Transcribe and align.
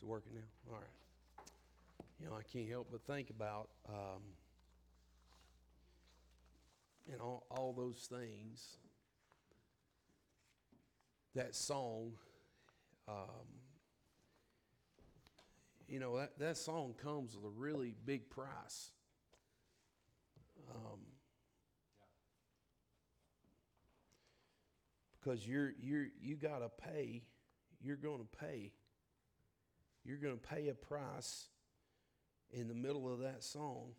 Is 0.00 0.04
it 0.04 0.08
working 0.08 0.32
now? 0.34 0.72
All 0.72 0.78
right. 0.78 1.44
You 2.18 2.26
know, 2.26 2.32
I 2.34 2.42
can't 2.42 2.70
help 2.70 2.88
but 2.90 3.02
think 3.02 3.28
about, 3.28 3.68
um, 3.86 4.22
you 7.06 7.18
know, 7.18 7.42
all 7.50 7.74
those 7.76 8.08
things. 8.10 8.78
That 11.34 11.54
song, 11.54 12.12
um, 13.08 13.44
you 15.86 16.00
know, 16.00 16.16
that, 16.16 16.38
that 16.38 16.56
song 16.56 16.94
comes 17.02 17.36
with 17.36 17.44
a 17.44 17.54
really 17.54 17.94
big 18.06 18.30
price. 18.30 18.92
Um, 20.74 21.00
because 25.20 25.46
you're 25.46 25.74
you're 25.78 26.06
you 26.22 26.36
got 26.36 26.60
to 26.60 26.70
pay 26.90 27.22
you're 27.82 27.96
going 27.96 28.20
to 28.20 28.38
pay 28.38 28.72
you're 30.04 30.18
going 30.18 30.38
to 30.38 30.46
pay 30.48 30.68
a 30.68 30.74
price 30.74 31.48
in 32.52 32.68
the 32.68 32.74
middle 32.74 33.12
of 33.12 33.20
that 33.20 33.42
song. 33.44 33.92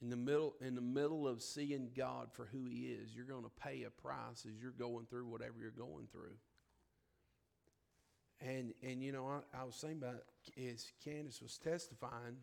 In 0.00 0.10
the 0.10 0.16
middle 0.16 0.54
in 0.60 0.74
the 0.74 0.80
middle 0.80 1.28
of 1.28 1.40
seeing 1.42 1.90
God 1.96 2.32
for 2.32 2.46
who 2.46 2.64
he 2.64 2.86
is 2.86 3.14
you're 3.14 3.24
going 3.24 3.44
to 3.44 3.62
pay 3.62 3.84
a 3.84 3.90
price 3.90 4.44
as 4.44 4.60
you're 4.60 4.72
going 4.72 5.06
through 5.06 5.26
whatever 5.26 5.54
you're 5.60 5.70
going 5.70 6.08
through. 6.10 6.34
And 8.40 8.74
and 8.82 9.00
you 9.00 9.12
know 9.12 9.28
I, 9.28 9.60
I 9.60 9.64
was 9.64 9.76
saying 9.76 9.98
about 9.98 10.24
as 10.58 10.90
Candace 11.04 11.40
was 11.40 11.56
testifying 11.56 12.38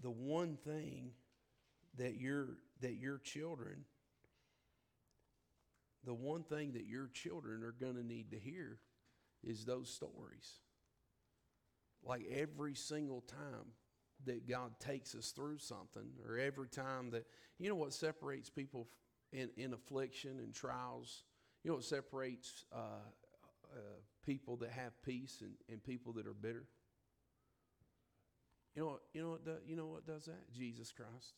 the 0.00 0.10
one 0.10 0.58
thing 0.64 1.10
that 1.98 2.20
your 2.20 2.50
that 2.82 2.94
your 2.94 3.18
children 3.18 3.84
the 6.04 6.14
one 6.14 6.42
thing 6.42 6.72
that 6.72 6.86
your 6.86 7.08
children 7.12 7.62
are 7.62 7.72
going 7.72 7.96
to 7.96 8.04
need 8.04 8.30
to 8.32 8.38
hear 8.38 8.78
is 9.42 9.64
those 9.64 9.90
stories. 9.90 10.60
Like 12.02 12.26
every 12.30 12.74
single 12.74 13.22
time 13.22 13.72
that 14.26 14.48
God 14.48 14.78
takes 14.80 15.14
us 15.14 15.30
through 15.30 15.58
something 15.58 16.10
or 16.26 16.38
every 16.38 16.68
time 16.68 17.10
that 17.10 17.26
you 17.58 17.68
know 17.68 17.74
what 17.74 17.92
separates 17.92 18.50
people 18.50 18.88
in, 19.32 19.50
in 19.56 19.72
affliction 19.72 20.38
and 20.38 20.54
trials? 20.54 21.24
You 21.62 21.70
know 21.70 21.76
what 21.76 21.84
separates 21.84 22.64
uh, 22.72 23.00
uh, 23.74 23.78
people 24.26 24.56
that 24.58 24.70
have 24.70 24.92
peace 25.02 25.38
and, 25.40 25.52
and 25.68 25.82
people 25.82 26.12
that 26.14 26.26
are 26.26 26.34
bitter? 26.34 26.66
You 28.74 28.82
know 28.82 28.88
what, 28.88 29.00
you 29.12 29.22
know 29.22 29.30
what 29.30 29.44
do, 29.44 29.54
you 29.66 29.76
know 29.76 29.86
what 29.86 30.06
does 30.06 30.26
that? 30.26 30.52
Jesus 30.52 30.92
Christ 30.92 31.34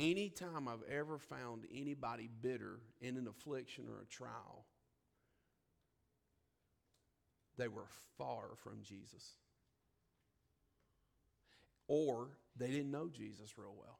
Anytime 0.00 0.66
I've 0.66 0.82
ever 0.90 1.18
found 1.18 1.66
anybody 1.74 2.30
bitter 2.40 2.80
in 3.02 3.18
an 3.18 3.28
affliction 3.28 3.84
or 3.86 4.00
a 4.00 4.06
trial, 4.06 4.64
they 7.58 7.68
were 7.68 7.86
far 8.16 8.56
from 8.62 8.78
Jesus. 8.82 9.34
Or 11.86 12.28
they 12.56 12.68
didn't 12.68 12.90
know 12.90 13.10
Jesus 13.10 13.58
real 13.58 13.74
well. 13.78 13.98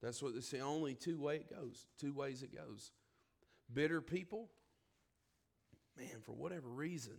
That's 0.00 0.22
what 0.22 0.34
it's 0.36 0.50
the 0.50 0.60
only 0.60 0.94
two 0.94 1.18
way 1.18 1.36
it 1.36 1.50
goes. 1.50 1.88
Two 1.98 2.12
ways 2.12 2.44
it 2.44 2.54
goes. 2.54 2.92
Bitter 3.72 4.00
people, 4.00 4.48
man, 5.96 6.20
for 6.22 6.32
whatever 6.32 6.68
reason, 6.68 7.16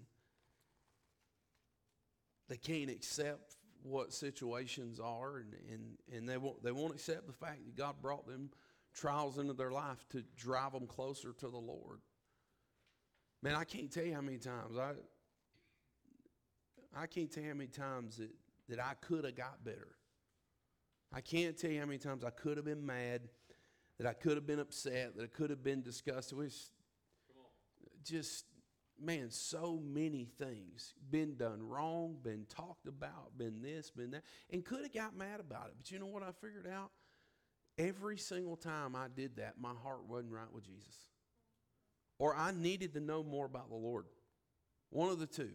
they 2.48 2.56
can't 2.56 2.90
accept 2.90 3.58
what 3.84 4.14
situations 4.14 5.00
are, 5.00 5.38
and, 5.38 5.54
and, 5.72 5.98
and 6.16 6.30
they, 6.30 6.38
won't, 6.38 6.64
they 6.64 6.72
won't 6.72 6.94
accept 6.94 7.28
the 7.28 7.34
fact 7.34 7.66
that 7.66 7.76
God 7.76 7.96
brought 8.02 8.28
them 8.28 8.50
trials 8.94 9.38
into 9.38 9.54
their 9.54 9.72
life 9.72 10.06
to 10.10 10.24
drive 10.36 10.74
them 10.74 10.88
closer 10.88 11.34
to 11.34 11.48
the 11.48 11.58
Lord. 11.58 12.00
Man, 13.42 13.56
I 13.56 13.64
can't 13.64 13.92
tell 13.92 14.04
you 14.04 14.14
how 14.14 14.22
many 14.22 14.38
times 14.38 14.78
I 14.78 14.92
I 16.96 17.06
can't 17.06 17.32
tell 17.32 17.44
you 17.44 17.50
how 17.50 17.56
many 17.56 17.70
times 17.70 18.18
that, 18.18 18.32
that 18.68 18.80
I 18.80 18.94
could 19.00 19.24
have 19.26 19.36
got 19.36 19.64
better. 19.64 19.96
I 21.14 21.22
can't 21.22 21.58
tell 21.58 21.72
you 21.72 21.80
how 21.80 21.86
many 21.86 22.00
times 22.00 22.24
I 22.24 22.30
could 22.30 22.58
have 22.58 22.66
been 22.66 22.86
mad, 22.86 23.30
that 23.98 24.08
I 24.08 24.14
could 24.14 24.36
have 24.38 24.48
been 24.48 24.60
upset, 24.60 25.16
that 25.16 25.24
I 25.24 25.28
could 25.28 25.50
have 25.50 25.64
been 25.64 25.82
disgusted. 25.82 26.38
Just 28.04 28.46
man, 29.02 29.30
so 29.30 29.82
many 29.84 30.26
things 30.38 30.94
been 31.10 31.36
done 31.36 31.62
wrong, 31.62 32.18
been 32.24 32.46
talked 32.50 32.88
about, 32.88 33.38
been 33.38 33.62
this, 33.62 33.90
been 33.92 34.12
that, 34.12 34.24
and 34.50 34.64
could 34.64 34.82
have 34.82 34.94
got 34.94 35.16
mad 35.16 35.40
about 35.40 35.68
it. 35.68 35.74
But 35.78 35.92
you 35.92 36.00
know 36.00 36.06
what 36.08 36.24
I 36.24 36.32
figured 36.42 36.68
out? 36.68 36.92
Every 37.78 38.18
single 38.18 38.58
time 38.58 38.96
I 38.96 39.08
did 39.14 39.38
that, 39.38 39.56
my 39.60 39.74
heart 39.84 40.06
wasn't 40.08 40.34
right 40.34 40.52
with 40.52 40.66
Jesus. 40.66 40.96
Or 42.18 42.36
I 42.36 42.52
needed 42.52 42.94
to 42.96 43.00
know 43.00 43.24
more 43.24 43.46
about 43.46 43.70
the 43.70 43.76
Lord. 43.76 44.06
One 44.90 45.10
of 45.10 45.20
the 45.20 45.26
two. 45.26 45.52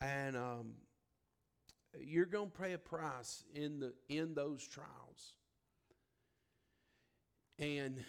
And 0.00 0.36
um, 0.36 0.72
you're 1.98 2.26
going 2.26 2.50
to 2.50 2.58
pay 2.58 2.72
a 2.72 2.78
price 2.78 3.44
in, 3.54 3.80
the, 3.80 3.92
in 4.08 4.34
those 4.34 4.66
trials. 4.66 5.34
And 7.58 8.02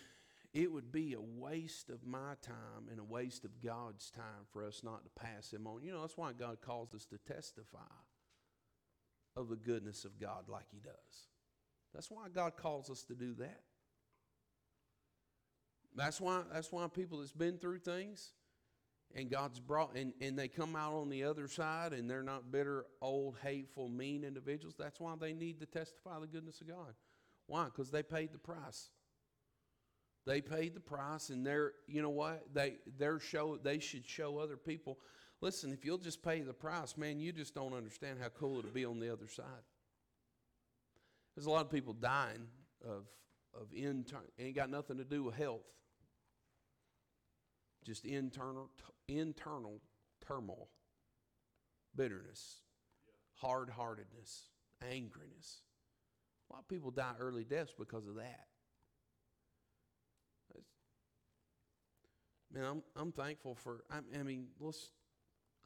it 0.54 0.72
would 0.72 0.92
be 0.92 1.14
a 1.14 1.22
waste 1.22 1.90
of 1.90 2.06
my 2.06 2.34
time 2.42 2.90
and 2.90 3.00
a 3.00 3.04
waste 3.04 3.46
of 3.46 3.62
God's 3.64 4.12
time 4.12 4.46
for 4.52 4.66
us 4.66 4.82
not 4.84 5.04
to 5.04 5.10
pass 5.22 5.52
Him 5.52 5.66
on. 5.66 5.84
You 5.84 5.94
know, 5.94 6.02
that's 6.02 6.18
why 6.18 6.34
God 6.34 6.58
calls 6.62 6.94
us 6.94 7.06
to 7.06 7.18
testify 7.18 7.80
of 9.36 9.48
the 9.48 9.56
goodness 9.56 10.04
of 10.04 10.20
God 10.20 10.50
like 10.50 10.66
He 10.72 10.80
does. 10.80 11.30
That's 11.94 12.12
why 12.12 12.28
God 12.34 12.58
calls 12.58 12.90
us 12.90 13.04
to 13.04 13.16
do 13.16 13.34
that. 13.36 13.62
That's 15.96 16.20
why, 16.20 16.42
that's 16.52 16.72
why 16.72 16.88
people 16.88 17.20
that's 17.20 17.34
been 17.34 17.58
through 17.58 17.80
things 17.80 18.32
and 19.16 19.30
God's 19.30 19.60
brought, 19.60 19.96
and, 19.96 20.14
and 20.22 20.38
they 20.38 20.48
come 20.48 20.76
out 20.76 20.94
on 20.94 21.10
the 21.10 21.24
other 21.24 21.48
side 21.48 21.94
and 21.94 22.10
they're 22.10 22.24
not 22.24 22.52
bitter, 22.52 22.86
old, 23.02 23.36
hateful, 23.44 23.90
mean 23.90 24.24
individuals. 24.24 24.76
That's 24.78 25.00
why 25.00 25.14
they 25.20 25.34
need 25.34 25.60
to 25.60 25.66
testify 25.66 26.20
the 26.20 26.28
goodness 26.28 26.62
of 26.62 26.68
God. 26.68 26.94
Why? 27.48 27.66
Because 27.66 27.92
they 27.92 28.04
paid 28.04 28.32
the 28.32 28.38
price. 28.38 28.90
They 30.26 30.42
paid 30.42 30.76
the 30.76 30.80
price, 30.80 31.30
and 31.30 31.46
they're, 31.46 31.74
you 31.88 32.02
know 32.02 32.10
what? 32.10 32.54
They 32.54 32.76
they're 32.98 33.20
show 33.20 33.58
they 33.58 33.80
should 33.80 34.08
show 34.08 34.38
other 34.38 34.58
people. 34.58 35.00
Listen, 35.42 35.74
if 35.74 35.84
you'll 35.84 35.98
just 35.98 36.22
pay 36.22 36.42
the 36.42 36.54
price, 36.54 36.96
man, 36.96 37.20
you 37.20 37.32
just 37.32 37.56
don't 37.56 37.74
understand 37.74 38.20
how 38.22 38.30
cool 38.30 38.60
it'll 38.60 38.70
be 38.70 38.86
on 38.86 39.00
the 39.00 39.12
other 39.12 39.28
side. 39.28 39.46
There's 41.36 41.48
a 41.48 41.50
lot 41.50 41.66
of 41.66 41.72
people 41.72 41.94
dying 41.94 42.48
of 42.88 43.08
of 43.54 43.68
internal 43.74 44.28
ain't 44.40 44.56
got 44.56 44.70
nothing 44.70 44.98
to 44.98 45.04
do 45.04 45.24
with 45.24 45.36
health. 45.36 45.66
Just 47.84 48.06
internal 48.06 48.70
t- 48.78 49.16
internal 49.18 49.82
turmoil, 50.26 50.70
bitterness, 51.96 52.62
hard 53.34 53.72
heartedness, 53.72 54.50
angriness. 54.84 55.62
A 56.50 56.54
lot 56.54 56.60
of 56.60 56.68
people 56.68 56.92
die 56.92 57.14
early 57.20 57.44
deaths 57.44 57.74
because 57.78 58.08
of 58.08 58.16
that. 58.16 58.51
Man, 62.54 62.64
I'm, 62.64 62.84
I'm 62.96 63.12
thankful 63.12 63.56
for, 63.56 63.84
I, 63.90 64.00
I 64.18 64.24
mean, 64.24 64.48
let's, 64.60 64.92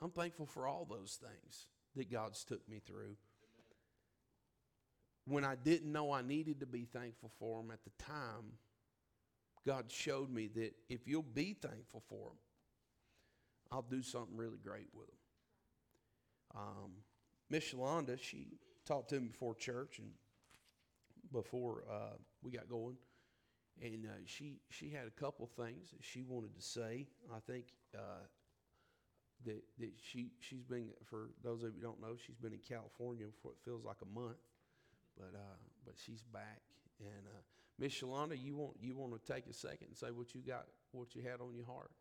I'm 0.01 0.12
thankful 0.12 0.46
for 0.46 0.68
all 0.68 0.85
those 0.90 1.19
things 1.22 1.68
that 1.96 2.12
God's 2.12 2.44
took 2.44 2.68
me 2.69 2.81
through. 2.85 3.16
When 5.28 5.44
I 5.44 5.56
didn't 5.56 5.91
know 5.91 6.12
I 6.12 6.22
needed 6.22 6.59
to 6.59 6.66
be 6.66 6.85
thankful 6.85 7.31
for 7.40 7.62
them 7.62 7.72
at 7.72 7.84
the 7.84 8.03
time, 8.03 8.53
God 9.66 9.91
showed 9.91 10.29
me 10.29 10.47
that 10.56 10.73
if 10.90 11.07
you'll 11.07 11.23
be 11.23 11.53
thankful 11.59 12.03
for 12.07 12.29
them, 12.29 12.38
I'll 13.72 13.81
do 13.81 14.03
something 14.03 14.38
really 14.38 14.59
great 14.63 14.88
with 14.94 15.07
them. 15.07 15.16
Um, 16.56 16.91
Miss 17.50 17.73
Shalonda, 17.73 18.22
she 18.22 18.47
talked 18.85 19.09
to 19.09 19.19
me 19.19 19.29
before 19.29 19.56
church 19.56 19.97
and 19.97 20.09
before 21.31 21.84
uh, 21.91 22.17
we 22.44 22.52
got 22.52 22.69
going 22.69 22.96
and 23.81 24.05
uh, 24.05 24.09
she 24.25 24.59
she 24.69 24.89
had 24.89 25.07
a 25.07 25.11
couple 25.11 25.49
things 25.57 25.91
that 25.91 26.03
she 26.03 26.23
wanted 26.23 26.55
to 26.55 26.61
say. 26.61 27.07
I 27.33 27.39
think 27.39 27.66
uh, 27.95 28.23
that 29.45 29.63
that 29.79 29.91
she 30.01 30.31
she's 30.39 30.63
been 30.63 30.89
for 31.05 31.29
those 31.43 31.63
of 31.63 31.69
you 31.69 31.81
who 31.81 31.87
don't 31.87 32.01
know, 32.01 32.16
she's 32.16 32.37
been 32.37 32.53
in 32.53 32.59
California 32.59 33.25
for 33.41 33.51
it 33.51 33.57
feels 33.63 33.83
like 33.83 33.97
a 34.01 34.19
month, 34.19 34.37
but 35.17 35.33
uh, 35.35 35.57
but 35.85 35.95
she's 35.97 36.23
back. 36.23 36.61
And 36.99 37.27
uh, 37.27 37.41
Miss 37.77 37.93
Shalonda, 37.93 38.41
you 38.41 38.55
want 38.55 38.73
you 38.79 38.95
want 38.95 39.13
to 39.13 39.33
take 39.33 39.47
a 39.47 39.53
second 39.53 39.87
and 39.87 39.97
say 39.97 40.11
what 40.11 40.33
you 40.33 40.41
got, 40.41 40.66
what 40.91 41.16
you 41.16 41.22
had 41.22 41.41
on 41.41 41.53
your 41.53 41.66
heart. 41.66 41.91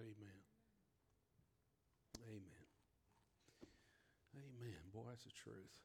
Amen. 0.00 0.40
Amen. 2.24 2.64
Amen. 4.34 4.80
Boy, 4.94 5.02
that's 5.10 5.24
the 5.24 5.30
truth. 5.30 5.76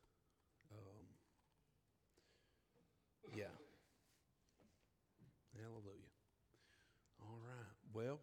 Um, 0.72 1.06
yeah. 3.36 3.52
Hallelujah. 5.60 6.14
All 7.22 7.40
right. 7.44 7.76
Well, 7.94 8.22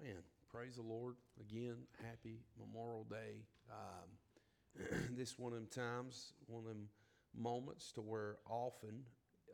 man, 0.00 0.22
praise 0.48 0.76
the 0.76 0.82
Lord. 0.82 1.16
Again, 1.40 1.76
happy 2.04 2.38
Memorial 2.56 3.04
Day. 3.10 3.42
Um, 3.68 4.86
this 5.16 5.38
one 5.40 5.52
of 5.54 5.58
them 5.58 5.68
times, 5.74 6.34
one 6.46 6.62
of 6.62 6.68
them 6.68 6.88
moments 7.34 7.90
to 7.92 8.00
where 8.00 8.36
often 8.48 9.02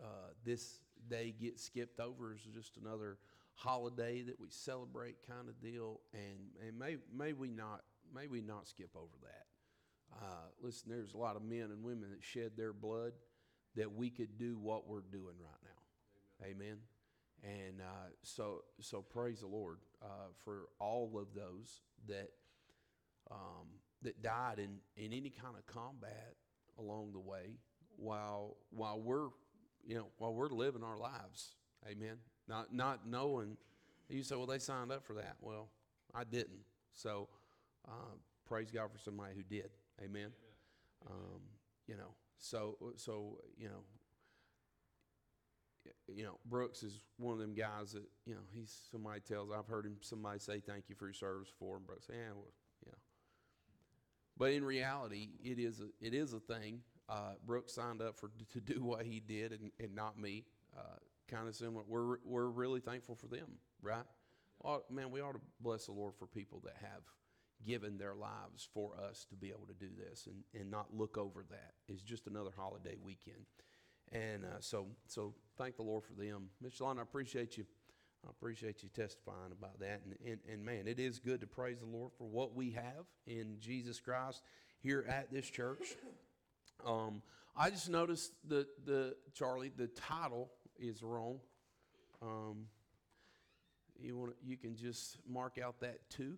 uh, 0.02 0.32
this 0.44 0.80
day 1.08 1.34
gets 1.40 1.64
skipped 1.64 1.98
over 1.98 2.34
as 2.34 2.40
just 2.54 2.76
another 2.76 3.16
holiday 3.54 4.22
that 4.22 4.40
we 4.40 4.48
celebrate 4.50 5.16
kind 5.26 5.48
of 5.48 5.60
deal, 5.60 6.00
and 6.12 6.66
and 6.66 6.78
may 6.78 6.96
may 7.14 7.32
we 7.32 7.48
not 7.48 7.82
may 8.14 8.26
we 8.26 8.40
not 8.40 8.66
skip 8.66 8.90
over 8.96 9.16
that. 9.22 9.46
Uh, 10.14 10.48
listen, 10.60 10.90
there's 10.90 11.14
a 11.14 11.18
lot 11.18 11.36
of 11.36 11.42
men 11.42 11.70
and 11.72 11.82
women 11.82 12.10
that 12.10 12.22
shed 12.22 12.52
their 12.56 12.72
blood 12.72 13.12
that 13.76 13.94
we 13.94 14.10
could 14.10 14.36
do 14.38 14.58
what 14.58 14.86
we're 14.86 15.00
doing 15.00 15.36
right 15.40 15.62
now. 15.64 16.46
Amen. 16.46 16.56
Amen. 16.60 16.78
And 17.44 17.80
uh, 17.80 18.10
so 18.22 18.62
so 18.80 19.02
praise 19.02 19.40
the 19.40 19.46
Lord 19.46 19.78
uh, 20.02 20.30
for 20.44 20.68
all 20.78 21.18
of 21.18 21.34
those 21.34 21.80
that 22.08 22.30
um, 23.30 23.66
that 24.02 24.22
died 24.22 24.58
in 24.58 24.78
in 24.96 25.12
any 25.12 25.30
kind 25.30 25.56
of 25.56 25.66
combat 25.66 26.34
along 26.78 27.12
the 27.12 27.20
way 27.20 27.58
while 27.96 28.56
while 28.70 29.00
we're 29.00 29.28
you 29.84 29.96
know 29.96 30.06
while 30.18 30.34
we're 30.34 30.50
living 30.50 30.82
our 30.84 30.98
lives. 30.98 31.56
Amen. 31.90 32.18
Not 32.52 32.74
not 32.74 33.06
knowing. 33.06 33.56
You 34.10 34.22
say, 34.22 34.36
well, 34.36 34.46
they 34.46 34.58
signed 34.58 34.92
up 34.92 35.06
for 35.06 35.14
that. 35.14 35.36
Well, 35.40 35.68
I 36.14 36.24
didn't. 36.24 36.60
So 36.92 37.28
uh, 37.88 38.14
praise 38.46 38.70
God 38.70 38.92
for 38.92 38.98
somebody 38.98 39.32
who 39.34 39.42
did. 39.42 39.70
Amen. 40.00 40.10
Amen. 40.10 40.30
Um, 41.10 41.40
you 41.86 41.96
know. 41.96 42.14
So 42.38 42.76
so 42.96 43.38
you 43.56 43.68
know. 43.68 43.84
You 46.14 46.24
know, 46.24 46.38
Brooks 46.44 46.82
is 46.82 47.00
one 47.16 47.32
of 47.32 47.38
them 47.38 47.54
guys 47.54 47.92
that 47.92 48.04
you 48.26 48.34
know 48.34 48.42
he's 48.52 48.76
somebody 48.90 49.20
tells. 49.20 49.50
I've 49.50 49.66
heard 49.66 49.86
him 49.86 49.96
somebody 50.02 50.38
say 50.38 50.60
thank 50.60 50.90
you 50.90 50.94
for 50.94 51.06
your 51.06 51.14
service 51.14 51.48
for 51.58 51.76
him. 51.76 51.84
Brooks, 51.86 52.06
yeah, 52.10 52.16
well, 52.34 52.52
you 52.84 52.92
know. 52.92 52.98
But 54.36 54.52
in 54.52 54.62
reality, 54.64 55.30
it 55.42 55.58
is 55.58 55.80
a, 55.80 55.88
it 56.06 56.12
is 56.12 56.34
a 56.34 56.40
thing. 56.40 56.80
Uh, 57.08 57.32
Brooks 57.46 57.72
signed 57.72 58.02
up 58.02 58.18
for 58.18 58.30
to 58.52 58.60
do 58.60 58.84
what 58.84 59.06
he 59.06 59.20
did, 59.20 59.52
and, 59.52 59.72
and 59.80 59.94
not 59.94 60.18
me. 60.18 60.44
Uh, 60.76 60.98
kind 61.32 61.48
of 61.48 61.54
similar. 61.54 61.82
We're, 61.88 62.18
we're 62.24 62.48
really 62.48 62.80
thankful 62.80 63.14
for 63.14 63.26
them, 63.26 63.48
right? 63.80 64.04
Well, 64.60 64.84
man, 64.90 65.10
we 65.10 65.20
ought 65.20 65.32
to 65.32 65.40
bless 65.60 65.86
the 65.86 65.92
Lord 65.92 66.14
for 66.18 66.26
people 66.26 66.60
that 66.64 66.76
have 66.80 67.02
given 67.64 67.96
their 67.96 68.14
lives 68.14 68.68
for 68.74 68.92
us 69.08 69.24
to 69.30 69.36
be 69.36 69.48
able 69.48 69.66
to 69.66 69.74
do 69.74 69.88
this 69.96 70.26
and, 70.26 70.42
and 70.60 70.70
not 70.70 70.94
look 70.94 71.16
over 71.16 71.44
that. 71.50 71.72
It's 71.88 72.02
just 72.02 72.26
another 72.26 72.50
holiday 72.56 72.96
weekend. 73.02 73.46
And 74.12 74.44
uh, 74.44 74.60
so, 74.60 74.86
so 75.06 75.34
thank 75.56 75.76
the 75.76 75.82
Lord 75.82 76.04
for 76.04 76.12
them. 76.12 76.50
Mr. 76.62 76.82
Lon, 76.82 76.98
I 76.98 77.02
appreciate 77.02 77.56
you. 77.56 77.64
I 78.26 78.30
appreciate 78.30 78.82
you 78.82 78.88
testifying 78.94 79.52
about 79.52 79.80
that. 79.80 80.02
And, 80.04 80.16
and, 80.24 80.38
and 80.52 80.64
man, 80.64 80.86
it 80.86 81.00
is 81.00 81.18
good 81.18 81.40
to 81.40 81.46
praise 81.46 81.80
the 81.80 81.86
Lord 81.86 82.12
for 82.18 82.28
what 82.28 82.54
we 82.54 82.70
have 82.72 83.06
in 83.26 83.56
Jesus 83.58 84.00
Christ 84.00 84.42
here 84.80 85.04
at 85.08 85.32
this 85.32 85.48
church. 85.48 85.96
Um, 86.84 87.22
I 87.56 87.70
just 87.70 87.88
noticed 87.88 88.32
the, 88.48 88.66
the 88.84 89.14
Charlie, 89.34 89.70
the 89.76 89.86
title 89.86 90.50
is 90.82 91.02
wrong. 91.02 91.38
Um, 92.20 92.66
you 93.98 94.16
want 94.16 94.34
you 94.44 94.56
can 94.56 94.76
just 94.76 95.16
mark 95.28 95.58
out 95.64 95.80
that 95.80 95.98
two. 96.10 96.36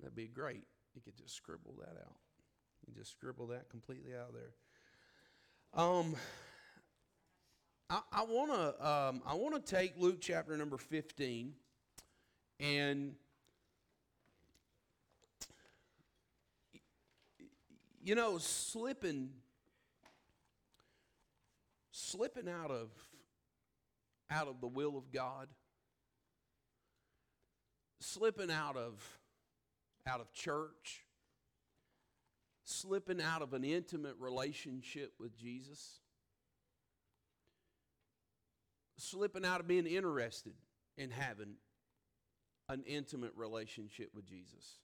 That'd 0.00 0.14
be 0.14 0.28
great. 0.28 0.64
You 0.94 1.02
could 1.02 1.16
just 1.16 1.34
scribble 1.34 1.74
that 1.80 2.00
out. 2.00 2.16
You 2.86 2.94
just 2.94 3.10
scribble 3.10 3.48
that 3.48 3.68
completely 3.68 4.12
out 4.14 4.32
there. 4.32 5.82
Um, 5.82 6.14
I, 7.90 8.00
I 8.12 8.22
want 8.22 8.52
to 8.52 8.88
um, 8.88 9.22
I 9.26 9.34
want 9.34 9.54
to 9.54 9.74
take 9.74 9.94
Luke 9.98 10.18
chapter 10.20 10.56
number 10.56 10.78
fifteen, 10.78 11.54
and 12.60 13.14
you 18.02 18.14
know 18.14 18.38
slipping 18.38 19.30
slipping 21.90 22.48
out 22.48 22.70
of 22.70 22.88
out 24.30 24.48
of 24.48 24.60
the 24.60 24.66
will 24.66 24.96
of 24.96 25.12
God, 25.12 25.48
slipping 28.00 28.50
out 28.50 28.76
of 28.76 29.18
out 30.06 30.20
of 30.20 30.32
church, 30.32 31.04
slipping 32.64 33.20
out 33.20 33.42
of 33.42 33.52
an 33.52 33.64
intimate 33.64 34.14
relationship 34.18 35.12
with 35.18 35.36
Jesus, 35.36 36.00
slipping 38.96 39.44
out 39.44 39.60
of 39.60 39.68
being 39.68 39.86
interested 39.86 40.54
in 40.96 41.10
having 41.10 41.54
an 42.68 42.82
intimate 42.86 43.32
relationship 43.36 44.10
with 44.14 44.26
Jesus. 44.26 44.78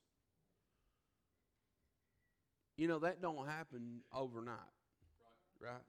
You 2.77 2.89
know 2.89 2.99
that 3.01 3.23
don't 3.23 3.47
happen 3.47 4.01
overnight. 4.13 4.59
Right? 5.61 5.71
right? 5.71 5.83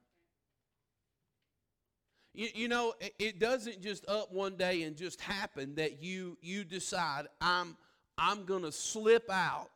You, 2.36 2.48
you 2.54 2.68
know, 2.68 2.92
it 3.18 3.38
doesn't 3.38 3.80
just 3.80 4.06
up 4.08 4.30
one 4.30 4.56
day 4.56 4.82
and 4.82 4.94
just 4.94 5.22
happen 5.22 5.76
that 5.76 6.02
you 6.02 6.36
you 6.42 6.64
decide 6.64 7.28
I'm 7.40 7.76
I'm 8.18 8.44
going 8.44 8.62
to 8.62 8.72
slip 8.72 9.30
out 9.30 9.70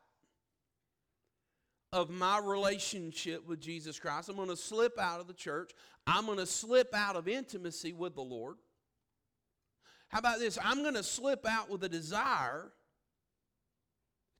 of 1.92 2.10
my 2.10 2.38
relationship 2.38 3.48
with 3.48 3.60
Jesus 3.60 3.98
Christ. 3.98 4.28
I'm 4.28 4.36
going 4.36 4.48
to 4.48 4.56
slip 4.56 4.98
out 4.98 5.20
of 5.20 5.26
the 5.26 5.32
church. 5.32 5.72
I'm 6.06 6.26
going 6.26 6.38
to 6.38 6.46
slip 6.46 6.94
out 6.94 7.16
of 7.16 7.28
intimacy 7.28 7.94
with 7.94 8.14
the 8.14 8.20
Lord. 8.20 8.56
How 10.08 10.18
about 10.18 10.38
this? 10.38 10.58
I'm 10.62 10.82
going 10.82 10.94
to 10.94 11.02
slip 11.02 11.46
out 11.46 11.70
with 11.70 11.82
a 11.82 11.88
desire 11.88 12.72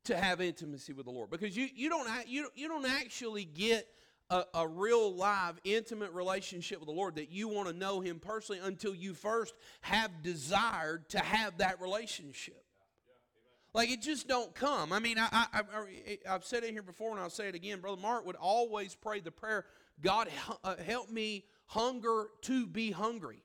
to 0.05 0.17
have 0.17 0.41
intimacy 0.41 0.93
with 0.93 1.07
the 1.07 1.13
Lord 1.13 1.31
because 1.31 1.57
you, 1.57 1.69
you, 1.75 1.89
don't, 1.89 2.09
you, 2.29 2.49
you 2.55 2.69
don't 2.69 2.87
actually 2.87 3.45
get 3.45 3.87
a, 4.31 4.45
a 4.55 4.69
real 4.69 5.15
live, 5.15 5.59
intimate 5.65 6.13
relationship 6.13 6.79
with 6.79 6.87
the 6.87 6.95
Lord, 6.95 7.17
that 7.17 7.31
you 7.31 7.49
want 7.49 7.69
to 7.69 7.75
know 7.75 8.01
Him 8.01 8.19
personally 8.19 8.61
until 8.63 8.95
you 8.95 9.13
first 9.13 9.55
have 9.83 10.23
desired 10.23 11.09
to 11.11 11.19
have 11.19 11.59
that 11.59 11.81
relationship. 11.81 12.65
Like 13.73 13.91
it 13.91 14.03
just 14.03 14.27
don't 14.27 14.55
come. 14.55 14.93
I 14.93 14.99
mean, 14.99 15.19
I, 15.19 15.29
I, 15.31 15.61
I, 15.61 16.31
have 16.31 16.45
said 16.45 16.65
it 16.65 16.71
here 16.71 16.83
before 16.83 17.13
and 17.13 17.21
I'll 17.21 17.31
say 17.31 17.49
it 17.49 17.55
again. 17.55 17.81
Brother 17.81 18.01
Mark 18.01 18.27
would 18.27 18.37
always 18.37 18.97
pray 18.97 19.21
the 19.21 19.31
prayer 19.31 19.65
God, 20.03 20.29
uh, 20.65 20.77
help 20.77 21.11
me 21.11 21.45
hunger 21.67 22.29
to 22.43 22.67
be 22.67 22.91
hungry 22.91 23.43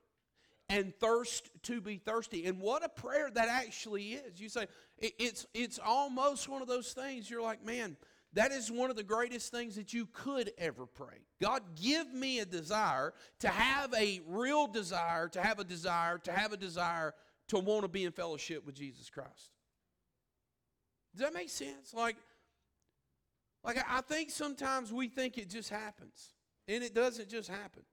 and 0.69 0.93
thirst 0.99 1.49
to 1.63 1.81
be 1.81 1.97
thirsty. 1.97 2.45
And 2.45 2.59
what 2.59 2.83
a 2.83 2.89
prayer 2.89 3.29
that 3.33 3.49
actually 3.49 4.13
is. 4.13 4.39
You 4.39 4.49
say, 4.49 4.67
it, 4.97 5.13
it's, 5.19 5.45
it's 5.53 5.79
almost 5.83 6.49
one 6.49 6.61
of 6.61 6.67
those 6.67 6.93
things 6.93 7.29
you're 7.29 7.41
like, 7.41 7.63
man, 7.63 7.97
that 8.35 8.51
is 8.51 8.69
one 8.69 8.89
of 8.89 8.97
the 8.97 9.03
greatest 9.03 9.51
things 9.51 9.75
that 9.75 9.93
you 9.93 10.07
could 10.11 10.51
ever 10.57 10.85
pray. 10.85 11.23
God, 11.41 11.63
give 11.81 12.13
me 12.13 12.39
a 12.39 12.45
desire 12.45 13.13
to 13.39 13.47
have 13.47 13.93
a 13.93 14.21
real 14.27 14.67
desire, 14.67 15.29
to 15.29 15.41
have 15.41 15.59
a 15.59 15.63
desire, 15.63 16.17
to 16.19 16.31
have 16.33 16.51
a 16.51 16.57
desire 16.57 17.13
to 17.47 17.59
want 17.59 17.83
to 17.83 17.87
be 17.87 18.03
in 18.03 18.11
fellowship 18.11 18.65
with 18.65 18.75
Jesus 18.75 19.09
Christ. 19.09 19.51
Does 21.15 21.23
that 21.23 21.33
make 21.33 21.49
sense? 21.49 21.93
Like, 21.93 22.17
like 23.63 23.77
I 23.89 24.01
think 24.01 24.29
sometimes 24.31 24.91
we 24.91 25.07
think 25.07 25.37
it 25.37 25.49
just 25.49 25.69
happens, 25.69 26.33
and 26.67 26.83
it 26.83 26.93
doesn't 26.93 27.29
just 27.29 27.49
happen. 27.49 27.83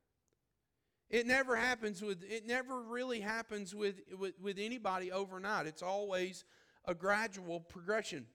It 1.08 1.26
never 1.26 1.54
happens 1.54 2.02
with 2.02 2.24
it 2.24 2.46
never 2.46 2.80
really 2.80 3.20
happens 3.20 3.74
with, 3.74 4.00
with, 4.18 4.34
with 4.40 4.58
anybody 4.58 5.12
overnight. 5.12 5.66
It's 5.66 5.82
always 5.82 6.44
a 6.86 6.94
gradual 6.94 7.60
progression. 7.60 8.26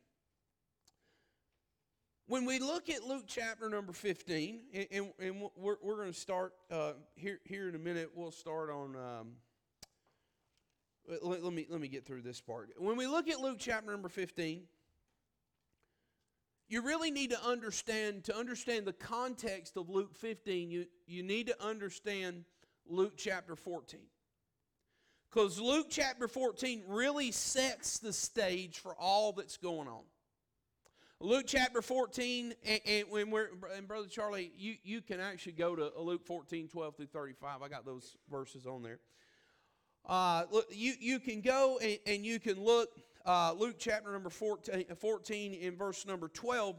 When 2.29 2.43
we 2.43 2.59
look 2.59 2.89
at 2.89 3.05
Luke 3.05 3.23
chapter 3.25 3.69
number 3.69 3.93
15, 3.93 4.59
and, 4.73 4.87
and, 4.91 5.13
and 5.17 5.41
we're, 5.55 5.77
we're 5.81 5.95
going 5.95 6.11
to 6.11 6.19
start 6.19 6.51
uh, 6.69 6.91
here, 7.15 7.39
here 7.45 7.69
in 7.69 7.75
a 7.75 7.79
minute, 7.79 8.11
we'll 8.13 8.31
start 8.31 8.69
on. 8.69 8.97
Um, 8.97 9.27
let, 11.23 11.41
let, 11.41 11.53
me, 11.53 11.65
let 11.69 11.79
me 11.79 11.87
get 11.87 12.05
through 12.05 12.23
this 12.23 12.41
part. 12.41 12.71
When 12.77 12.97
we 12.97 13.07
look 13.07 13.29
at 13.29 13.39
Luke 13.39 13.55
chapter 13.59 13.89
number 13.89 14.09
15, 14.09 14.63
you 16.67 16.81
really 16.81 17.11
need 17.11 17.29
to 17.29 17.41
understand, 17.45 18.25
to 18.25 18.35
understand 18.35 18.85
the 18.85 18.91
context 18.91 19.77
of 19.77 19.89
Luke 19.89 20.13
15, 20.13 20.69
you, 20.69 20.85
you 21.05 21.23
need 21.23 21.47
to 21.47 21.63
understand 21.63 22.43
Luke 22.89 23.13
chapter 23.15 23.55
14. 23.55 24.01
Because 25.31 25.61
Luke 25.61 25.87
chapter 25.89 26.27
14 26.27 26.83
really 26.89 27.31
sets 27.31 27.99
the 27.99 28.11
stage 28.11 28.79
for 28.79 28.93
all 28.99 29.31
that's 29.31 29.55
going 29.55 29.87
on. 29.87 30.03
Luke 31.19 31.45
chapter 31.47 31.81
14, 31.81 32.53
and, 32.63 32.79
and, 32.85 33.09
when 33.09 33.31
we're, 33.31 33.47
and 33.75 33.87
Brother 33.87 34.07
Charlie, 34.07 34.51
you, 34.55 34.75
you 34.83 35.01
can 35.01 35.19
actually 35.19 35.53
go 35.53 35.75
to 35.75 35.91
Luke 35.97 36.23
14, 36.23 36.67
12 36.67 36.95
through 36.95 37.07
35. 37.07 37.63
I 37.63 37.67
got 37.67 37.85
those 37.85 38.15
verses 38.29 38.67
on 38.67 38.83
there. 38.83 38.99
Uh, 40.05 40.43
look, 40.51 40.67
you, 40.69 40.93
you 40.99 41.19
can 41.19 41.41
go 41.41 41.79
and, 41.81 41.97
and 42.05 42.23
you 42.23 42.39
can 42.39 42.63
look, 42.63 42.89
uh, 43.25 43.51
Luke 43.57 43.77
chapter 43.79 44.11
number 44.11 44.29
14, 44.29 44.85
14 44.95 45.53
in 45.55 45.75
verse 45.75 46.05
number 46.05 46.27
12. 46.27 46.75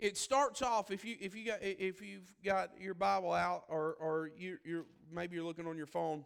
It 0.00 0.16
starts 0.16 0.62
off 0.62 0.90
if 0.90 1.04
you 1.06 1.16
if 1.20 1.34
you 1.34 1.46
got 1.46 1.60
if 1.62 2.02
you've 2.02 2.30
got 2.44 2.72
your 2.78 2.92
Bible 2.92 3.32
out 3.32 3.64
or 3.68 3.96
or 3.98 4.30
you 4.36 4.58
you're 4.62 4.84
maybe 5.10 5.36
you're 5.36 5.44
looking 5.44 5.66
on 5.66 5.78
your 5.78 5.86
phone. 5.86 6.22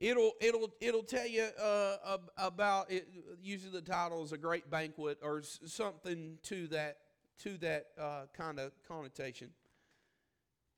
It'll 0.00 0.32
it'll 0.40 0.70
it'll 0.80 1.02
tell 1.02 1.26
you 1.26 1.48
uh, 1.60 2.18
about 2.36 2.90
it. 2.90 3.08
Usually 3.42 3.72
the 3.72 3.80
title 3.80 4.24
is 4.24 4.32
a 4.32 4.38
great 4.38 4.70
banquet 4.70 5.18
or 5.22 5.42
something 5.42 6.38
to 6.44 6.66
that 6.68 6.98
to 7.42 7.56
that 7.58 7.86
uh, 7.98 8.22
kind 8.36 8.58
of 8.58 8.72
connotation. 8.86 9.50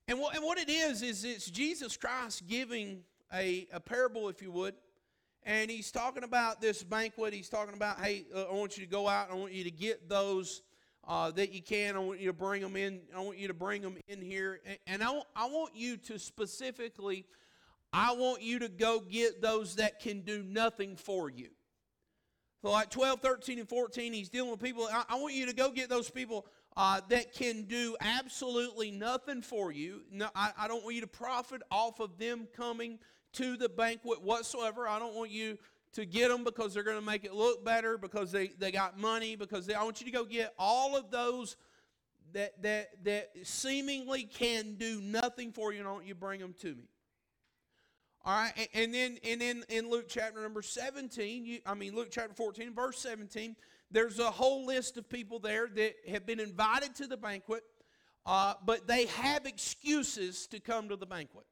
And 0.08 0.20
what 0.20 0.37
and 0.37 0.44
what 0.44 0.58
it 0.58 0.68
is 0.68 1.02
is 1.02 1.25
it's 1.25 1.50
Jesus 1.50 1.96
Christ 1.96 2.46
giving 2.46 3.02
a, 3.32 3.66
a 3.73 3.80
parable, 3.80 4.28
if 4.28 4.42
you 4.42 4.52
would. 4.52 4.75
And 5.42 5.70
he's 5.70 5.92
talking 5.92 6.25
about 6.25 6.61
this 6.61 6.82
banquet. 6.82 7.32
He's 7.32 7.49
talking 7.49 7.75
about, 7.75 8.00
hey, 8.00 8.26
uh, 8.35 8.44
I 8.50 8.52
want 8.52 8.76
you 8.76 8.85
to 8.85 8.90
go 8.90 9.08
out. 9.08 9.30
I 9.30 9.35
want 9.35 9.52
you 9.52 9.62
to 9.62 9.70
get 9.70 10.08
those 10.08 10.62
uh, 11.06 11.30
that 11.32 11.52
you 11.52 11.62
can. 11.62 11.94
I 11.94 12.00
want 12.00 12.18
you 12.18 12.26
to 12.26 12.32
bring 12.32 12.62
them 12.62 12.76
in. 12.76 13.00
I 13.14 13.20
want 13.20 13.38
you 13.38 13.46
to 13.46 13.54
bring 13.54 13.80
them 13.80 13.96
in 14.08 14.20
here. 14.20 14.61
And, 14.66 14.78
and 14.88 15.02
I, 15.04 15.20
I 15.37 15.46
want 15.46 15.76
you 15.76 15.96
to 15.99 16.18
specifically, 16.18 17.25
I 17.93 18.14
want 18.14 18.43
you 18.43 18.59
to 18.61 18.69
go 18.69 19.00
get 19.00 19.40
those 19.40 19.76
that 19.76 20.00
can 20.00 20.21
do 20.21 20.43
nothing 20.43 20.97
for 20.97 21.31
you. 21.31 21.49
So, 22.62 22.71
like 22.71 22.90
12, 22.90 23.21
13, 23.21 23.59
and 23.61 23.69
14, 23.69 24.12
he's 24.12 24.28
dealing 24.28 24.50
with 24.50 24.61
people. 24.61 24.88
I, 24.90 25.05
I 25.11 25.14
want 25.16 25.35
you 25.35 25.47
to 25.47 25.55
go 25.55 25.71
get 25.71 25.88
those 25.88 26.11
people 26.11 26.47
uh, 26.76 27.00
that 27.09 27.33
can 27.33 27.62
do 27.62 27.97
absolutely 28.00 28.90
nothing 28.90 29.40
for 29.43 29.73
you. 29.73 30.02
No, 30.11 30.28
I, 30.35 30.52
I 30.59 30.69
don't 30.69 30.83
want 30.83 30.95
you 30.95 31.00
to 31.02 31.07
profit 31.07 31.62
off 31.71 32.00
of 32.00 32.19
them 32.19 32.49
coming 32.57 32.99
to 33.35 33.57
the 33.57 33.69
banquet 33.69 34.23
whatsoever. 34.23 34.88
I 34.88 34.99
don't 34.99 35.14
want 35.14 35.31
you 35.31 35.59
to 35.93 36.05
get 36.05 36.28
them 36.28 36.45
because 36.45 36.75
they're 36.75 36.83
going 36.83 36.99
to 36.99 37.05
make 37.05 37.25
it 37.25 37.35
look 37.35 37.64
better, 37.64 37.97
because 37.97 38.33
they, 38.33 38.49
they 38.59 38.71
got 38.71 38.99
money, 38.99 39.37
because 39.37 39.66
they, 39.66 39.75
I 39.75 39.83
want 39.85 40.00
you 40.00 40.07
to 40.07 40.12
go 40.12 40.25
get 40.25 40.52
all 40.59 40.97
of 40.97 41.11
those 41.11 41.57
that, 42.33 42.61
that, 42.62 42.88
that 43.05 43.31
seemingly 43.45 44.25
can 44.25 44.75
do 44.75 45.00
nothing 45.00 45.52
for 45.52 45.73
you, 45.73 45.78
and 45.78 45.88
I 45.88 45.93
want 45.93 46.07
you 46.07 46.14
to 46.14 46.21
bring 46.21 46.40
them 46.40 46.55
to 46.61 46.75
me. 46.75 46.88
All 48.26 48.35
right, 48.35 48.68
and, 48.75 48.92
then 48.92 49.18
and 49.23 49.40
then 49.40 49.62
in 49.68 49.88
Luke 49.88 50.06
chapter 50.09 50.42
number 50.42 50.61
17, 50.61 51.47
you, 51.47 51.61
I 51.64 51.75
mean 51.75 51.95
Luke 51.95 52.09
chapter 52.11 52.35
14, 52.35 52.75
verse 52.75 52.99
17, 52.99 53.54
there's 53.92 54.18
a 54.18 54.33
whole 54.33 54.66
list 54.66 54.97
of 54.97 55.09
people 55.09 55.38
there 55.38 55.68
that 55.76 55.95
have 56.09 56.26
been 56.26 56.40
invited 56.40 56.97
to 56.97 57.06
the 57.06 57.16
banquet, 57.16 57.62
uh, 58.26 58.54
but 58.64 58.88
they 58.88 59.06
have 59.06 59.47
excuses 59.47 60.49
to 60.49 60.59
come 60.59 60.88
to 60.88 60.97
the 60.97 61.06
banquet. 61.06 61.47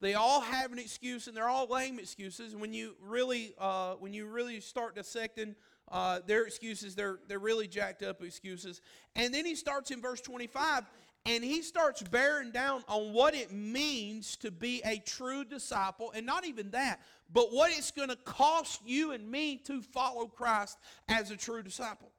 They 0.00 0.14
all 0.14 0.40
have 0.40 0.70
an 0.70 0.78
excuse, 0.78 1.26
and 1.26 1.36
they're 1.36 1.48
all 1.48 1.66
lame 1.66 1.98
excuses. 1.98 2.54
When 2.54 2.72
you 2.72 2.94
really, 3.02 3.56
uh, 3.58 3.94
when 3.94 4.14
you 4.14 4.26
really 4.26 4.60
start 4.60 4.94
dissecting 4.94 5.56
uh, 5.90 6.20
their 6.24 6.44
excuses, 6.44 6.94
they're 6.94 7.18
they're 7.26 7.40
really 7.40 7.66
jacked 7.66 8.04
up 8.04 8.22
excuses. 8.22 8.80
And 9.16 9.34
then 9.34 9.44
he 9.44 9.56
starts 9.56 9.90
in 9.90 10.00
verse 10.00 10.20
25, 10.20 10.84
and 11.26 11.42
he 11.42 11.62
starts 11.62 12.02
bearing 12.02 12.50
down 12.50 12.84
on 12.86 13.12
what 13.12 13.34
it 13.34 13.50
means 13.52 14.36
to 14.36 14.50
be 14.50 14.82
a 14.84 14.98
true 14.98 15.44
disciple, 15.44 16.12
and 16.14 16.26
not 16.26 16.46
even 16.46 16.70
that, 16.70 17.00
but 17.32 17.52
what 17.52 17.70
it's 17.70 17.90
going 17.90 18.10
to 18.10 18.16
cost 18.16 18.82
you 18.84 19.12
and 19.12 19.30
me 19.30 19.56
to 19.64 19.80
follow 19.80 20.26
Christ 20.26 20.78
as 21.08 21.30
a 21.30 21.36
true 21.36 21.62
disciple. 21.62 22.10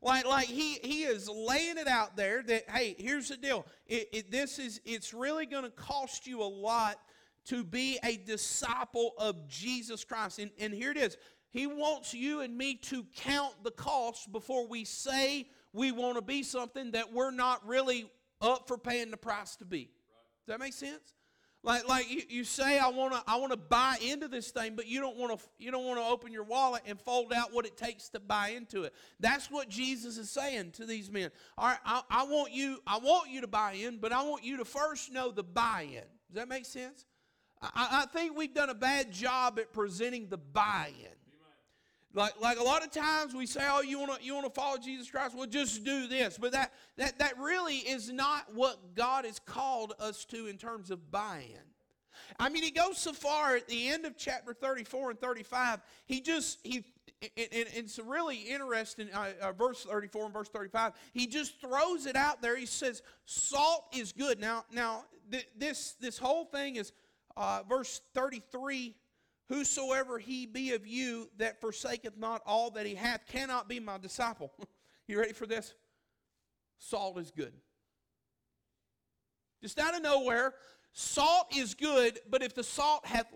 Like, 0.00 0.26
like 0.26 0.46
he, 0.46 0.74
he 0.82 1.04
is 1.04 1.28
laying 1.28 1.78
it 1.78 1.88
out 1.88 2.16
there 2.16 2.42
that, 2.42 2.68
hey, 2.70 2.94
here's 2.98 3.28
the 3.28 3.36
deal. 3.36 3.66
It, 3.86 4.08
it, 4.12 4.30
this 4.30 4.58
is, 4.58 4.80
it's 4.84 5.14
really 5.14 5.46
going 5.46 5.64
to 5.64 5.70
cost 5.70 6.26
you 6.26 6.42
a 6.42 6.44
lot 6.44 6.96
to 7.46 7.64
be 7.64 7.98
a 8.04 8.16
disciple 8.16 9.12
of 9.18 9.48
Jesus 9.48 10.04
Christ. 10.04 10.38
And, 10.38 10.50
and 10.58 10.72
here 10.74 10.90
it 10.90 10.96
is. 10.96 11.16
He 11.50 11.66
wants 11.66 12.12
you 12.12 12.40
and 12.40 12.56
me 12.56 12.74
to 12.76 13.04
count 13.16 13.54
the 13.62 13.70
cost 13.70 14.32
before 14.32 14.66
we 14.66 14.84
say 14.84 15.48
we 15.74 15.92
want 15.92 16.16
to 16.16 16.22
be 16.22 16.42
something 16.42 16.92
that 16.92 17.12
we're 17.12 17.32
not 17.32 17.66
really 17.66 18.10
up 18.40 18.66
for 18.66 18.78
paying 18.78 19.10
the 19.10 19.18
price 19.18 19.56
to 19.56 19.66
be. 19.66 19.90
Does 20.46 20.54
that 20.54 20.60
make 20.60 20.72
sense? 20.72 21.14
Like, 21.62 21.88
like 21.88 22.10
you, 22.10 22.20
you 22.28 22.44
say, 22.44 22.78
I 22.78 22.88
want 22.88 23.14
to, 23.14 23.22
I 23.26 23.36
want 23.36 23.52
to 23.52 23.56
buy 23.56 23.96
into 24.06 24.28
this 24.28 24.50
thing, 24.50 24.76
but 24.76 24.86
you 24.86 25.00
don't 25.00 25.16
want 25.16 25.38
to, 25.38 25.46
you 25.58 25.70
don't 25.70 25.86
want 25.86 25.98
to 25.98 26.04
open 26.04 26.30
your 26.30 26.44
wallet 26.44 26.82
and 26.86 27.00
fold 27.00 27.32
out 27.32 27.54
what 27.54 27.64
it 27.64 27.78
takes 27.78 28.10
to 28.10 28.20
buy 28.20 28.48
into 28.50 28.82
it. 28.82 28.92
That's 29.18 29.50
what 29.50 29.70
Jesus 29.70 30.18
is 30.18 30.30
saying 30.30 30.72
to 30.72 30.84
these 30.84 31.10
men. 31.10 31.30
All 31.56 31.68
right, 31.68 31.78
I, 31.84 32.02
I 32.10 32.24
want 32.24 32.52
you, 32.52 32.80
I 32.86 32.98
want 32.98 33.30
you 33.30 33.40
to 33.40 33.46
buy 33.46 33.72
in, 33.72 33.96
but 33.96 34.12
I 34.12 34.22
want 34.22 34.44
you 34.44 34.58
to 34.58 34.64
first 34.66 35.10
know 35.10 35.30
the 35.30 35.42
buy-in. 35.42 36.04
Does 36.28 36.34
that 36.34 36.48
make 36.48 36.66
sense? 36.66 37.06
I, 37.62 38.02
I 38.02 38.06
think 38.12 38.36
we've 38.36 38.52
done 38.52 38.68
a 38.68 38.74
bad 38.74 39.10
job 39.10 39.58
at 39.58 39.72
presenting 39.72 40.28
the 40.28 40.36
buy-in. 40.36 41.13
Like, 42.14 42.40
like 42.40 42.60
a 42.60 42.62
lot 42.62 42.84
of 42.84 42.92
times 42.92 43.34
we 43.34 43.44
say, 43.44 43.66
oh, 43.68 43.82
you 43.82 43.98
want 43.98 44.18
to 44.18 44.24
you 44.24 44.34
want 44.34 44.46
to 44.46 44.52
follow 44.52 44.78
Jesus 44.78 45.10
Christ? 45.10 45.34
Well, 45.36 45.46
just 45.46 45.84
do 45.84 46.06
this. 46.06 46.38
But 46.40 46.52
that, 46.52 46.72
that, 46.96 47.18
that 47.18 47.38
really 47.38 47.78
is 47.78 48.10
not 48.10 48.54
what 48.54 48.94
God 48.94 49.24
has 49.24 49.40
called 49.40 49.94
us 49.98 50.24
to 50.26 50.46
in 50.46 50.56
terms 50.56 50.90
of 50.92 51.10
buy-in. 51.10 51.58
I 52.38 52.48
mean, 52.48 52.62
he 52.62 52.70
goes 52.70 52.98
so 52.98 53.12
far 53.12 53.56
at 53.56 53.66
the 53.66 53.88
end 53.88 54.06
of 54.06 54.16
chapter 54.16 54.54
34 54.54 55.10
and 55.10 55.20
35, 55.20 55.80
he 56.06 56.20
just, 56.20 56.58
he, 56.62 56.84
and, 57.22 57.30
it's 57.74 57.98
really 57.98 58.36
interesting, 58.36 59.08
uh, 59.12 59.32
uh, 59.40 59.52
verse 59.52 59.84
34 59.84 60.24
and 60.26 60.32
verse 60.32 60.48
35, 60.48 60.92
he 61.12 61.26
just 61.26 61.60
throws 61.60 62.06
it 62.06 62.16
out 62.16 62.40
there. 62.40 62.56
He 62.56 62.66
says, 62.66 63.02
salt 63.24 63.86
is 63.92 64.12
good. 64.12 64.40
Now, 64.40 64.64
now 64.72 65.04
th- 65.30 65.48
this, 65.56 65.94
this 66.00 66.18
whole 66.18 66.44
thing 66.44 66.76
is, 66.76 66.92
uh, 67.36 67.62
verse 67.68 68.00
33 68.14 68.94
Whosoever 69.48 70.18
he 70.18 70.46
be 70.46 70.72
of 70.72 70.86
you 70.86 71.28
that 71.36 71.60
forsaketh 71.60 72.16
not 72.16 72.42
all 72.46 72.70
that 72.70 72.86
he 72.86 72.94
hath 72.94 73.26
cannot 73.26 73.68
be 73.68 73.78
my 73.78 73.98
disciple. 73.98 74.52
you 75.06 75.18
ready 75.18 75.34
for 75.34 75.46
this? 75.46 75.74
Salt 76.78 77.18
is 77.18 77.30
good. 77.30 77.52
Just 79.62 79.78
out 79.78 79.94
of 79.94 80.02
nowhere, 80.02 80.54
salt 80.92 81.54
is 81.56 81.74
good, 81.74 82.18
but 82.30 82.42
if 82.42 82.54
the 82.54 82.62
salt 82.62 83.04
hath, 83.06 83.26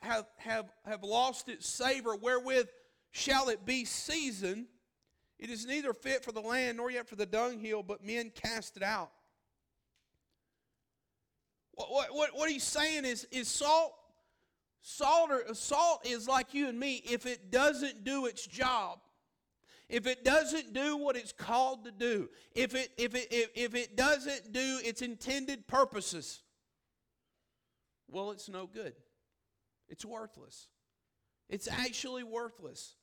have, 0.00 0.26
have, 0.36 0.72
have 0.84 1.02
lost 1.02 1.48
its 1.48 1.68
savor, 1.68 2.16
wherewith 2.16 2.68
shall 3.12 3.48
it 3.48 3.64
be 3.64 3.84
seasoned? 3.84 4.66
It 5.38 5.50
is 5.50 5.66
neither 5.66 5.92
fit 5.92 6.24
for 6.24 6.32
the 6.32 6.40
land 6.40 6.76
nor 6.76 6.90
yet 6.90 7.08
for 7.08 7.16
the 7.16 7.26
dunghill, 7.26 7.82
but 7.82 8.04
men 8.04 8.30
cast 8.34 8.76
it 8.76 8.82
out. 8.82 9.10
What, 11.74 12.14
what, 12.14 12.30
what 12.34 12.50
he's 12.50 12.64
saying 12.64 13.04
is, 13.04 13.26
is 13.30 13.48
salt 13.48 13.92
Salt, 14.82 15.30
or, 15.30 15.54
salt 15.54 16.04
is 16.04 16.26
like 16.26 16.54
you 16.54 16.68
and 16.68 16.78
me. 16.78 17.02
If 17.04 17.24
it 17.24 17.50
doesn't 17.50 18.04
do 18.04 18.26
its 18.26 18.44
job, 18.44 18.98
if 19.88 20.06
it 20.06 20.24
doesn't 20.24 20.72
do 20.72 20.96
what 20.96 21.16
it's 21.16 21.32
called 21.32 21.84
to 21.84 21.92
do, 21.92 22.28
if 22.54 22.74
it, 22.74 22.90
if 22.98 23.14
it, 23.14 23.28
if, 23.30 23.50
if 23.54 23.74
it 23.76 23.96
doesn't 23.96 24.52
do 24.52 24.80
its 24.82 25.00
intended 25.00 25.68
purposes, 25.68 26.42
well, 28.08 28.32
it's 28.32 28.48
no 28.48 28.66
good. 28.66 28.94
It's 29.88 30.04
worthless. 30.04 30.66
It's 31.48 31.68
actually 31.68 32.24
worthless. 32.24 32.96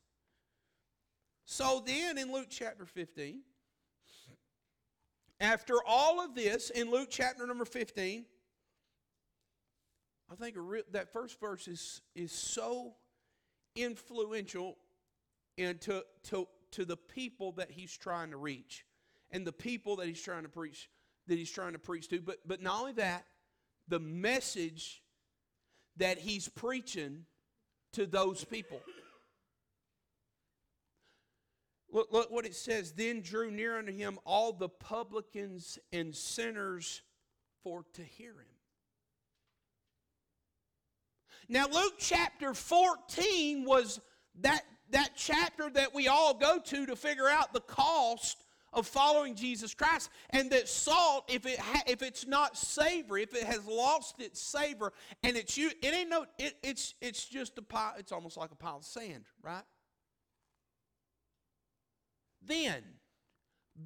So 1.45 1.81
then 1.85 2.17
in 2.17 2.33
Luke 2.33 2.47
chapter 2.49 2.85
15, 2.85 3.41
after 5.39 5.75
all 5.87 6.19
of 6.19 6.35
this, 6.35 6.69
in 6.69 6.91
Luke 6.91 7.07
chapter 7.09 7.47
number 7.47 7.65
15, 7.65 8.25
I 10.31 10.35
think 10.35 10.55
that 10.91 11.11
first 11.11 11.39
verse 11.39 11.67
is, 11.67 12.01
is 12.15 12.31
so 12.31 12.93
influential 13.75 14.77
into 15.57 16.03
to, 16.23 16.47
to 16.71 16.85
the 16.85 16.97
people 16.97 17.53
that 17.53 17.71
he's 17.71 17.95
trying 17.97 18.31
to 18.31 18.37
reach 18.37 18.85
and 19.31 19.45
the 19.45 19.51
people 19.51 19.95
that 19.97 20.07
he's 20.07 20.21
trying 20.21 20.43
to 20.43 20.49
preach 20.49 20.89
that 21.27 21.37
he's 21.37 21.51
trying 21.51 21.73
to 21.73 21.79
preach 21.79 22.07
to. 22.09 22.21
But 22.21 22.37
but 22.45 22.61
not 22.61 22.79
only 22.79 22.93
that 22.93 23.25
the 23.87 23.99
message 23.99 25.01
that 25.97 26.19
he's 26.19 26.47
preaching 26.47 27.25
to 27.93 28.05
those 28.05 28.43
people. 28.43 28.79
Look, 31.91 32.09
look 32.11 32.31
what 32.31 32.45
it 32.45 32.55
says. 32.55 32.91
Then 32.91 33.21
drew 33.21 33.49
near 33.49 33.79
unto 33.79 33.91
him 33.91 34.19
all 34.23 34.53
the 34.53 34.69
publicans 34.69 35.79
and 35.91 36.15
sinners 36.15 37.01
for 37.63 37.83
to 37.93 38.03
hear 38.03 38.33
him 38.33 38.58
now, 41.49 41.67
Luke 41.67 41.95
chapter 41.97 42.53
14 42.53 43.65
was 43.65 43.99
that, 44.41 44.61
that 44.91 45.09
chapter 45.15 45.69
that 45.71 45.95
we 45.95 46.07
all 46.07 46.35
go 46.35 46.59
to 46.59 46.85
to 46.85 46.95
figure 46.95 47.27
out 47.27 47.53
the 47.53 47.59
cost 47.61 48.43
of 48.71 48.85
following 48.85 49.33
Jesus 49.33 49.73
Christ. 49.73 50.11
And 50.29 50.51
that 50.51 50.69
salt, 50.69 51.25
if 51.27 51.47
it 51.47 51.57
ha- 51.57 51.81
if 51.87 52.03
it's 52.03 52.27
not 52.27 52.55
savory, 52.55 53.23
if 53.23 53.33
it 53.33 53.43
has 53.43 53.65
lost 53.65 54.21
its 54.21 54.39
savor, 54.39 54.93
and 55.23 55.35
it's 55.35 55.57
you, 55.57 55.71
it 55.81 55.93
ain't 55.93 56.09
no, 56.09 56.27
it, 56.37 56.55
it's 56.61 56.93
it's 57.01 57.25
just 57.25 57.57
a 57.57 57.63
pile. 57.63 57.95
It's 57.97 58.11
almost 58.11 58.37
like 58.37 58.51
a 58.51 58.55
pile 58.55 58.77
of 58.77 58.85
sand, 58.85 59.25
right? 59.41 59.63
Then, 62.45 62.83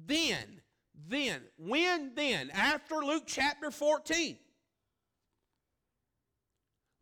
then, 0.06 0.60
then, 1.08 1.40
when 1.56 2.14
then? 2.14 2.50
After 2.50 2.96
Luke 2.96 3.24
chapter 3.26 3.70
14. 3.70 4.36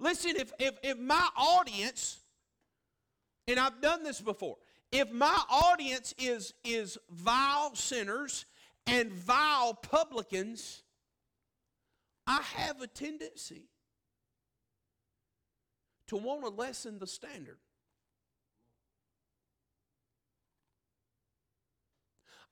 Listen, 0.02 0.32
if, 0.34 0.52
if, 0.58 0.74
if 0.82 0.98
my 0.98 1.28
audience, 1.36 2.18
and 3.46 3.58
I've 3.58 3.80
done 3.80 4.02
this 4.02 4.20
before, 4.20 4.56
if 4.90 5.12
my 5.12 5.40
audience 5.48 6.12
is, 6.18 6.52
is 6.64 6.98
vile 7.08 7.72
sinners 7.76 8.44
and 8.88 9.12
vile 9.12 9.74
publicans, 9.74 10.82
I 12.26 12.42
have 12.56 12.80
a 12.80 12.88
tendency 12.88 13.68
to 16.08 16.16
want 16.16 16.42
to 16.42 16.48
lessen 16.48 16.98
the 16.98 17.06
standard. 17.06 17.58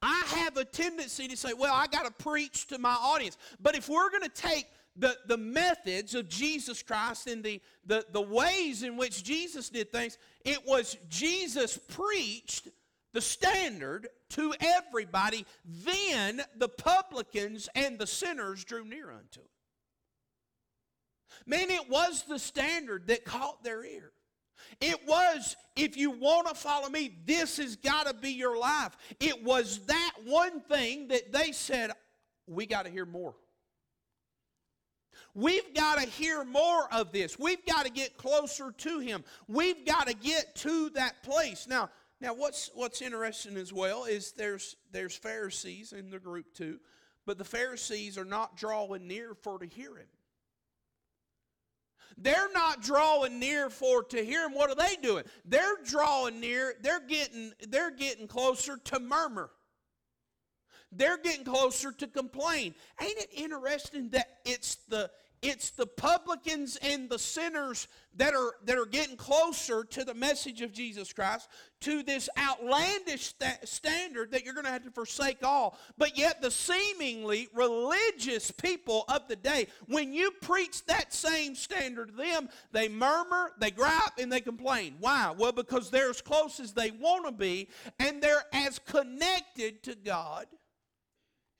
I 0.00 0.22
have 0.36 0.56
a 0.56 0.64
tendency 0.64 1.26
to 1.26 1.36
say, 1.36 1.52
well, 1.52 1.74
I 1.74 1.88
got 1.88 2.04
to 2.04 2.24
preach 2.24 2.68
to 2.68 2.78
my 2.78 2.94
audience. 2.94 3.36
But 3.60 3.74
if 3.74 3.88
we're 3.88 4.08
going 4.10 4.22
to 4.22 4.28
take 4.28 4.66
the, 4.96 5.16
the 5.26 5.36
methods 5.36 6.14
of 6.14 6.28
Jesus 6.28 6.82
Christ 6.82 7.26
and 7.26 7.42
the, 7.42 7.60
the, 7.86 8.04
the 8.12 8.20
ways 8.20 8.82
in 8.82 8.96
which 8.96 9.22
Jesus 9.22 9.68
did 9.68 9.92
things, 9.92 10.18
it 10.44 10.58
was 10.66 10.96
Jesus 11.08 11.78
preached 11.78 12.68
the 13.12 13.20
standard 13.20 14.08
to 14.30 14.54
everybody. 14.60 15.46
Then 15.64 16.42
the 16.56 16.68
publicans 16.68 17.68
and 17.74 17.98
the 17.98 18.06
sinners 18.06 18.64
drew 18.64 18.84
near 18.84 19.10
unto 19.10 19.40
it. 19.40 19.50
Man, 21.46 21.70
it 21.70 21.88
was 21.88 22.24
the 22.28 22.38
standard 22.38 23.06
that 23.08 23.24
caught 23.24 23.62
their 23.64 23.84
ear. 23.84 24.12
It 24.80 25.06
was, 25.06 25.56
if 25.74 25.96
you 25.96 26.10
want 26.10 26.48
to 26.48 26.54
follow 26.54 26.88
me, 26.88 27.16
this 27.24 27.56
has 27.56 27.76
got 27.76 28.06
to 28.06 28.14
be 28.14 28.30
your 28.30 28.58
life. 28.58 28.96
It 29.18 29.42
was 29.42 29.80
that 29.86 30.12
one 30.24 30.60
thing 30.60 31.08
that 31.08 31.32
they 31.32 31.52
said, 31.52 31.92
we 32.46 32.66
got 32.66 32.84
to 32.84 32.90
hear 32.90 33.06
more. 33.06 33.34
We've 35.34 35.74
got 35.74 35.98
to 35.98 36.08
hear 36.08 36.44
more 36.44 36.92
of 36.92 37.12
this. 37.12 37.38
We've 37.38 37.64
got 37.66 37.84
to 37.84 37.90
get 37.90 38.16
closer 38.16 38.72
to 38.72 38.98
him. 38.98 39.24
We've 39.48 39.84
got 39.86 40.08
to 40.08 40.14
get 40.14 40.54
to 40.56 40.90
that 40.90 41.22
place. 41.22 41.66
Now, 41.68 41.90
now 42.20 42.34
what's 42.34 42.70
what's 42.74 43.02
interesting 43.02 43.56
as 43.56 43.72
well 43.72 44.04
is 44.04 44.32
there's 44.32 44.76
there's 44.92 45.16
Pharisees 45.16 45.92
in 45.92 46.10
the 46.10 46.18
group 46.18 46.52
too, 46.54 46.78
but 47.26 47.38
the 47.38 47.44
Pharisees 47.44 48.18
are 48.18 48.24
not 48.24 48.56
drawing 48.56 49.06
near 49.06 49.34
for 49.34 49.58
to 49.58 49.66
hear 49.66 49.96
him. 49.96 50.08
They're 52.18 52.52
not 52.52 52.82
drawing 52.82 53.38
near 53.38 53.70
for 53.70 54.02
to 54.04 54.24
hear 54.24 54.44
him. 54.44 54.52
What 54.52 54.68
are 54.68 54.74
they 54.74 54.96
doing? 54.96 55.24
They're 55.46 55.78
drawing 55.86 56.40
near, 56.40 56.74
they're 56.82 57.00
getting, 57.00 57.52
they're 57.68 57.90
getting 57.90 58.26
closer 58.26 58.76
to 58.76 59.00
murmur. 59.00 59.50
They're 60.92 61.18
getting 61.18 61.44
closer 61.44 61.92
to 61.92 62.06
complain. 62.06 62.74
Ain't 63.00 63.18
it 63.18 63.30
interesting 63.34 64.10
that 64.10 64.38
it's 64.44 64.76
the 64.88 65.10
it's 65.42 65.70
the 65.70 65.86
publicans 65.86 66.76
and 66.82 67.08
the 67.08 67.18
sinners 67.18 67.88
that 68.16 68.34
are, 68.34 68.56
that 68.66 68.76
are 68.76 68.84
getting 68.84 69.16
closer 69.16 69.84
to 69.84 70.04
the 70.04 70.12
message 70.12 70.60
of 70.60 70.70
Jesus 70.70 71.14
Christ, 71.14 71.48
to 71.80 72.02
this 72.02 72.28
outlandish 72.36 73.32
st- 73.40 73.66
standard 73.66 74.32
that 74.32 74.44
you're 74.44 74.52
going 74.52 74.66
to 74.66 74.72
have 74.72 74.84
to 74.84 74.90
forsake 74.90 75.42
all. 75.42 75.78
But 75.96 76.18
yet, 76.18 76.42
the 76.42 76.50
seemingly 76.50 77.48
religious 77.54 78.50
people 78.50 79.04
of 79.08 79.28
the 79.28 79.36
day, 79.36 79.68
when 79.86 80.12
you 80.12 80.30
preach 80.42 80.84
that 80.86 81.14
same 81.14 81.54
standard 81.54 82.08
to 82.08 82.16
them, 82.16 82.50
they 82.72 82.88
murmur, 82.88 83.52
they 83.58 83.70
gripe, 83.70 84.18
and 84.18 84.30
they 84.30 84.42
complain. 84.42 84.96
Why? 85.00 85.32
Well, 85.36 85.52
because 85.52 85.88
they're 85.88 86.10
as 86.10 86.20
close 86.20 86.60
as 86.60 86.74
they 86.74 86.90
want 86.90 87.24
to 87.24 87.32
be, 87.32 87.68
and 87.98 88.20
they're 88.20 88.44
as 88.52 88.78
connected 88.80 89.82
to 89.84 89.94
God 89.94 90.46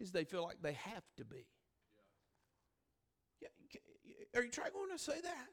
as 0.01 0.13
they 0.13 0.25
feel 0.25 0.43
like 0.43 0.63
they 0.63 0.73
have 0.73 1.05
to 1.17 1.25
be. 1.25 1.47
Are 4.35 4.43
you 4.43 4.51
trying 4.51 4.71
to 4.93 4.99
say 4.99 5.21
that? 5.21 5.47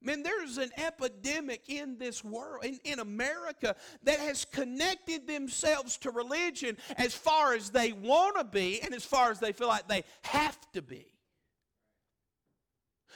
Man, 0.00 0.22
there's 0.22 0.58
an 0.58 0.70
epidemic 0.76 1.68
in 1.68 1.98
this 1.98 2.22
world, 2.22 2.64
in, 2.64 2.78
in 2.84 2.98
America, 3.00 3.74
that 4.04 4.20
has 4.20 4.44
connected 4.44 5.26
themselves 5.26 5.96
to 5.98 6.10
religion 6.10 6.76
as 6.96 7.14
far 7.14 7.54
as 7.54 7.70
they 7.70 7.92
want 7.92 8.36
to 8.36 8.44
be 8.44 8.80
and 8.80 8.94
as 8.94 9.04
far 9.04 9.30
as 9.32 9.40
they 9.40 9.52
feel 9.52 9.66
like 9.66 9.88
they 9.88 10.04
have 10.22 10.56
to 10.72 10.82
be. 10.82 11.17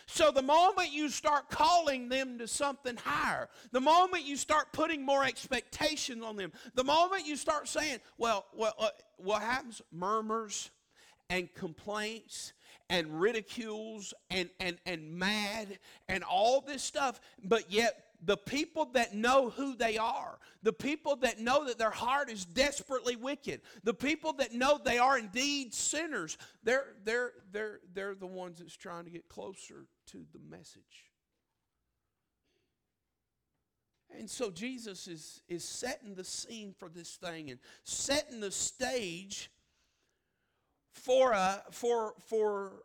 So, 0.07 0.31
the 0.31 0.43
moment 0.43 0.93
you 0.93 1.09
start 1.09 1.51
calling 1.51 2.09
them 2.09 2.39
to 2.39 2.49
something 2.49 2.97
higher, 2.97 3.49
the 3.71 3.81
moment 3.81 4.25
you 4.25 4.37
start 4.37 4.73
putting 4.73 5.05
more 5.05 5.25
expectations 5.25 6.23
on 6.25 6.37
them, 6.37 6.53
the 6.75 6.85
moment 6.85 7.27
you 7.27 7.37
start 7.37 7.69
saying, 7.69 7.99
well, 8.19 8.47
well 8.55 8.75
uh, 8.79 8.89
what 9.17 9.43
happens? 9.43 9.83
Murmurs 9.93 10.71
and 11.31 11.53
complaints 11.55 12.53
and 12.91 13.21
ridicules 13.21 14.13
and, 14.31 14.51
and, 14.61 14.77
and 14.85 15.11
mad 15.11 15.79
and 16.09 16.23
all 16.23 16.61
this 16.61 16.83
stuff, 16.83 17.21
but 17.43 17.73
yet 17.73 18.05
the 18.25 18.37
people 18.37 18.85
that 18.93 19.15
know 19.15 19.51
who 19.51 19.75
they 19.75 19.99
are, 19.99 20.39
the 20.63 20.73
people 20.73 21.17
that 21.17 21.41
know 21.41 21.67
that 21.67 21.79
their 21.79 21.91
heart 21.91 22.31
is 22.31 22.45
desperately 22.45 23.17
wicked, 23.17 23.63
the 23.83 23.95
people 23.95 24.33
that 24.35 24.53
know 24.53 24.79
they 24.83 24.99
are 24.99 25.19
indeed 25.19 25.75
sinners, 25.75 26.39
they're, 26.63 26.95
they're, 27.05 27.33
they're, 27.51 27.81
they're 27.95 28.15
the 28.15 28.27
ones 28.27 28.59
that's 28.59 28.77
trying 28.77 29.05
to 29.05 29.11
get 29.11 29.29
closer 29.29 29.87
to 30.13 30.25
the 30.33 30.39
message. 30.51 31.11
And 34.19 34.29
so 34.29 34.51
Jesus 34.51 35.09
is, 35.09 35.41
is 35.49 35.65
setting 35.65 36.15
the 36.15 36.25
scene 36.25 36.75
for 36.79 36.89
this 36.89 37.17
thing 37.17 37.51
and 37.51 37.59
setting 37.85 38.41
the 38.41 38.51
stage 38.51 39.51
for, 40.93 41.33
uh, 41.33 41.59
for, 41.71 42.15
for, 42.27 42.85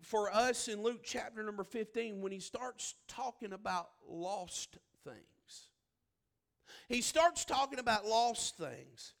for 0.00 0.32
us 0.32 0.68
in 0.68 0.82
Luke 0.82 1.00
chapter 1.04 1.42
number 1.42 1.64
15 1.64 2.20
when 2.20 2.30
he 2.32 2.38
starts 2.38 2.94
talking 3.08 3.52
about 3.52 3.90
lost 4.08 4.78
things. 5.04 5.18
He 6.88 7.00
starts 7.00 7.44
talking 7.44 7.78
about 7.78 8.06
lost 8.06 8.56
things. 8.56 9.14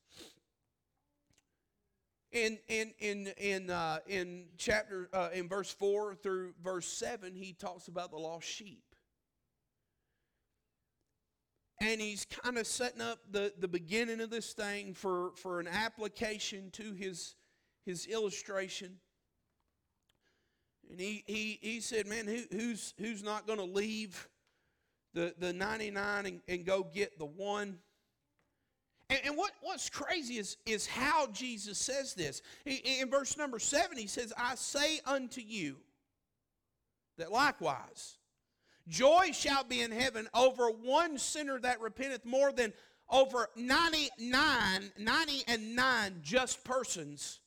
In, 2.32 2.58
in, 2.68 2.94
in, 2.98 3.26
in, 3.36 3.68
uh, 3.68 3.98
in 4.06 4.46
chapter, 4.56 5.10
uh, 5.12 5.28
in 5.34 5.48
verse 5.48 5.70
4 5.70 6.14
through 6.14 6.54
verse 6.64 6.86
7, 6.86 7.34
he 7.34 7.52
talks 7.52 7.88
about 7.88 8.10
the 8.10 8.16
lost 8.16 8.48
sheep. 8.48 8.82
And 11.82 12.00
he's 12.00 12.24
kind 12.24 12.56
of 12.56 12.66
setting 12.66 13.02
up 13.02 13.18
the, 13.30 13.52
the 13.58 13.68
beginning 13.68 14.20
of 14.20 14.30
this 14.30 14.52
thing 14.52 14.94
for, 14.94 15.32
for 15.36 15.60
an 15.60 15.66
application 15.66 16.70
to 16.72 16.94
his, 16.94 17.34
his 17.84 18.06
illustration. 18.06 18.98
And 20.88 20.98
he, 20.98 21.24
he, 21.26 21.58
he 21.60 21.80
said, 21.80 22.06
Man, 22.06 22.26
who, 22.26 22.42
who's, 22.50 22.94
who's 22.98 23.22
not 23.22 23.46
going 23.46 23.58
to 23.58 23.64
leave 23.64 24.28
the, 25.12 25.34
the 25.38 25.52
99 25.52 26.24
and, 26.24 26.40
and 26.48 26.64
go 26.64 26.82
get 26.82 27.18
the 27.18 27.26
one? 27.26 27.78
And, 29.12 29.20
and, 29.26 29.36
what, 29.36 29.52
what's 29.60 29.90
crazy 29.90 30.38
is, 30.38 30.56
is 30.64 30.86
how 30.86 31.26
Jesus 31.32 31.76
says 31.76 32.14
this. 32.14 32.40
In 32.64 33.10
verse 33.10 33.36
number 33.36 33.58
7, 33.58 33.98
he 33.98 34.06
says, 34.06 34.32
I 34.38 34.54
say 34.54 35.00
unto 35.04 35.42
you 35.42 35.76
that 37.18 37.30
likewise 37.30 38.16
joy 38.88 39.30
shall 39.32 39.64
be 39.64 39.82
in 39.82 39.92
heaven 39.92 40.28
over 40.32 40.68
one 40.70 41.18
sinner 41.18 41.60
that 41.60 41.80
repenteth 41.82 42.24
more 42.24 42.52
than 42.52 42.72
over 43.10 43.48
99, 43.54 44.92
90 44.98 45.42
and 45.46 45.76
9 45.76 46.20
just 46.22 46.64
persons 46.64 47.40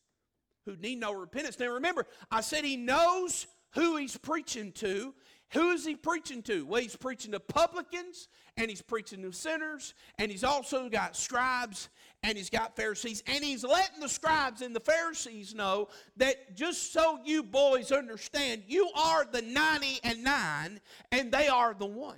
who 0.68 0.76
need 0.76 1.00
no 1.00 1.14
repentance. 1.14 1.60
Now 1.60 1.74
remember, 1.74 2.06
I 2.30 2.42
said 2.42 2.64
he 2.64 2.78
knows 2.78 3.48
who 3.74 3.98
he's 3.98 4.18
preaching 4.18 4.72
to. 4.74 5.16
Who 5.56 5.72
is 5.72 5.86
he 5.86 5.96
preaching 5.96 6.42
to? 6.44 6.66
Well, 6.66 6.82
he's 6.82 6.98
preaching 6.98 7.32
to 7.32 7.40
publicans 7.40 8.28
and 8.58 8.70
he's 8.70 8.82
preaching 8.82 9.22
to 9.22 9.32
sinners 9.32 9.94
and 10.20 10.30
he's 10.30 10.44
also 10.44 10.90
got 10.90 11.16
scribes 11.16 11.88
and 12.24 12.38
he's 12.38 12.50
got 12.50 12.76
Pharisees 12.76 13.24
and 13.26 13.42
he's 13.42 13.64
letting 13.64 14.02
the 14.02 14.10
scribes 14.10 14.62
and 14.62 14.76
the 14.76 14.82
Pharisees 14.82 15.56
know 15.56 15.88
that 16.18 16.58
just 16.58 16.92
so 16.92 17.20
you 17.24 17.42
boys 17.42 17.94
understand, 17.94 18.64
you 18.68 18.90
are 18.98 19.24
the 19.24 19.42
90 19.44 20.02
and 20.04 20.26
9 20.26 20.82
and 21.14 21.32
they 21.32 21.48
are 21.48 21.74
the 21.74 21.86
one. 21.86 22.18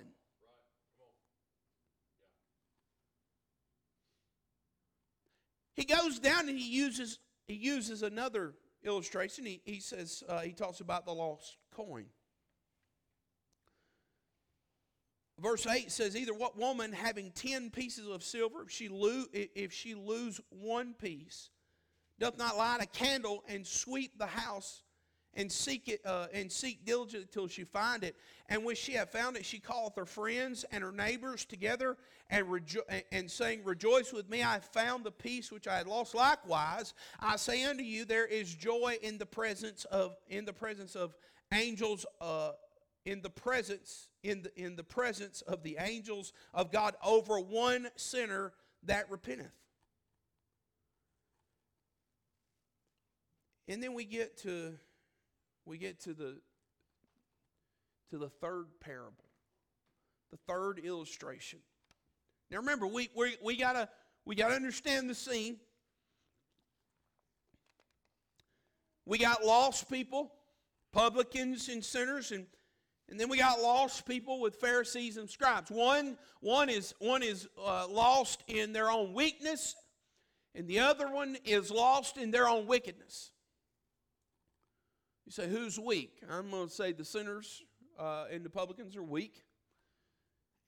He 5.76 5.86
goes 5.86 6.18
down 6.18 6.50
and 6.50 6.58
he 6.58 6.68
uses 6.68 7.20
he 7.46 7.54
uses 7.54 8.02
another 8.02 8.56
illustration. 8.84 9.46
He, 9.46 9.62
he 9.64 9.80
says, 9.80 10.24
uh, 10.28 10.40
he 10.40 10.54
talks 10.54 10.80
about 10.80 11.06
the 11.06 11.14
lost 11.14 11.58
coin. 11.72 12.08
Verse 15.40 15.68
8 15.68 15.92
says, 15.92 16.16
Either 16.16 16.34
what 16.34 16.58
woman 16.58 16.92
having 16.92 17.32
10 17.32 17.70
pieces 17.70 18.08
of 18.08 18.24
silver, 18.24 18.64
if 18.64 18.72
she, 18.72 18.90
lo- 18.90 19.26
if 19.34 19.72
she 19.72 19.94
lose 19.94 20.42
one 20.50 20.94
piece, 20.94 21.50
doth 22.20 22.38
not 22.38 22.58
light 22.58 22.82
a 22.82 22.88
candle 22.88 23.44
and 23.48 23.66
sweep 23.66 24.18
the 24.18 24.26
house 24.26 24.82
and 25.36 25.52
seek 25.52 25.88
it 25.88 26.02
uh, 26.04 26.26
and 26.34 26.52
seek 26.52 26.84
diligently 26.84 27.30
till 27.32 27.48
she 27.48 27.64
find 27.64 28.04
it. 28.04 28.16
And 28.50 28.66
when 28.66 28.76
she 28.76 28.94
hath 28.94 29.12
found 29.12 29.38
it, 29.38 29.46
she 29.46 29.60
calleth 29.60 29.96
her 29.96 30.06
friends 30.08 30.66
and 30.72 30.84
her 30.84 30.92
neighbors 30.92 31.46
together 31.46 31.98
and 32.32 32.48
rejo- 32.48 33.04
and 33.12 33.30
saying, 33.30 33.62
Rejoice 33.64 34.12
with 34.12 34.28
me, 34.30 34.42
I 34.42 34.54
have 34.54 34.66
found 34.66 35.04
the 35.04 35.12
piece 35.12 35.52
which 35.52 35.68
I 35.68 35.78
had 35.78 35.86
lost. 35.86 36.16
Likewise, 36.16 36.96
I 37.20 37.36
say 37.36 37.64
unto 37.64 37.84
you, 37.84 38.04
there 38.06 38.26
is 38.26 38.56
joy 38.56 38.98
in 39.04 39.20
the 39.20 39.28
presence 39.28 39.86
of 39.86 40.16
in 40.28 40.46
the 40.46 40.54
presence 40.54 40.96
of 40.96 41.16
angels. 41.54 42.08
Uh, 42.20 42.54
in 43.08 43.22
the 43.22 43.30
presence 43.30 44.10
in 44.22 44.42
the, 44.42 44.52
in 44.62 44.76
the 44.76 44.84
presence 44.84 45.42
of 45.42 45.64
the 45.64 45.78
angels 45.80 46.34
of 46.54 46.74
God 46.74 46.94
over 47.02 47.40
one 47.40 47.88
sinner 47.96 48.52
that 48.84 49.10
repenteth. 49.10 49.54
And 53.70 53.82
then 53.82 53.94
we 53.94 54.04
get 54.04 54.38
to 54.40 54.74
we 55.66 55.78
get 55.78 56.02
to 56.02 56.14
the 56.14 56.36
to 58.10 58.18
the 58.18 58.28
third 58.28 58.66
parable. 58.82 59.24
The 60.32 60.38
third 60.46 60.80
illustration. 60.80 61.60
Now 62.52 62.58
remember, 62.58 62.88
we 62.88 63.10
we, 63.16 63.38
we 63.42 63.56
gotta 63.56 63.88
we 64.26 64.36
gotta 64.36 64.56
understand 64.56 65.10
the 65.10 65.16
scene. 65.16 65.58
We 69.06 69.18
got 69.18 69.46
lost 69.46 69.90
people, 69.90 70.34
publicans 70.92 71.70
and 71.70 71.84
sinners, 71.84 72.34
and 72.34 72.46
and 73.10 73.20
then 73.20 73.30
we 73.30 73.38
got 73.38 73.62
lost 73.62 74.06
people 74.06 74.42
with 74.42 74.56
Pharisees 74.56 75.18
and 75.18 75.30
scribes. 75.30 75.72
One, 75.72 76.18
one 76.42 76.70
is, 76.70 76.94
one 77.00 77.24
is 77.24 77.48
uh, 77.58 77.88
lost 77.88 78.44
in 78.48 78.74
their 78.74 78.92
own 78.92 79.14
weakness, 79.14 79.76
and 80.54 80.68
the 80.68 80.80
other 80.80 81.10
one 81.10 81.38
is 81.46 81.72
lost 81.72 82.18
in 82.18 82.32
their 82.32 82.48
own 82.48 82.68
wickedness. 82.68 83.32
You 85.26 85.32
say, 85.32 85.50
who's 85.50 85.80
weak? 85.80 86.22
I'm 86.30 86.50
going 86.50 86.68
to 86.68 86.74
say 86.74 86.94
the 86.94 87.06
sinners 87.06 87.62
uh, 88.00 88.26
and 88.32 88.46
the 88.46 88.50
publicans 88.50 88.96
are 88.96 89.04
weak. 89.04 89.44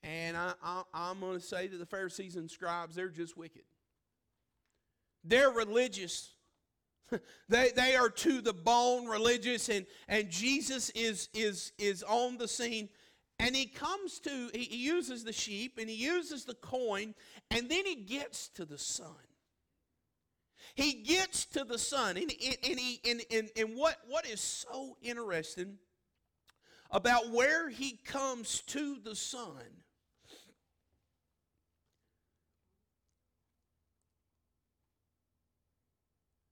And 0.02 0.36
I, 0.36 0.52
I, 0.62 0.82
I'm 0.94 1.20
going 1.20 1.38
to 1.38 1.44
say 1.44 1.66
that 1.66 1.76
the 1.76 1.86
Pharisees 1.86 2.36
and 2.36 2.50
scribes, 2.50 2.94
they're 2.94 3.08
just 3.08 3.36
wicked. 3.36 3.62
They're 5.24 5.50
religious 5.50 6.32
they, 7.48 7.70
they 7.74 7.96
are 7.96 8.08
to 8.08 8.40
the 8.40 8.52
bone 8.52 9.06
religious, 9.06 9.68
and, 9.68 9.86
and 10.08 10.30
Jesus 10.30 10.90
is, 10.90 11.28
is, 11.34 11.72
is 11.78 12.02
on 12.02 12.38
the 12.38 12.48
scene. 12.48 12.88
And 13.38 13.56
he 13.56 13.66
comes 13.66 14.20
to, 14.20 14.50
he, 14.52 14.76
uses 14.76 15.24
the 15.24 15.32
sheep 15.32 15.78
and 15.78 15.88
he 15.88 15.96
uses 15.96 16.44
the 16.44 16.54
coin, 16.54 17.14
and 17.50 17.70
then 17.70 17.86
he 17.86 17.94
gets 17.94 18.48
to 18.50 18.66
the 18.66 18.76
son. 18.76 19.14
He 20.74 21.02
gets 21.02 21.46
to 21.46 21.64
the 21.64 21.78
son. 21.78 22.16
And, 22.18 22.30
and, 22.30 22.78
he, 22.78 23.00
and, 23.08 23.22
and, 23.30 23.48
and 23.56 23.76
what, 23.76 23.96
what 24.06 24.26
is 24.26 24.40
so 24.40 24.96
interesting 25.00 25.78
about 26.90 27.30
where 27.30 27.70
he 27.70 27.92
comes 28.04 28.60
to 28.66 28.98
the 29.02 29.14
son 29.14 29.79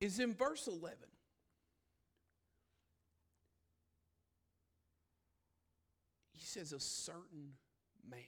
is 0.00 0.20
in 0.20 0.34
verse 0.34 0.66
11. 0.66 0.96
He 6.32 6.44
says, 6.44 6.72
a 6.72 6.80
certain 6.80 7.54
man. 8.08 8.20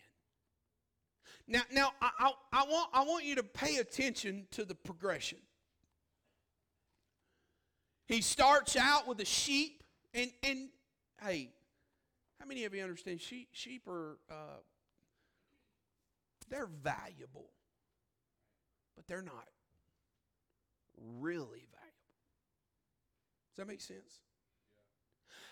Now, 1.47 1.63
now 1.73 1.93
I, 2.01 2.11
I, 2.19 2.33
I, 2.53 2.65
want, 2.65 2.91
I 2.93 3.05
want 3.05 3.25
you 3.25 3.37
to 3.37 3.43
pay 3.43 3.77
attention 3.77 4.47
to 4.53 4.65
the 4.65 4.75
progression. 4.75 5.39
He 8.07 8.23
starts 8.23 8.77
out 8.77 9.07
with 9.07 9.21
a 9.21 9.25
sheep, 9.25 9.85
and, 10.13 10.31
and 10.43 10.69
hey, 11.23 11.51
how 12.41 12.47
many 12.47 12.65
of 12.65 12.75
you 12.75 12.83
understand 12.83 13.21
sheep, 13.21 13.49
sheep 13.53 13.87
are, 13.87 14.19
uh, 14.29 14.59
they're 16.49 16.67
valuable, 16.67 17.51
but 18.97 19.07
they're 19.07 19.23
not 19.23 19.47
really 21.19 21.67
valuable. 21.73 21.91
Does 23.51 23.57
that 23.59 23.69
make 23.69 23.81
sense? 23.81 24.21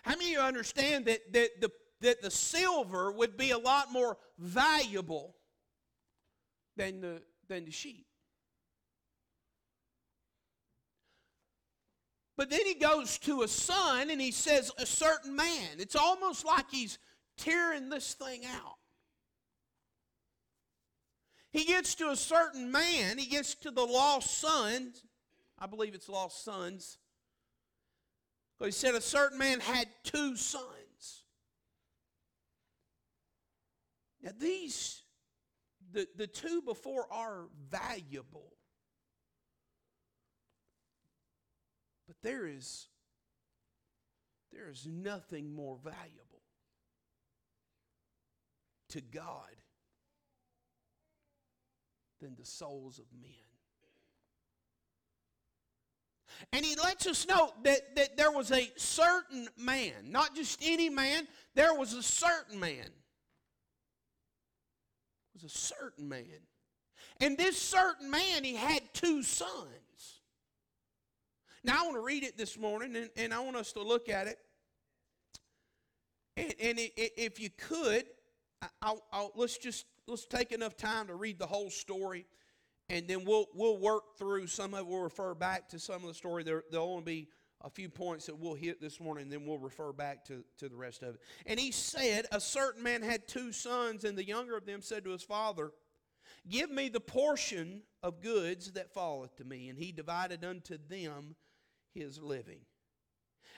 How 0.02 0.12
many 0.12 0.26
of 0.26 0.30
you 0.30 0.40
understand 0.40 1.06
that, 1.06 1.32
that, 1.32 1.60
the, 1.60 1.70
that 2.00 2.22
the 2.22 2.30
silver 2.30 3.10
would 3.12 3.36
be 3.36 3.50
a 3.50 3.58
lot 3.58 3.92
more 3.92 4.16
valuable 4.38 5.34
than 6.76 7.00
the, 7.00 7.22
than 7.48 7.64
the 7.64 7.70
sheep? 7.70 8.06
But 12.36 12.50
then 12.50 12.64
he 12.64 12.74
goes 12.74 13.18
to 13.18 13.42
a 13.42 13.48
son 13.48 14.10
and 14.10 14.20
he 14.20 14.30
says, 14.30 14.70
a 14.78 14.86
certain 14.86 15.34
man. 15.34 15.78
It's 15.78 15.96
almost 15.96 16.44
like 16.44 16.70
he's 16.70 16.98
tearing 17.36 17.88
this 17.88 18.14
thing 18.14 18.44
out. 18.46 18.76
He 21.50 21.64
gets 21.64 21.96
to 21.96 22.10
a 22.10 22.16
certain 22.16 22.70
man, 22.70 23.18
he 23.18 23.26
gets 23.26 23.56
to 23.56 23.72
the 23.72 23.84
lost 23.84 24.38
sons, 24.38 25.02
I 25.60 25.66
believe 25.66 25.94
it's 25.94 26.08
lost 26.08 26.44
sons. 26.44 26.98
He 28.64 28.70
said 28.70 28.94
a 28.94 29.00
certain 29.00 29.38
man 29.38 29.60
had 29.60 29.86
two 30.02 30.36
sons. 30.36 31.24
Now, 34.22 34.32
these, 34.38 35.02
the, 35.92 36.08
the 36.16 36.26
two 36.26 36.60
before 36.62 37.06
are 37.12 37.46
valuable. 37.70 38.52
But 42.08 42.16
there 42.22 42.46
is, 42.46 42.88
there 44.52 44.68
is 44.70 44.86
nothing 44.86 45.54
more 45.54 45.78
valuable 45.82 46.42
to 48.88 49.00
God 49.00 49.54
than 52.20 52.34
the 52.34 52.46
souls 52.46 52.98
of 52.98 53.04
men. 53.20 53.47
And 56.52 56.64
he 56.64 56.76
lets 56.76 57.06
us 57.06 57.26
know 57.26 57.52
that, 57.64 57.96
that 57.96 58.16
there 58.16 58.30
was 58.30 58.52
a 58.52 58.70
certain 58.76 59.48
man, 59.56 59.92
not 60.04 60.34
just 60.34 60.60
any 60.62 60.88
man, 60.88 61.26
there 61.54 61.74
was 61.74 61.94
a 61.94 62.02
certain 62.02 62.58
man. 62.58 62.86
It 65.34 65.42
was 65.42 65.44
a 65.44 65.48
certain 65.48 66.08
man. 66.08 66.24
And 67.20 67.36
this 67.36 67.60
certain 67.60 68.10
man, 68.10 68.44
he 68.44 68.54
had 68.54 68.82
two 68.92 69.22
sons. 69.22 70.20
Now 71.64 71.80
I 71.80 71.82
want 71.82 71.96
to 71.96 72.02
read 72.02 72.22
it 72.22 72.38
this 72.38 72.56
morning, 72.56 72.96
and, 72.96 73.10
and 73.16 73.34
I 73.34 73.40
want 73.40 73.56
us 73.56 73.72
to 73.72 73.82
look 73.82 74.08
at 74.08 74.26
it. 74.26 74.38
And, 76.36 76.54
and 76.62 76.78
it, 76.78 76.92
it, 76.96 77.12
if 77.16 77.40
you 77.40 77.50
could, 77.50 78.04
I'll, 78.80 79.02
I'll, 79.12 79.32
let's 79.34 79.58
just 79.58 79.86
let's 80.06 80.24
take 80.24 80.52
enough 80.52 80.76
time 80.76 81.08
to 81.08 81.14
read 81.14 81.38
the 81.38 81.46
whole 81.46 81.70
story 81.70 82.26
and 82.90 83.06
then 83.06 83.24
we'll 83.24 83.46
we'll 83.54 83.78
work 83.78 84.16
through 84.18 84.46
some 84.46 84.74
of 84.74 84.80
it. 84.80 84.86
We'll 84.86 85.00
refer 85.00 85.34
back 85.34 85.68
to 85.70 85.78
some 85.78 86.02
of 86.02 86.08
the 86.08 86.14
story. 86.14 86.42
There 86.42 86.64
there'll 86.70 86.90
only 86.90 87.02
be 87.02 87.28
a 87.62 87.70
few 87.70 87.88
points 87.88 88.26
that 88.26 88.38
we'll 88.38 88.54
hit 88.54 88.80
this 88.80 89.00
morning, 89.00 89.24
and 89.24 89.32
then 89.32 89.44
we'll 89.44 89.58
refer 89.58 89.92
back 89.92 90.24
to, 90.26 90.44
to 90.58 90.68
the 90.68 90.76
rest 90.76 91.02
of 91.02 91.16
it. 91.16 91.20
And 91.44 91.58
he 91.58 91.72
said, 91.72 92.26
A 92.30 92.40
certain 92.40 92.82
man 92.82 93.02
had 93.02 93.26
two 93.26 93.52
sons, 93.52 94.04
and 94.04 94.16
the 94.16 94.24
younger 94.24 94.56
of 94.56 94.64
them 94.64 94.80
said 94.80 95.04
to 95.04 95.10
his 95.10 95.24
father, 95.24 95.72
Give 96.48 96.70
me 96.70 96.88
the 96.88 97.00
portion 97.00 97.82
of 98.02 98.20
goods 98.20 98.72
that 98.72 98.94
falleth 98.94 99.36
to 99.36 99.44
me. 99.44 99.68
And 99.68 99.78
he 99.78 99.92
divided 99.92 100.44
unto 100.44 100.78
them 100.88 101.34
his 101.94 102.20
living. 102.20 102.60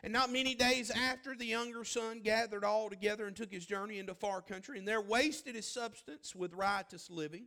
And 0.02 0.12
not 0.14 0.32
many 0.32 0.54
days 0.54 0.90
after, 0.90 1.34
the 1.34 1.44
younger 1.44 1.84
son 1.84 2.20
gathered 2.20 2.64
all 2.64 2.88
together 2.88 3.26
and 3.26 3.36
took 3.36 3.52
his 3.52 3.66
journey 3.66 3.98
into 3.98 4.14
far 4.14 4.40
country, 4.40 4.78
and 4.78 4.88
there 4.88 5.02
wasted 5.02 5.54
his 5.54 5.70
substance 5.70 6.34
with 6.34 6.54
riotous 6.54 7.10
living. 7.10 7.44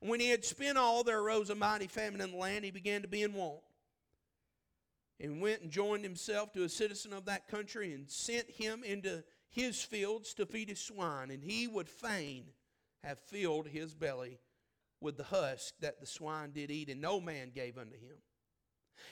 And 0.00 0.10
when 0.10 0.20
he 0.20 0.28
had 0.28 0.44
spent 0.44 0.78
all, 0.78 1.04
there 1.04 1.20
arose 1.20 1.50
a 1.50 1.54
mighty 1.54 1.86
famine 1.86 2.20
in 2.20 2.32
the 2.32 2.36
land. 2.36 2.64
He 2.64 2.70
began 2.70 3.02
to 3.02 3.08
be 3.08 3.22
in 3.22 3.32
want. 3.32 3.60
And 5.18 5.40
went 5.40 5.62
and 5.62 5.70
joined 5.70 6.04
himself 6.04 6.52
to 6.52 6.64
a 6.64 6.68
citizen 6.68 7.12
of 7.12 7.24
that 7.24 7.48
country 7.48 7.94
and 7.94 8.10
sent 8.10 8.50
him 8.50 8.84
into 8.84 9.24
his 9.48 9.82
fields 9.82 10.34
to 10.34 10.44
feed 10.44 10.68
his 10.68 10.80
swine. 10.80 11.30
And 11.30 11.42
he 11.42 11.66
would 11.66 11.88
fain 11.88 12.44
have 13.02 13.18
filled 13.18 13.68
his 13.68 13.94
belly 13.94 14.38
with 15.00 15.16
the 15.16 15.24
husk 15.24 15.74
that 15.80 16.00
the 16.00 16.06
swine 16.06 16.52
did 16.52 16.70
eat, 16.70 16.90
and 16.90 17.00
no 17.00 17.20
man 17.20 17.50
gave 17.54 17.78
unto 17.78 17.94
him. 17.94 18.16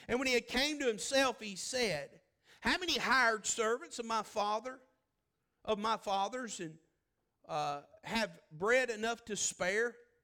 And 0.07 0.19
when 0.19 0.27
he 0.27 0.33
had 0.33 0.47
came 0.47 0.79
to 0.79 0.87
himself, 0.87 1.39
he 1.39 1.55
said, 1.55 2.09
How 2.61 2.77
many 2.77 2.97
hired 2.97 3.45
servants 3.45 3.99
of 3.99 4.05
my 4.05 4.23
father, 4.23 4.79
of 5.63 5.79
my 5.79 5.97
father's, 5.97 6.59
and 6.59 6.75
uh, 7.47 7.81
have 8.03 8.29
bread 8.51 8.89
enough 8.89 9.23
to 9.25 9.35
spare? 9.35 9.95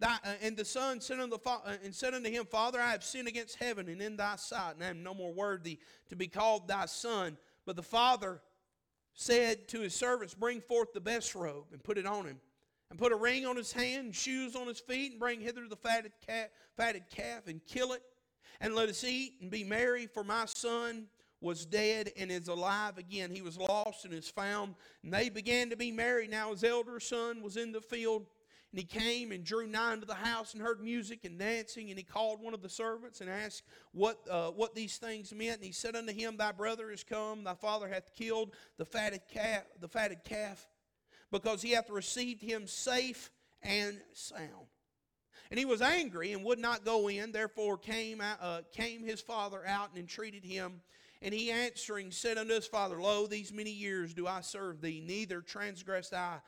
thy, 0.00 0.14
uh, 0.24 0.32
and 0.42 0.56
the 0.56 0.64
son 0.64 1.00
said 1.00 1.20
unto, 1.20 1.36
the 1.36 1.48
uh, 1.50 1.76
and 1.84 1.94
said 1.94 2.14
unto 2.14 2.30
him, 2.30 2.44
Father, 2.46 2.80
I 2.80 2.90
have 2.90 3.04
sinned 3.04 3.28
against 3.28 3.56
heaven 3.56 3.88
and 3.88 4.00
in 4.02 4.16
thy 4.16 4.36
sight, 4.36 4.74
and 4.74 4.84
I 4.84 4.88
am 4.88 5.02
no 5.02 5.14
more 5.14 5.32
worthy 5.32 5.78
to 6.08 6.16
be 6.16 6.26
called 6.26 6.66
thy 6.66 6.86
son. 6.86 7.36
But 7.66 7.76
the 7.76 7.82
father 7.82 8.40
said 9.14 9.68
to 9.68 9.80
his 9.80 9.94
servants, 9.94 10.34
Bring 10.34 10.60
forth 10.60 10.92
the 10.92 11.00
best 11.00 11.34
robe 11.34 11.66
and 11.72 11.82
put 11.82 11.98
it 11.98 12.06
on 12.06 12.26
him, 12.26 12.40
and 12.90 12.98
put 12.98 13.12
a 13.12 13.16
ring 13.16 13.46
on 13.46 13.56
his 13.56 13.72
hand 13.72 14.06
and 14.06 14.14
shoes 14.14 14.56
on 14.56 14.66
his 14.66 14.80
feet, 14.80 15.12
and 15.12 15.20
bring 15.20 15.40
hither 15.40 15.68
the 15.68 15.76
fatted 15.76 16.12
calf, 16.26 16.48
fatted 16.76 17.04
calf 17.14 17.46
and 17.46 17.60
kill 17.66 17.92
it, 17.92 18.02
and 18.60 18.74
let 18.74 18.88
us 18.88 19.04
eat 19.04 19.34
and 19.40 19.50
be 19.50 19.62
merry. 19.62 20.06
For 20.06 20.24
my 20.24 20.46
son 20.46 21.06
was 21.40 21.64
dead 21.64 22.12
and 22.16 22.30
is 22.30 22.48
alive 22.48 22.98
again. 22.98 23.30
He 23.30 23.42
was 23.42 23.56
lost 23.58 24.04
and 24.04 24.12
is 24.12 24.28
found. 24.28 24.74
And 25.02 25.12
they 25.12 25.28
began 25.28 25.70
to 25.70 25.76
be 25.76 25.90
merry. 25.90 26.28
Now 26.28 26.50
his 26.50 26.64
elder 26.64 27.00
son 27.00 27.42
was 27.42 27.56
in 27.56 27.72
the 27.72 27.80
field. 27.80 28.26
And 28.72 28.78
he 28.78 28.86
came 28.86 29.32
and 29.32 29.42
drew 29.42 29.66
nigh 29.66 29.92
unto 29.92 30.06
the 30.06 30.14
house 30.14 30.54
and 30.54 30.62
heard 30.62 30.80
music 30.80 31.24
and 31.24 31.38
dancing. 31.38 31.90
And 31.90 31.98
he 31.98 32.04
called 32.04 32.40
one 32.40 32.54
of 32.54 32.62
the 32.62 32.68
servants 32.68 33.20
and 33.20 33.28
asked 33.28 33.64
what, 33.92 34.20
uh, 34.30 34.50
what 34.50 34.76
these 34.76 34.96
things 34.96 35.34
meant. 35.34 35.56
And 35.56 35.64
he 35.64 35.72
said 35.72 35.96
unto 35.96 36.12
him, 36.12 36.36
Thy 36.36 36.52
brother 36.52 36.90
is 36.90 37.02
come, 37.02 37.42
thy 37.42 37.54
father 37.54 37.88
hath 37.88 38.14
killed 38.14 38.52
the 38.76 38.84
fatted 38.84 39.22
calf, 39.32 39.64
the 39.80 39.88
fatted 39.88 40.22
calf, 40.24 40.68
because 41.32 41.62
he 41.62 41.72
hath 41.72 41.90
received 41.90 42.42
him 42.42 42.68
safe 42.68 43.30
and 43.62 44.00
sound. 44.12 44.68
And 45.50 45.58
he 45.58 45.64
was 45.64 45.82
angry 45.82 46.32
and 46.32 46.44
would 46.44 46.60
not 46.60 46.84
go 46.84 47.08
in. 47.08 47.32
Therefore 47.32 47.76
came, 47.76 48.20
uh, 48.20 48.60
came 48.72 49.02
his 49.02 49.20
father 49.20 49.66
out 49.66 49.90
and 49.90 49.98
entreated 49.98 50.44
him. 50.44 50.80
And 51.22 51.34
he 51.34 51.50
answering 51.50 52.12
said 52.12 52.38
unto 52.38 52.54
his 52.54 52.68
father, 52.68 53.02
Lo, 53.02 53.26
these 53.26 53.52
many 53.52 53.72
years 53.72 54.14
do 54.14 54.28
I 54.28 54.42
serve 54.42 54.80
thee, 54.80 55.02
neither 55.04 55.40
transgressed 55.40 56.14
I 56.14 56.38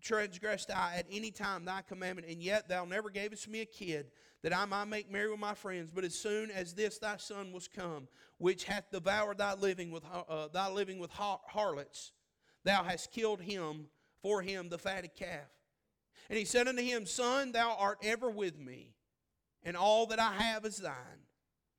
transgressed 0.00 0.70
I 0.70 0.96
at 0.96 1.06
any 1.10 1.30
time 1.30 1.64
thy 1.64 1.82
commandment, 1.82 2.28
and 2.28 2.42
yet 2.42 2.68
thou 2.68 2.84
never 2.84 3.10
gavest 3.10 3.48
me 3.48 3.60
a 3.60 3.66
kid, 3.66 4.10
that 4.42 4.56
I 4.56 4.64
might 4.64 4.88
make 4.88 5.10
merry 5.10 5.30
with 5.30 5.40
my 5.40 5.54
friends. 5.54 5.90
But 5.90 6.04
as 6.04 6.14
soon 6.14 6.50
as 6.50 6.74
this 6.74 6.98
thy 6.98 7.16
son 7.18 7.52
was 7.52 7.68
come, 7.68 8.08
which 8.38 8.64
hath 8.64 8.90
devoured 8.90 9.38
thy 9.38 9.54
living 9.54 9.90
with 9.90 10.04
uh, 10.12 10.48
thy 10.48 10.70
living 10.70 10.98
with 10.98 11.10
harlots, 11.12 12.12
thou 12.64 12.82
hast 12.82 13.12
killed 13.12 13.40
him 13.40 13.86
for 14.22 14.42
him 14.42 14.68
the 14.68 14.78
fatted 14.78 15.14
calf. 15.14 15.48
And 16.28 16.38
he 16.38 16.44
said 16.44 16.68
unto 16.68 16.82
him, 16.82 17.06
Son, 17.06 17.52
thou 17.52 17.76
art 17.78 17.98
ever 18.02 18.30
with 18.30 18.58
me, 18.58 18.94
and 19.62 19.76
all 19.76 20.06
that 20.06 20.20
I 20.20 20.32
have 20.32 20.64
is 20.64 20.78
thine. 20.78 21.26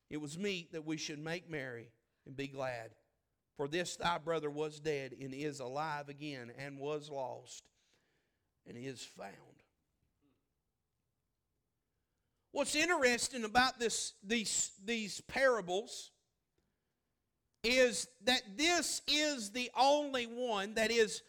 It 0.10 0.20
was 0.20 0.38
meet 0.38 0.74
that 0.74 0.86
we 0.86 0.98
should 0.98 1.20
make 1.20 1.50
merry 1.50 1.90
and 2.26 2.36
be 2.36 2.48
glad. 2.48 2.92
For 3.56 3.68
this 3.68 3.96
thy 3.96 4.18
brother 4.18 4.50
was 4.50 4.80
dead 4.80 5.16
and 5.20 5.34
is 5.34 5.60
alive 5.60 6.10
again, 6.10 6.52
and 6.58 6.80
was 6.80 7.10
lost 7.10 7.64
and 8.68 8.78
he 8.78 8.86
is 8.86 9.04
found. 9.04 9.32
What's 12.52 12.76
interesting 12.76 13.46
about 13.46 13.80
this, 13.80 14.14
these, 14.24 14.72
these 14.84 15.22
parables 15.22 16.12
is 17.64 18.08
that 18.26 18.42
this 18.58 19.02
is 19.08 19.52
the 19.52 19.72
only 19.78 20.26
one 20.26 20.74
that 20.74 20.92
is, 20.92 21.22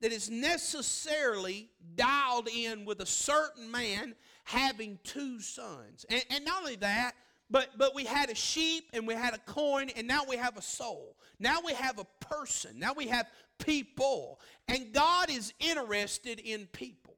that 0.00 0.12
is 0.12 0.30
necessarily 0.30 1.68
dialed 1.94 2.48
in 2.48 2.84
with 2.84 3.00
a 3.00 3.06
certain 3.06 3.70
man 3.70 4.14
having 4.44 4.98
two 5.04 5.40
sons. 5.40 6.06
And, 6.08 6.24
and 6.30 6.44
not 6.44 6.60
only 6.62 6.76
that, 6.76 7.14
but, 7.50 7.70
but 7.76 7.94
we 7.94 8.04
had 8.04 8.28
a 8.30 8.34
sheep 8.34 8.88
and 8.92 9.06
we 9.06 9.14
had 9.14 9.34
a 9.34 9.38
coin, 9.38 9.90
and 9.96 10.06
now 10.06 10.22
we 10.28 10.36
have 10.36 10.56
a 10.56 10.62
soul. 10.62 11.16
Now 11.38 11.58
we 11.64 11.72
have 11.74 11.98
a 11.98 12.06
person. 12.24 12.78
Now 12.78 12.92
we 12.94 13.06
have 13.08 13.26
people. 13.58 14.40
And 14.66 14.92
God 14.92 15.30
is 15.30 15.52
interested 15.60 16.40
in 16.40 16.66
people. 16.66 17.14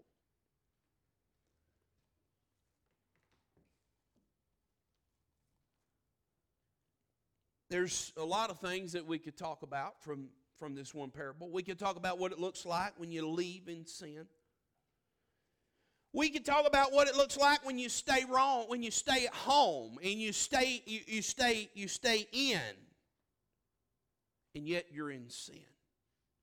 There's 7.70 8.12
a 8.16 8.24
lot 8.24 8.50
of 8.50 8.59
things 8.59 8.92
that 8.92 9.07
we 9.07 9.18
could 9.18 9.37
talk 9.37 9.62
about 9.62 10.03
from, 10.03 10.26
from 10.59 10.74
this 10.74 10.92
one 10.92 11.11
parable. 11.11 11.48
We 11.50 11.62
could 11.62 11.79
talk 11.79 11.96
about 11.96 12.18
what 12.18 12.33
it 12.33 12.40
looks 12.40 12.66
like 12.66 12.94
when 12.98 13.12
you 13.12 13.29
leave 13.29 13.68
in 13.68 13.87
sin. 13.87 14.26
We 16.12 16.31
could 16.31 16.44
talk 16.44 16.66
about 16.66 16.92
what 16.92 17.07
it 17.07 17.14
looks 17.14 17.37
like 17.37 17.64
when 17.64 17.79
you 17.79 17.88
stay 17.88 18.24
wrong, 18.29 18.64
when 18.66 18.83
you 18.83 18.90
stay 18.90 19.26
at 19.26 19.35
home 19.35 19.98
and 20.03 20.14
you 20.20 20.33
stay, 20.33 20.83
you, 20.85 21.00
you 21.07 21.22
stay, 21.22 21.70
you 21.74 21.87
stay 21.87 22.26
in, 22.33 22.61
and 24.57 24.66
yet 24.66 24.87
you're 24.90 25.12
in 25.12 25.31
sin. 25.31 25.62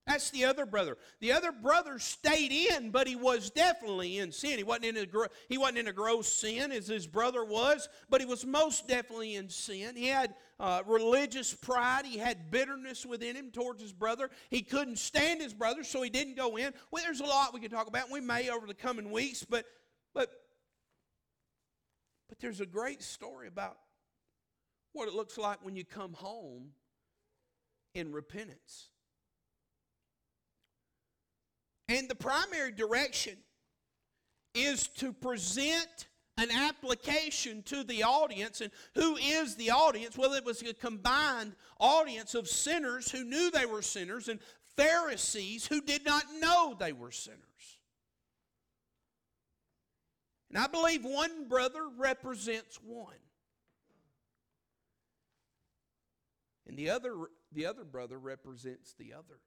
That's 0.07 0.29
the 0.29 0.45
other 0.45 0.65
brother. 0.65 0.97
The 1.19 1.33
other 1.33 1.51
brother 1.51 1.99
stayed 1.99 2.53
in, 2.53 2.91
but 2.91 3.07
he 3.07 3.17
was 3.17 3.49
definitely 3.49 4.19
in 4.19 4.31
sin. 4.31 4.57
He 4.57 4.63
wasn't 4.63 4.85
in 4.85 4.97
a, 4.97 5.27
he 5.49 5.57
wasn't 5.57 5.79
in 5.79 5.87
a 5.89 5.93
gross 5.93 6.31
sin 6.31 6.71
as 6.71 6.87
his 6.87 7.05
brother 7.05 7.43
was, 7.43 7.89
but 8.09 8.21
he 8.21 8.25
was 8.25 8.45
most 8.45 8.87
definitely 8.87 9.35
in 9.35 9.49
sin. 9.49 9.97
He 9.97 10.07
had 10.07 10.33
uh, 10.61 10.81
religious 10.87 11.53
pride. 11.53 12.05
He 12.05 12.17
had 12.17 12.49
bitterness 12.49 13.05
within 13.05 13.35
him 13.35 13.51
towards 13.51 13.81
his 13.81 13.91
brother. 13.91 14.29
He 14.49 14.61
couldn't 14.61 14.97
stand 14.97 15.41
his 15.41 15.53
brother, 15.53 15.83
so 15.83 16.01
he 16.01 16.09
didn't 16.09 16.37
go 16.37 16.55
in. 16.55 16.73
Well, 16.89 17.03
there's 17.03 17.19
a 17.19 17.25
lot 17.25 17.53
we 17.53 17.59
can 17.59 17.69
talk 17.69 17.87
about. 17.87 18.09
We 18.09 18.21
may 18.21 18.49
over 18.49 18.65
the 18.65 18.73
coming 18.73 19.11
weeks, 19.11 19.43
but 19.43 19.65
but 20.13 20.31
but 22.29 22.39
there's 22.39 22.61
a 22.61 22.65
great 22.65 23.03
story 23.03 23.49
about 23.49 23.77
what 24.93 25.09
it 25.09 25.13
looks 25.13 25.37
like 25.37 25.65
when 25.65 25.75
you 25.75 25.83
come 25.83 26.13
home 26.13 26.69
in 27.93 28.13
repentance. 28.13 28.87
And 31.89 32.09
the 32.09 32.15
primary 32.15 32.71
direction 32.71 33.37
is 34.53 34.87
to 34.87 35.13
present 35.13 36.07
an 36.37 36.51
application 36.51 37.63
to 37.63 37.83
the 37.83 38.03
audience. 38.03 38.61
And 38.61 38.71
who 38.95 39.15
is 39.15 39.55
the 39.55 39.71
audience? 39.71 40.17
Well, 40.17 40.33
it 40.33 40.45
was 40.45 40.61
a 40.61 40.73
combined 40.73 41.55
audience 41.79 42.35
of 42.35 42.47
sinners 42.47 43.09
who 43.09 43.23
knew 43.23 43.49
they 43.51 43.65
were 43.65 43.81
sinners 43.81 44.27
and 44.27 44.39
Pharisees 44.75 45.65
who 45.65 45.81
did 45.81 46.05
not 46.05 46.23
know 46.39 46.75
they 46.77 46.93
were 46.93 47.11
sinners. 47.11 47.41
And 50.49 50.57
I 50.57 50.67
believe 50.67 51.03
one 51.03 51.47
brother 51.47 51.87
represents 51.97 52.79
one. 52.83 53.15
And 56.67 56.77
the 56.77 56.89
other, 56.89 57.15
the 57.51 57.65
other 57.65 57.83
brother 57.83 58.19
represents 58.19 58.93
the 58.93 59.13
other. 59.13 59.39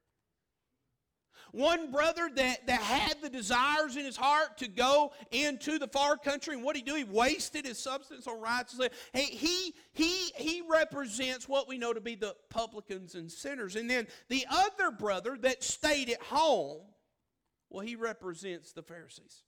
One 1.53 1.91
brother 1.91 2.31
that, 2.35 2.67
that 2.67 2.81
had 2.81 3.21
the 3.21 3.29
desires 3.29 3.97
in 3.97 4.05
his 4.05 4.17
heart 4.17 4.59
to 4.59 4.69
go 4.69 5.13
into 5.31 5.79
the 5.79 5.89
far 5.89 6.17
country, 6.17 6.55
and 6.55 6.63
what 6.63 6.75
did 6.75 6.85
he 6.87 6.91
do? 6.91 6.97
He 6.97 7.05
wasted 7.05 7.67
his 7.67 7.79
substance 7.79 8.27
on 8.27 8.41
righteousness. 8.41 8.91
Hey, 9.13 9.25
he, 9.25 9.75
he, 9.93 10.31
he 10.37 10.63
represents 10.69 11.49
what 11.49 11.69
we 11.69 11.79
know 11.79 11.93
to 11.93 12.01
be 12.01 12.15
the 12.15 12.35
publicans 12.49 13.15
and 13.15 13.31
sinners. 13.31 13.77
And 13.77 13.89
then 13.89 14.07
the 14.29 14.47
other 14.51 14.91
brother 14.91 15.37
that 15.43 15.63
stayed 15.63 16.11
at 16.11 16.23
home, 16.23 16.81
well, 17.69 17.85
he 17.85 17.97
represents 17.97 18.73
the 18.73 18.83
Pharisees. 18.83 19.43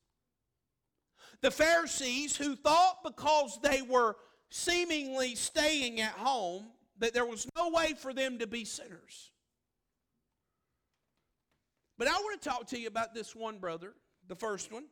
The 1.41 1.51
Pharisees 1.51 2.37
who 2.37 2.55
thought 2.55 3.03
because 3.05 3.59
they 3.63 3.83
were 3.83 4.17
seemingly 4.51 5.35
staying 5.35 6.01
at 6.01 6.13
home 6.13 6.67
that 6.99 7.15
there 7.15 7.27
was 7.27 7.49
no 7.57 7.71
way 7.71 7.95
for 7.99 8.13
them 8.15 8.39
to 8.39 8.47
be 8.47 8.65
sinners. 8.65 9.32
But 12.03 12.11
I 12.11 12.15
want 12.15 12.43
to 12.43 12.49
talk 12.49 12.67
to 12.71 12.81
you 12.81 12.89
about 12.89 13.15
this 13.15 13.33
one 13.33 13.59
brother, 13.59 13.95
the 14.27 14.35
first 14.35 14.73
one. 14.73 14.87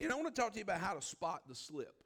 And 0.00 0.12
I 0.12 0.14
want 0.14 0.32
to 0.32 0.40
talk 0.40 0.52
to 0.52 0.58
you 0.58 0.62
about 0.62 0.78
how 0.78 0.94
to 0.94 1.02
spot 1.02 1.42
the 1.48 1.56
slip. 1.56 1.96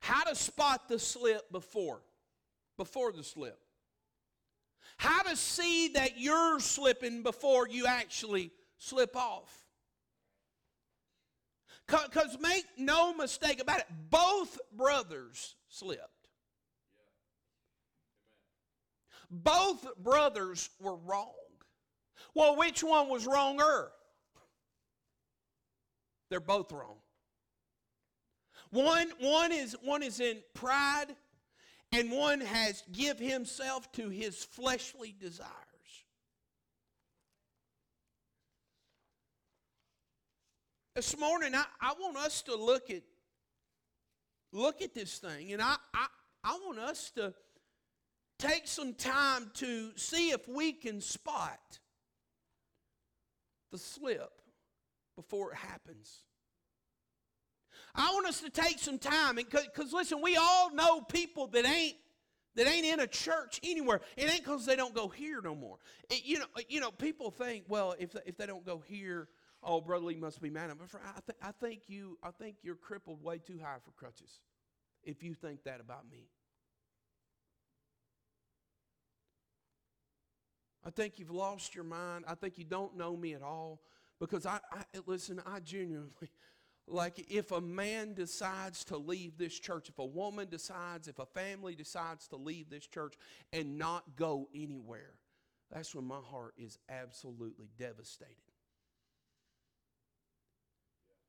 How 0.00 0.24
to 0.24 0.34
spot 0.34 0.86
the 0.90 0.98
slip 0.98 1.50
before, 1.50 2.02
before 2.76 3.10
the 3.10 3.24
slip. 3.24 3.58
How 4.98 5.22
to 5.22 5.34
see 5.34 5.88
that 5.94 6.20
you're 6.20 6.60
slipping 6.60 7.22
before 7.22 7.66
you 7.68 7.86
actually 7.86 8.50
slip 8.76 9.16
off. 9.16 9.64
Because 11.86 12.36
make 12.38 12.66
no 12.76 13.14
mistake 13.14 13.62
about 13.62 13.78
it, 13.78 13.86
both 14.10 14.58
brothers 14.76 15.54
slipped. 15.70 16.15
Both 19.30 19.86
brothers 19.98 20.70
were 20.80 20.96
wrong. 20.96 21.32
Well, 22.34 22.56
which 22.56 22.82
one 22.84 23.08
was 23.08 23.26
wronger? 23.26 23.90
They're 26.28 26.40
both 26.40 26.72
wrong. 26.72 26.96
One, 28.70 29.10
one, 29.20 29.52
is, 29.52 29.76
one 29.82 30.02
is 30.02 30.20
in 30.20 30.38
pride, 30.54 31.06
and 31.92 32.10
one 32.10 32.40
has 32.40 32.82
give 32.92 33.18
himself 33.18 33.90
to 33.92 34.08
his 34.08 34.44
fleshly 34.44 35.14
desires. 35.18 35.50
This 40.94 41.16
morning, 41.18 41.54
I, 41.54 41.64
I 41.80 41.94
want 42.00 42.16
us 42.16 42.42
to 42.42 42.56
look 42.56 42.90
at 42.90 43.02
look 44.52 44.80
at 44.80 44.94
this 44.94 45.18
thing, 45.18 45.52
and 45.52 45.60
I, 45.60 45.76
I, 45.92 46.06
I 46.42 46.58
want 46.64 46.78
us 46.78 47.10
to 47.16 47.34
take 48.38 48.66
some 48.66 48.94
time 48.94 49.50
to 49.54 49.92
see 49.96 50.30
if 50.30 50.46
we 50.48 50.72
can 50.72 51.00
spot 51.00 51.78
the 53.72 53.78
slip 53.78 54.40
before 55.16 55.52
it 55.52 55.56
happens. 55.56 56.22
I 57.94 58.12
want 58.12 58.26
us 58.26 58.40
to 58.42 58.50
take 58.50 58.78
some 58.78 58.98
time 58.98 59.36
because 59.36 59.92
listen, 59.92 60.20
we 60.20 60.36
all 60.36 60.70
know 60.74 61.00
people 61.00 61.46
that 61.48 61.64
ain't 61.64 61.96
that 62.56 62.66
ain't 62.66 62.86
in 62.86 63.00
a 63.00 63.06
church 63.06 63.60
anywhere. 63.62 64.00
It 64.16 64.30
ain't 64.30 64.42
because 64.42 64.64
they 64.64 64.76
don't 64.76 64.94
go 64.94 65.08
here 65.08 65.40
no 65.42 65.54
more. 65.54 65.76
It, 66.08 66.24
you 66.24 66.38
know, 66.38 66.46
you 66.68 66.80
know, 66.80 66.90
people 66.90 67.30
think, 67.30 67.64
well, 67.68 67.94
if 67.98 68.12
they, 68.12 68.20
if 68.24 68.36
they 68.38 68.46
don't 68.46 68.64
go 68.64 68.82
here, 68.86 69.28
oh, 69.62 69.80
brother 69.80 70.06
Lee 70.06 70.16
must 70.16 70.40
be 70.40 70.48
mad 70.48 70.70
at 70.70 70.76
me. 70.78 70.86
I, 70.94 71.20
th- 71.26 71.38
I 71.42 71.52
think 71.52 71.82
you, 71.88 72.18
I 72.22 72.30
think 72.30 72.56
you're 72.62 72.74
crippled 72.74 73.22
way 73.22 73.38
too 73.38 73.58
high 73.62 73.76
for 73.84 73.90
crutches. 73.92 74.40
If 75.04 75.22
you 75.22 75.34
think 75.34 75.64
that 75.64 75.80
about 75.80 76.10
me, 76.10 76.28
I 80.86 80.90
think 80.90 81.18
you've 81.18 81.32
lost 81.32 81.74
your 81.74 81.84
mind. 81.84 82.24
I 82.28 82.36
think 82.36 82.58
you 82.58 82.64
don't 82.64 82.96
know 82.96 83.16
me 83.16 83.34
at 83.34 83.42
all. 83.42 83.80
Because 84.20 84.46
I, 84.46 84.60
I 84.72 84.84
listen, 85.04 85.42
I 85.44 85.58
genuinely, 85.60 86.30
like 86.86 87.26
if 87.28 87.50
a 87.50 87.60
man 87.60 88.14
decides 88.14 88.84
to 88.84 88.96
leave 88.96 89.36
this 89.36 89.58
church, 89.58 89.88
if 89.88 89.98
a 89.98 90.06
woman 90.06 90.48
decides, 90.48 91.08
if 91.08 91.18
a 91.18 91.26
family 91.26 91.74
decides 91.74 92.28
to 92.28 92.36
leave 92.36 92.70
this 92.70 92.86
church 92.86 93.14
and 93.52 93.76
not 93.76 94.04
go 94.16 94.48
anywhere, 94.54 95.14
that's 95.72 95.92
when 95.94 96.06
my 96.06 96.20
heart 96.30 96.54
is 96.56 96.78
absolutely 96.88 97.68
devastated. 97.76 98.36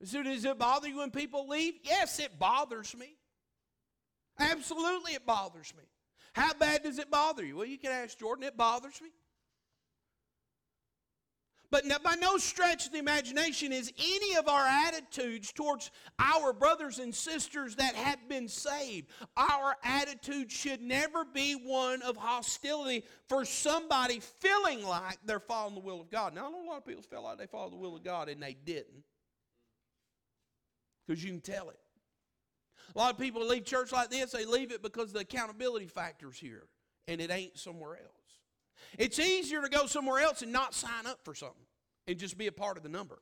So 0.04 0.22
does 0.22 0.46
it 0.46 0.60
bother 0.60 0.88
you 0.88 0.98
when 0.98 1.10
people 1.10 1.48
leave? 1.48 1.74
Yes, 1.84 2.20
it 2.20 2.38
bothers 2.38 2.96
me. 2.96 3.16
Absolutely, 4.38 5.14
it 5.14 5.26
bothers 5.26 5.74
me. 5.76 5.84
How 6.34 6.54
bad 6.54 6.84
does 6.84 7.00
it 7.00 7.10
bother 7.10 7.44
you? 7.44 7.58
Well, 7.58 7.66
you 7.66 7.80
can 7.80 7.92
ask 7.92 8.20
Jordan. 8.20 8.44
It 8.44 8.56
bothers 8.56 9.02
me. 9.02 9.10
But 11.70 11.84
by 12.02 12.16
no 12.16 12.38
stretch 12.38 12.86
of 12.86 12.94
the 12.94 13.00
imagination 13.00 13.74
is 13.74 13.92
any 14.00 14.38
of 14.38 14.48
our 14.48 14.66
attitudes 14.66 15.52
towards 15.52 15.92
our 16.18 16.54
brothers 16.54 17.00
and 17.00 17.14
sisters 17.14 17.76
that 17.76 17.94
have 17.96 18.30
been 18.30 18.48
saved. 18.48 19.10
Our 19.36 19.76
attitude 19.84 20.50
should 20.50 20.82
never 20.82 21.26
be 21.26 21.54
one 21.54 22.02
of 22.04 22.16
hostility 22.16 23.04
for 23.28 23.44
somebody 23.44 24.22
feeling 24.22 24.82
like 24.86 25.18
they're 25.26 25.42
following 25.42 25.76
the 25.76 25.82
will 25.82 26.00
of 26.00 26.10
God. 26.10 26.34
Now, 26.34 26.48
I 26.48 26.52
know 26.52 26.64
a 26.64 26.70
lot 26.70 26.78
of 26.78 26.86
people 26.86 27.04
feel 27.04 27.24
like 27.24 27.38
they 27.38 27.48
follow 27.48 27.70
the 27.70 27.76
will 27.76 27.98
of 27.98 28.04
God 28.04 28.30
and 28.30 28.42
they 28.42 28.56
didn't. 28.66 29.04
Because 31.06 31.22
you 31.22 31.32
can 31.32 31.42
tell 31.42 31.70
it. 31.70 31.80
A 32.96 32.98
lot 32.98 33.14
of 33.14 33.20
people 33.20 33.46
leave 33.46 33.66
church 33.66 33.92
like 33.92 34.10
this, 34.10 34.32
they 34.32 34.46
leave 34.46 34.72
it 34.72 34.82
because 34.82 35.12
the 35.12 35.20
accountability 35.20 35.88
factor's 35.88 36.40
here 36.40 36.64
and 37.10 37.20
it 37.20 37.30
ain't 37.30 37.58
somewhere 37.58 37.96
else. 37.96 38.17
It's 38.98 39.20
easier 39.20 39.62
to 39.62 39.70
go 39.70 39.86
somewhere 39.86 40.22
else 40.22 40.42
and 40.42 40.52
not 40.52 40.74
sign 40.74 41.06
up 41.06 41.20
for 41.24 41.36
something 41.36 41.66
and 42.08 42.18
just 42.18 42.38
be 42.38 42.48
a 42.48 42.52
part 42.52 42.78
of 42.78 42.84
the 42.84 42.90
number. 42.90 43.20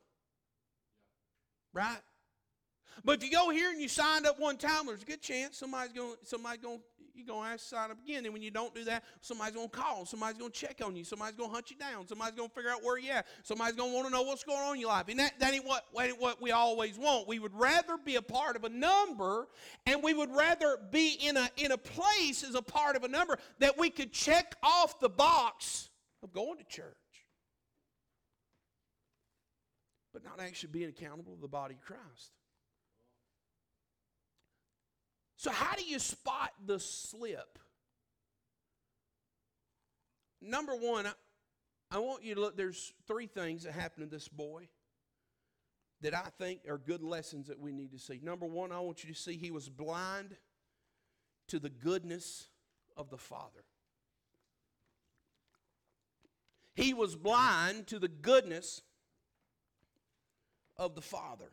Right? 1.72 2.00
But 3.04 3.18
if 3.18 3.24
you 3.24 3.30
go 3.30 3.50
here 3.50 3.70
and 3.70 3.80
you 3.80 3.88
signed 3.88 4.26
up 4.26 4.40
one 4.40 4.56
time, 4.56 4.86
there's 4.86 5.02
a 5.02 5.06
good 5.06 5.20
chance 5.20 5.58
somebody's 5.58 5.92
going 5.92 6.16
somebody's 6.22 6.62
going 6.62 6.80
you're 7.16 7.26
going 7.26 7.48
to 7.48 7.52
ask 7.52 7.68
to 7.68 7.68
sign 7.76 7.90
up 7.90 7.98
again. 8.02 8.24
And 8.24 8.32
when 8.32 8.42
you 8.42 8.50
don't 8.50 8.74
do 8.74 8.84
that, 8.84 9.04
somebody's 9.20 9.54
going 9.54 9.68
to 9.68 9.76
call. 9.76 10.06
Somebody's 10.06 10.38
going 10.38 10.50
to 10.50 10.58
check 10.58 10.80
on 10.84 10.94
you. 10.96 11.04
Somebody's 11.04 11.36
going 11.36 11.50
to 11.50 11.54
hunt 11.54 11.70
you 11.70 11.76
down. 11.76 12.06
Somebody's 12.06 12.36
going 12.36 12.48
to 12.48 12.54
figure 12.54 12.70
out 12.70 12.84
where 12.84 12.98
you're 12.98 13.14
at. 13.14 13.26
Somebody's 13.42 13.76
going 13.76 13.90
to 13.90 13.94
want 13.94 14.08
to 14.08 14.12
know 14.12 14.22
what's 14.22 14.44
going 14.44 14.58
on 14.58 14.74
in 14.74 14.80
your 14.80 14.90
life. 14.90 15.06
And 15.08 15.18
that, 15.18 15.38
that 15.40 15.54
ain't 15.54 15.64
what, 15.64 15.84
ain't 16.00 16.20
what 16.20 16.40
we 16.40 16.50
always 16.50 16.98
want. 16.98 17.28
We 17.28 17.38
would 17.38 17.54
rather 17.54 17.96
be 17.96 18.16
a 18.16 18.22
part 18.22 18.56
of 18.56 18.64
a 18.64 18.68
number, 18.68 19.48
and 19.86 20.02
we 20.02 20.14
would 20.14 20.34
rather 20.34 20.78
be 20.90 21.18
in 21.22 21.36
a, 21.36 21.48
in 21.56 21.72
a 21.72 21.78
place 21.78 22.42
as 22.42 22.54
a 22.54 22.62
part 22.62 22.96
of 22.96 23.04
a 23.04 23.08
number 23.08 23.38
that 23.58 23.78
we 23.78 23.90
could 23.90 24.12
check 24.12 24.54
off 24.62 25.00
the 25.00 25.08
box 25.08 25.90
of 26.22 26.32
going 26.32 26.58
to 26.58 26.64
church. 26.64 26.94
But 30.12 30.24
not 30.24 30.40
actually 30.40 30.70
being 30.72 30.88
accountable 30.88 31.34
to 31.34 31.40
the 31.40 31.48
body 31.48 31.74
of 31.74 31.82
Christ. 31.82 32.32
So, 35.36 35.50
how 35.50 35.74
do 35.74 35.84
you 35.84 35.98
spot 35.98 36.52
the 36.64 36.80
slip? 36.80 37.58
Number 40.40 40.74
one, 40.74 41.06
I 41.90 41.98
want 41.98 42.24
you 42.24 42.34
to 42.34 42.40
look, 42.40 42.56
there's 42.56 42.92
three 43.06 43.26
things 43.26 43.64
that 43.64 43.72
happened 43.72 44.10
to 44.10 44.14
this 44.14 44.28
boy 44.28 44.68
that 46.00 46.14
I 46.14 46.28
think 46.38 46.60
are 46.68 46.78
good 46.78 47.02
lessons 47.02 47.48
that 47.48 47.58
we 47.58 47.72
need 47.72 47.92
to 47.92 47.98
see. 47.98 48.20
Number 48.22 48.46
one, 48.46 48.72
I 48.72 48.80
want 48.80 49.04
you 49.04 49.12
to 49.12 49.18
see 49.18 49.36
he 49.36 49.50
was 49.50 49.68
blind 49.68 50.36
to 51.48 51.58
the 51.58 51.70
goodness 51.70 52.48
of 52.96 53.10
the 53.10 53.18
Father. 53.18 53.64
He 56.74 56.92
was 56.92 57.16
blind 57.16 57.86
to 57.88 57.98
the 57.98 58.08
goodness 58.08 58.82
of 60.76 60.94
the 60.94 61.00
Father. 61.00 61.50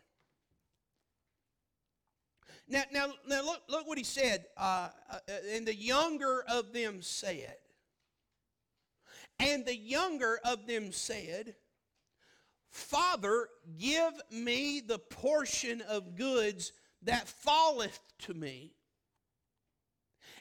Now, 2.68 2.84
now, 2.92 3.08
now 3.28 3.44
look, 3.44 3.62
look 3.70 3.88
what 3.88 3.98
he 3.98 4.04
said. 4.04 4.46
Uh, 4.58 4.90
uh, 5.12 5.20
and 5.52 5.68
the 5.68 5.76
younger 5.76 6.44
of 6.50 6.74
them 6.74 7.02
said, 7.02 7.58
and 9.40 9.66
the 9.66 9.76
younger 9.76 10.40
of 10.46 10.68
them 10.68 10.92
said, 10.92 11.56
Father, 12.70 13.50
give 13.78 14.14
me 14.32 14.80
the 14.80 15.00
portion 15.00 15.82
of 15.82 16.16
goods 16.16 16.72
that 17.04 17.28
falleth 17.28 18.00
to 18.20 18.34
me. 18.34 18.74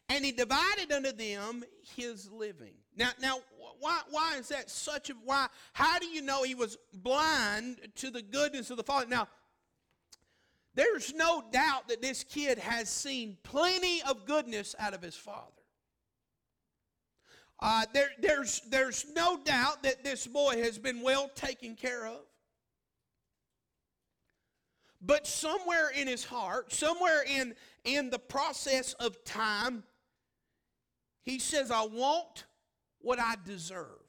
And 0.08 0.24
he 0.24 0.32
divided 0.32 0.92
unto 0.92 1.12
them 1.12 1.64
his 1.96 2.30
living. 2.30 2.74
Now, 2.96 3.10
now, 3.20 3.38
why, 3.80 4.00
why 4.10 4.36
is 4.38 4.48
that 4.48 4.70
such 4.70 5.10
a 5.10 5.14
why? 5.24 5.48
How 5.72 5.98
do 5.98 6.06
you 6.06 6.22
know 6.22 6.42
he 6.42 6.54
was 6.54 6.76
blind 6.92 7.78
to 7.96 8.10
the 8.10 8.22
goodness 8.22 8.70
of 8.70 8.76
the 8.76 8.82
Father? 8.82 9.06
Now, 9.06 9.28
there's 10.74 11.14
no 11.14 11.44
doubt 11.52 11.88
that 11.88 12.00
this 12.00 12.24
kid 12.24 12.58
has 12.58 12.88
seen 12.88 13.36
plenty 13.42 14.02
of 14.02 14.24
goodness 14.24 14.74
out 14.78 14.94
of 14.94 15.02
his 15.02 15.16
father. 15.16 15.50
Uh, 17.60 17.84
there, 17.92 18.10
there's, 18.20 18.60
there's 18.70 19.06
no 19.14 19.38
doubt 19.44 19.82
that 19.84 20.02
this 20.02 20.26
boy 20.26 20.60
has 20.62 20.78
been 20.78 21.00
well 21.00 21.30
taken 21.34 21.76
care 21.76 22.06
of. 22.06 22.20
But 25.00 25.26
somewhere 25.26 25.90
in 25.90 26.06
his 26.06 26.24
heart, 26.24 26.72
somewhere 26.72 27.22
in, 27.24 27.54
in 27.84 28.10
the 28.10 28.18
process 28.18 28.94
of 28.94 29.22
time, 29.24 29.84
he 31.22 31.38
says, 31.38 31.70
I 31.70 31.86
want 31.86 32.46
what 33.00 33.18
I 33.18 33.34
deserve. 33.44 34.01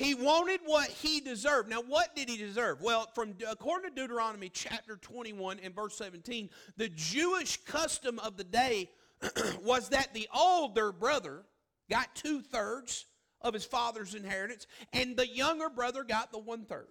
He 0.00 0.14
wanted 0.14 0.60
what 0.64 0.88
he 0.88 1.20
deserved. 1.20 1.68
Now, 1.68 1.82
what 1.82 2.16
did 2.16 2.30
he 2.30 2.38
deserve? 2.38 2.80
Well, 2.80 3.10
from 3.14 3.34
according 3.46 3.90
to 3.90 3.94
Deuteronomy 3.94 4.48
chapter 4.48 4.96
21 4.96 5.60
and 5.62 5.74
verse 5.74 5.94
17, 5.98 6.48
the 6.78 6.88
Jewish 6.88 7.58
custom 7.64 8.18
of 8.20 8.38
the 8.38 8.44
day 8.44 8.88
was 9.62 9.90
that 9.90 10.14
the 10.14 10.26
older 10.34 10.90
brother 10.90 11.42
got 11.90 12.14
two 12.14 12.40
thirds 12.40 13.04
of 13.42 13.52
his 13.52 13.66
father's 13.66 14.14
inheritance, 14.14 14.66
and 14.94 15.18
the 15.18 15.28
younger 15.28 15.68
brother 15.68 16.02
got 16.02 16.32
the 16.32 16.38
one 16.38 16.64
third. 16.64 16.88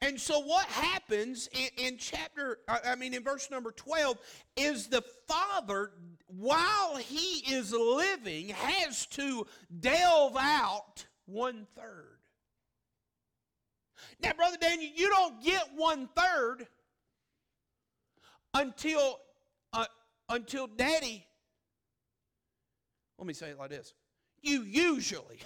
And 0.00 0.20
so, 0.20 0.38
what 0.38 0.66
happens 0.66 1.48
in, 1.52 1.86
in, 1.86 1.98
chapter, 1.98 2.58
I 2.68 2.94
mean, 2.94 3.14
in 3.14 3.24
verse 3.24 3.50
number 3.50 3.72
12, 3.72 4.16
is 4.56 4.86
the 4.86 5.02
father, 5.26 5.90
while 6.38 6.96
he 6.96 7.54
is 7.54 7.72
living, 7.72 8.48
has 8.48 9.06
to 9.06 9.46
delve 9.80 10.36
out 10.38 11.06
one 11.26 11.66
third. 11.76 12.18
Now, 14.22 14.32
Brother 14.32 14.56
Daniel, 14.60 14.90
you 14.94 15.08
don't 15.08 15.42
get 15.42 15.68
one 15.74 16.08
third 16.16 16.66
until, 18.54 19.18
uh, 19.72 19.86
until 20.28 20.66
daddy, 20.66 21.24
let 23.18 23.26
me 23.26 23.34
say 23.34 23.50
it 23.50 23.58
like 23.58 23.70
this. 23.70 23.94
You 24.42 24.62
usually, 24.62 25.40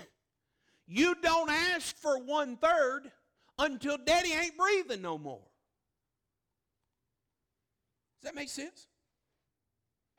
you 0.86 1.14
don't 1.20 1.50
ask 1.50 1.96
for 1.96 2.18
one 2.18 2.56
third 2.56 3.10
until 3.58 3.98
daddy 3.98 4.32
ain't 4.32 4.56
breathing 4.56 5.02
no 5.02 5.18
more. 5.18 5.42
Does 8.20 8.30
that 8.30 8.34
make 8.34 8.48
sense? 8.48 8.86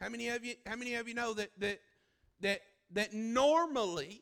How 0.01 0.09
many 0.09 0.29
of 0.29 0.43
you 0.45 0.55
how 0.65 0.75
many 0.75 0.95
of 0.95 1.07
you 1.07 1.13
know 1.13 1.33
that 1.33 1.51
that 1.59 1.79
that 2.41 2.61
that 2.91 3.13
normally 3.13 4.21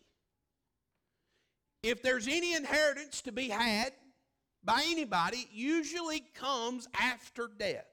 if 1.83 2.01
there's 2.01 2.27
any 2.27 2.53
inheritance 2.53 3.21
to 3.23 3.31
be 3.31 3.49
had 3.49 3.91
by 4.63 4.83
anybody, 4.87 5.39
it 5.39 5.49
usually 5.51 6.23
comes 6.33 6.87
after 6.97 7.49
death. 7.59 7.85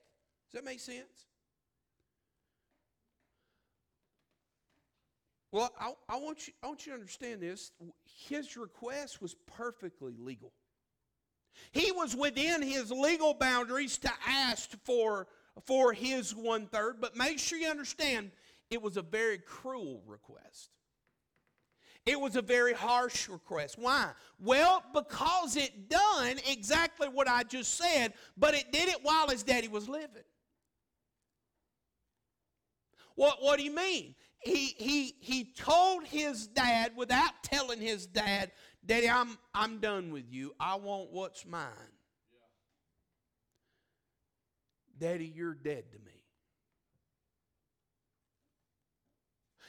Does 0.51 0.55
that 0.55 0.65
make 0.65 0.79
sense? 0.79 1.27
Well, 5.53 5.73
I, 5.81 5.93
I, 6.09 6.17
want 6.19 6.47
you, 6.47 6.53
I 6.63 6.69
want 6.69 6.87
you 6.87 6.93
to 6.93 6.99
understand 6.99 7.41
this. 7.41 7.73
His 8.29 8.57
request 8.57 9.21
was 9.21 9.35
perfectly 9.57 10.15
legal. 10.17 10.53
He 11.73 11.91
was 11.91 12.15
within 12.15 12.63
his 12.63 12.93
legal 12.93 13.35
boundaries 13.35 13.99
to 13.99 14.13
ask 14.27 14.71
for, 14.85 15.27
for 15.67 15.93
his 15.93 16.35
one 16.35 16.67
third, 16.67 16.97
but 17.01 17.17
make 17.17 17.39
sure 17.39 17.59
you 17.59 17.69
understand 17.69 18.31
it 18.71 18.81
was 18.81 18.97
a 18.97 19.03
very 19.03 19.39
cruel 19.39 20.03
request. 20.07 20.71
It 22.07 22.19
was 22.19 22.37
a 22.37 22.43
very 22.43 22.73
harsh 22.73 23.29
request. 23.29 23.79
Why? 23.79 24.11
Well, 24.39 24.83
because 24.95 25.57
it 25.57 25.89
done 25.89 26.37
exactly 26.49 27.09
what 27.09 27.29
I 27.29 27.43
just 27.43 27.77
said, 27.77 28.15
but 28.37 28.55
it 28.55 28.73
did 28.73 28.89
it 28.89 28.99
while 29.03 29.29
his 29.29 29.43
daddy 29.43 29.69
was 29.69 29.89
living. 29.89 30.23
What, 33.17 33.43
what 33.43 33.59
do 33.59 33.65
you 33.65 33.75
mean? 33.75 34.15
He, 34.39 34.75
he, 34.79 35.15
he 35.21 35.53
told 35.53 36.05
his 36.05 36.47
dad 36.47 36.93
without 36.97 37.43
telling 37.43 37.81
his 37.81 38.07
dad, 38.07 38.51
Daddy, 38.85 39.11
I'm, 39.11 39.37
I'm 39.55 39.79
done 39.79 40.11
with 40.11 40.25
you. 40.31 40.55
I 40.59 40.77
want 40.77 41.13
what's 41.13 41.45
mine. 41.45 41.69
Yeah. 42.33 42.39
Daddy, 45.01 45.33
you're 45.35 45.55
dead 45.55 45.85
to 45.93 45.99
me. 45.99 46.13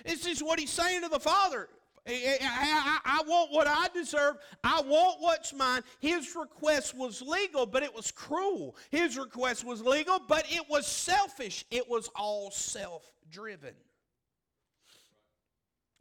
This 0.06 0.28
is 0.28 0.44
what 0.44 0.60
he's 0.60 0.70
saying 0.70 1.04
to 1.04 1.10
the 1.10 1.20
father. 1.20 1.70
I, 2.08 2.38
I, 2.42 3.00
I, 3.06 3.24
want 3.28 3.52
what 3.52 3.68
I 3.68 3.88
deserve. 3.94 4.38
I 4.64 4.82
want 4.82 5.22
what's 5.22 5.54
mine. 5.54 5.84
His 6.00 6.36
request 6.36 6.98
was 6.98 7.22
legal, 7.22 7.68
but 7.68 7.84
it 7.84 7.94
was 7.94 8.12
cruel. 8.12 8.76
His 8.90 9.18
request 9.18 9.64
was 9.64 9.82
legal, 9.84 10.20
but 10.28 10.46
it 10.50 10.68
was 10.68 10.88
selfish. 10.88 11.64
It 11.70 11.88
was 11.88 12.10
all 12.16 12.50
self 12.50 13.04
driven. 13.30 13.76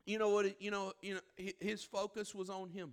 You 0.07 0.19
know 0.19 0.31
what? 0.31 0.61
You 0.61 0.71
know, 0.71 0.93
you 1.03 1.15
know, 1.15 1.51
his 1.61 1.85
focus 1.85 2.35
was 2.35 2.49
on 2.49 2.71
him. 2.71 2.93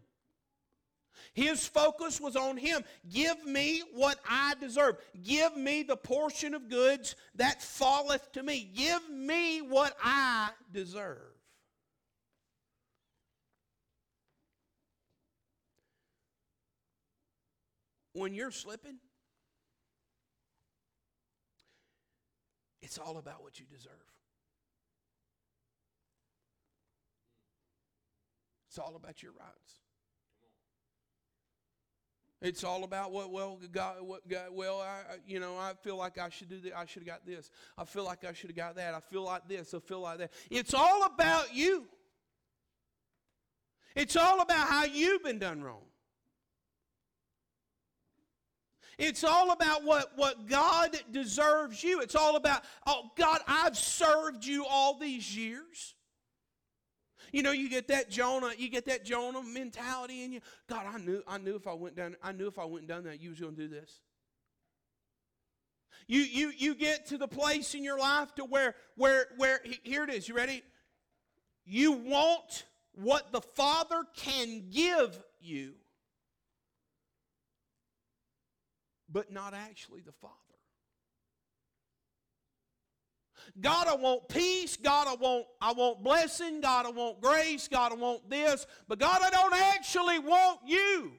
His 1.33 1.67
focus 1.67 2.19
was 2.19 2.35
on 2.35 2.57
him. 2.57 2.83
Give 3.11 3.43
me 3.45 3.83
what 3.93 4.19
I 4.27 4.55
deserve. 4.59 4.97
Give 5.23 5.55
me 5.55 5.83
the 5.83 5.97
portion 5.97 6.53
of 6.53 6.69
goods 6.69 7.15
that 7.35 7.61
falleth 7.61 8.31
to 8.33 8.43
me. 8.43 8.69
Give 8.75 9.09
me 9.09 9.61
what 9.61 9.95
I 10.03 10.49
deserve. 10.71 11.19
When 18.13 18.33
you're 18.33 18.49
slipping, 18.49 18.97
it's 22.81 22.97
all 22.97 23.17
about 23.17 23.43
what 23.43 23.59
you 23.59 23.65
deserve. 23.67 23.93
It's 28.69 28.79
all 28.79 28.95
about 28.95 29.23
your 29.23 29.31
rights. 29.31 29.86
It's 32.41 32.63
all 32.63 32.83
about 32.83 33.11
what 33.11 33.31
well 33.31 33.59
God 33.71 34.01
what 34.01 34.27
God 34.27 34.49
well 34.51 34.79
I 34.79 35.15
you 35.25 35.39
know 35.39 35.57
I 35.57 35.73
feel 35.81 35.97
like 35.97 36.19
I 36.19 36.29
should 36.29 36.49
do 36.49 36.59
that 36.61 36.77
I 36.77 36.85
should 36.85 37.01
have 37.01 37.07
got 37.07 37.25
this. 37.25 37.49
I 37.77 37.85
feel 37.85 38.03
like 38.05 38.23
I 38.23 38.33
should 38.33 38.51
have 38.51 38.57
got 38.57 38.75
that. 38.75 38.93
I 38.93 38.99
feel 38.99 39.23
like 39.23 39.47
this. 39.47 39.73
I 39.73 39.79
feel 39.79 40.01
like 40.01 40.19
that. 40.19 40.31
It's 40.51 40.73
all 40.73 41.03
about 41.03 41.53
you. 41.53 41.85
It's 43.95 44.15
all 44.15 44.41
about 44.41 44.67
how 44.67 44.85
you've 44.85 45.23
been 45.23 45.39
done 45.39 45.63
wrong. 45.63 45.81
It's 48.99 49.23
all 49.23 49.51
about 49.51 49.83
what, 49.83 50.11
what 50.15 50.47
God 50.47 50.99
deserves 51.11 51.83
you. 51.83 52.01
It's 52.01 52.15
all 52.15 52.35
about, 52.35 52.63
oh, 52.87 53.11
God, 53.15 53.41
I've 53.47 53.77
served 53.77 54.43
you 54.43 54.65
all 54.67 54.97
these 54.97 55.35
years. 55.35 55.95
You 57.31 57.43
know, 57.43 57.51
you 57.51 57.69
get 57.69 57.87
that 57.89 58.09
Jonah, 58.09 58.51
you 58.57 58.69
get 58.69 58.85
that 58.85 59.05
Jonah 59.05 59.43
mentality 59.43 60.23
in 60.23 60.31
you. 60.31 60.41
God, 60.67 60.85
I 60.91 60.97
knew, 60.97 61.21
I 61.27 61.37
knew 61.37 61.55
if 61.55 61.67
I 61.67 61.73
went 61.73 61.95
down, 61.95 62.15
I 62.23 62.31
knew 62.31 62.47
if 62.47 62.57
I 62.57 62.65
went 62.65 62.81
and 62.81 62.87
done 62.87 63.03
that, 63.03 63.21
you 63.21 63.29
was 63.29 63.39
going 63.39 63.55
to 63.55 63.61
do 63.61 63.67
this. 63.67 63.99
You, 66.07 66.21
you, 66.21 66.53
you 66.55 66.75
get 66.75 67.07
to 67.07 67.17
the 67.17 67.27
place 67.27 67.75
in 67.75 67.83
your 67.83 67.99
life 67.99 68.33
to 68.35 68.45
where, 68.45 68.75
where, 68.95 69.27
where, 69.35 69.59
here 69.83 70.03
it 70.03 70.09
is, 70.09 70.27
you 70.27 70.35
ready? 70.35 70.63
You 71.65 71.91
want 71.91 72.65
what 72.93 73.33
the 73.33 73.41
Father 73.41 74.03
can 74.15 74.69
give 74.69 75.21
you, 75.41 75.73
but 79.09 79.31
not 79.31 79.53
actually 79.53 80.01
the 80.01 80.13
Father. 80.13 80.33
God, 83.59 83.87
I 83.87 83.95
want 83.95 84.27
peace. 84.29 84.77
God, 84.77 85.07
I 85.07 85.15
want, 85.15 85.45
I 85.61 85.73
want 85.73 86.03
blessing. 86.03 86.61
God, 86.61 86.85
I 86.85 86.89
want 86.89 87.21
grace. 87.21 87.67
God, 87.67 87.91
I 87.91 87.95
want 87.95 88.29
this. 88.29 88.67
But 88.87 88.99
God, 88.99 89.21
I 89.23 89.29
don't 89.29 89.53
actually 89.53 90.19
want 90.19 90.59
you. 90.65 91.11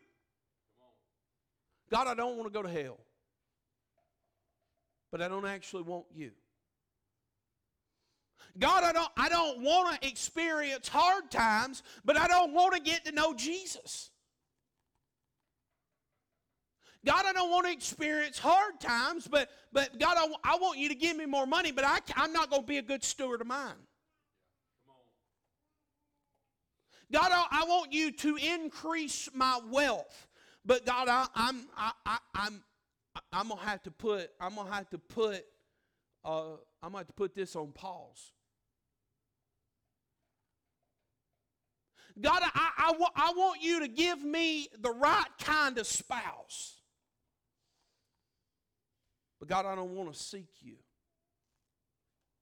God, 1.91 2.07
I 2.07 2.15
don't 2.15 2.37
want 2.37 2.53
to 2.53 2.53
go 2.53 2.63
to 2.63 2.69
hell. 2.69 2.99
But 5.11 5.23
I 5.23 5.29
don't 5.29 5.47
actually 5.47 5.83
want 5.83 6.05
you. 6.15 6.33
God, 8.59 8.85
I 8.85 8.93
don't, 8.93 9.11
I 9.17 9.29
don't 9.29 9.63
want 9.63 10.01
to 10.01 10.09
experience 10.09 10.89
hard 10.89 11.31
times, 11.31 11.83
but 12.05 12.17
I 12.17 12.27
don't 12.27 12.53
want 12.53 12.75
to 12.75 12.81
get 12.81 13.05
to 13.05 13.13
know 13.13 13.33
Jesus. 13.35 14.11
God, 17.05 17.27
I 17.27 17.33
don't 17.33 17.51
want 17.51 17.67
to 17.67 17.73
experience 17.73 18.39
hard 18.39 18.81
times, 18.81 19.29
but, 19.29 19.49
but 19.73 19.99
God, 19.99 20.17
I, 20.19 20.53
I 20.53 20.57
want 20.59 20.79
you 20.79 20.89
to 20.89 20.95
give 20.95 21.17
me 21.17 21.27
more 21.27 21.47
money, 21.47 21.71
but 21.71 21.85
I, 21.85 21.99
I'm 22.17 22.33
not 22.33 22.51
going 22.51 22.63
to 22.63 22.69
be 22.69 22.79
a 22.79 22.83
good 22.83 23.05
steward 23.05 23.41
of 23.41 23.47
mine. 23.47 23.77
God, 27.11 27.31
I, 27.33 27.47
I 27.51 27.65
want 27.65 27.93
you 27.93 28.13
to 28.13 28.37
increase 28.37 29.29
my 29.33 29.61
wealth, 29.71 30.27
but 30.65 30.85
God, 30.85 31.09
I, 31.09 31.27
I'm, 31.35 31.67
I, 31.77 31.93
I, 32.05 32.19
I'm, 32.35 32.63
I'm 33.33 33.49
gonna 33.49 33.61
have 33.63 33.83
to 33.85 33.91
put, 33.91 34.31
I'm 34.41 34.55
gonna 34.55 34.71
have 34.73 34.91
to 34.91 34.99
put, 34.99 35.45
uh, 36.25 36.53
I'm 36.83 36.91
gonna 36.91 36.99
have 36.99 37.07
to 37.07 37.13
put 37.15 37.35
this 37.35 37.57
on 37.57 37.73
pause. 37.73 38.33
God, 42.21 42.43
I, 42.43 42.51
I, 42.55 43.07
I 43.17 43.33
want 43.33 43.63
you 43.63 43.81
to 43.81 43.89
give 43.89 44.23
me 44.23 44.69
the 44.81 44.91
right 44.91 45.29
kind 45.41 45.79
of 45.79 45.87
spouse. 45.87 46.78
But 49.39 49.49
God, 49.49 49.67
I 49.67 49.75
don't 49.75 49.95
want 49.95 50.13
to 50.13 50.19
seek 50.19 50.49
you 50.61 50.77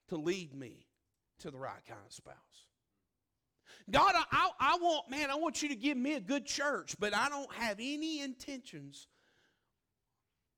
to 0.09 0.17
lead 0.17 0.55
me 0.55 0.87
to 1.41 1.51
the 1.51 1.59
right 1.59 1.85
kind 1.87 2.01
of 2.07 2.13
spouse. 2.13 2.37
God, 3.91 4.15
I, 4.15 4.25
I, 4.33 4.51
I, 4.61 4.79
want, 4.81 5.11
man, 5.11 5.31
I 5.31 5.37
want 5.37 5.63
you 5.63 5.69
to 5.69 5.77
give 5.77 5.97
me 5.97 6.15
a 6.15 6.21
good 6.21 6.47
church, 6.47 6.97
but 6.99 7.15
I 7.15 7.29
don't 7.29 7.53
have 7.55 7.77
any 7.79 8.21
intentions 8.21 9.07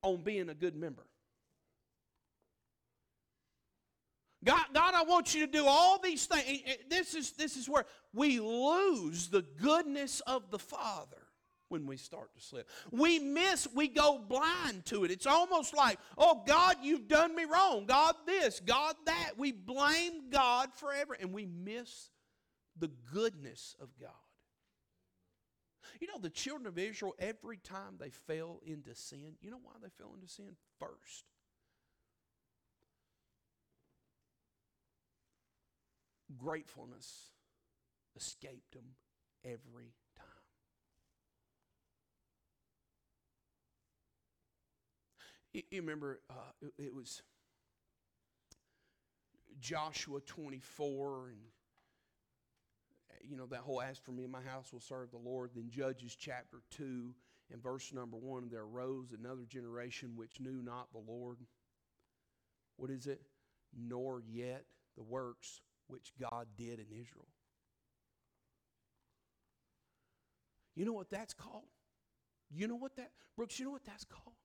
on 0.02 0.22
being 0.22 0.48
a 0.48 0.54
good 0.54 0.76
member. 0.76 1.04
God, 4.44 4.66
God, 4.72 4.94
I 4.94 5.02
want 5.02 5.34
you 5.34 5.44
to 5.46 5.52
do 5.52 5.66
all 5.66 5.98
these 5.98 6.26
things. 6.26 6.62
This 6.88 7.14
is, 7.14 7.32
this 7.32 7.56
is 7.56 7.68
where 7.68 7.84
we 8.14 8.38
lose 8.38 9.28
the 9.28 9.44
goodness 9.60 10.20
of 10.20 10.50
the 10.50 10.60
Father 10.60 11.27
when 11.68 11.86
we 11.86 11.96
start 11.96 12.34
to 12.34 12.40
slip. 12.40 12.68
We 12.90 13.18
miss, 13.18 13.68
we 13.74 13.88
go 13.88 14.18
blind 14.18 14.86
to 14.86 15.04
it. 15.04 15.10
It's 15.10 15.26
almost 15.26 15.76
like, 15.76 15.98
oh, 16.16 16.42
God, 16.46 16.76
you've 16.82 17.08
done 17.08 17.34
me 17.34 17.44
wrong. 17.44 17.86
God, 17.86 18.14
this, 18.26 18.60
God, 18.60 18.94
that. 19.06 19.32
We 19.36 19.52
blame 19.52 20.30
God 20.30 20.72
forever 20.74 21.16
and 21.18 21.32
we 21.32 21.46
miss 21.46 22.10
the 22.78 22.90
goodness 23.12 23.76
of 23.80 23.88
God. 24.00 24.10
You 26.00 26.06
know, 26.06 26.18
the 26.20 26.30
children 26.30 26.66
of 26.66 26.78
Israel, 26.78 27.14
every 27.18 27.56
time 27.56 27.96
they 27.98 28.10
fell 28.10 28.60
into 28.64 28.94
sin, 28.94 29.34
you 29.40 29.50
know 29.50 29.58
why 29.62 29.72
they 29.82 29.88
fell 29.98 30.12
into 30.14 30.28
sin? 30.32 30.56
First, 30.78 31.24
gratefulness 36.36 37.32
escaped 38.16 38.74
them 38.74 38.94
every 39.44 39.94
You, 45.52 45.62
remember, 45.72 46.20
uh, 46.30 46.34
it, 46.60 46.72
it 46.78 46.94
was 46.94 47.22
Joshua 49.60 50.20
24 50.20 51.28
and 51.28 51.38
you 53.28 53.36
know 53.36 53.46
that 53.46 53.60
whole 53.60 53.82
ask 53.82 54.02
for 54.04 54.12
me 54.12 54.22
and 54.22 54.32
my 54.32 54.42
house 54.42 54.72
will 54.72 54.80
serve 54.80 55.10
the 55.10 55.18
lord. 55.18 55.50
Then 55.54 55.70
judges 55.70 56.14
chapter 56.14 56.58
2 56.70 57.14
and 57.52 57.62
verse 57.62 57.92
number 57.92 58.16
1 58.16 58.48
there 58.50 58.62
arose 58.62 59.12
another 59.12 59.44
generation 59.48 60.12
which 60.14 60.40
knew 60.40 60.62
not 60.62 60.92
the 60.92 61.00
lord. 61.06 61.38
What 62.76 62.90
is 62.90 63.06
it? 63.06 63.22
Nor 63.76 64.22
yet 64.26 64.64
the 64.96 65.02
works 65.02 65.60
which 65.88 66.12
god 66.20 66.46
did 66.56 66.78
in 66.78 66.86
israel. 66.92 67.26
You 70.76 70.84
know 70.84 70.92
what 70.92 71.10
that's 71.10 71.34
called? 71.34 71.64
You 72.50 72.68
know 72.68 72.76
what 72.76 72.96
that 72.96 73.10
brooks 73.36 73.58
you 73.58 73.64
know 73.64 73.72
what 73.72 73.84
that's 73.84 74.04
called 74.04 74.36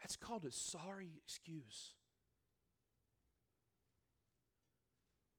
that's 0.00 0.16
called 0.16 0.44
a 0.44 0.52
sorry 0.52 1.10
excuse 1.24 1.94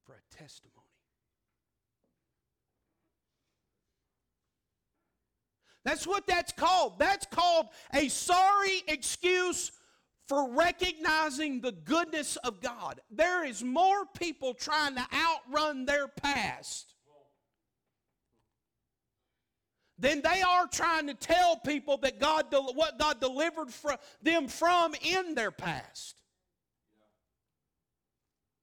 for 0.04 0.14
a 0.14 0.36
testimony. 0.36 0.74
That's 5.84 6.06
what 6.06 6.26
that's 6.26 6.52
called. 6.52 6.98
That's 6.98 7.26
called 7.26 7.68
a 7.94 8.08
sorry 8.08 8.82
excuse 8.88 9.72
for 10.26 10.50
recognizing 10.50 11.60
the 11.60 11.72
goodness 11.72 12.36
of 12.36 12.60
God. 12.60 13.00
There 13.10 13.44
is 13.44 13.64
more 13.64 14.04
people 14.18 14.52
trying 14.52 14.94
to 14.96 15.06
outrun 15.14 15.86
their 15.86 16.06
past 16.08 16.94
than 19.98 20.22
they 20.22 20.42
are 20.42 20.66
trying 20.66 21.06
to 21.08 21.14
tell 21.14 21.56
people 21.56 21.96
that 21.98 22.20
God 22.20 22.46
what 22.74 22.98
God 22.98 23.20
delivered 23.20 23.68
them 24.22 24.48
from 24.48 24.94
in 25.02 25.34
their 25.34 25.50
past. 25.50 26.20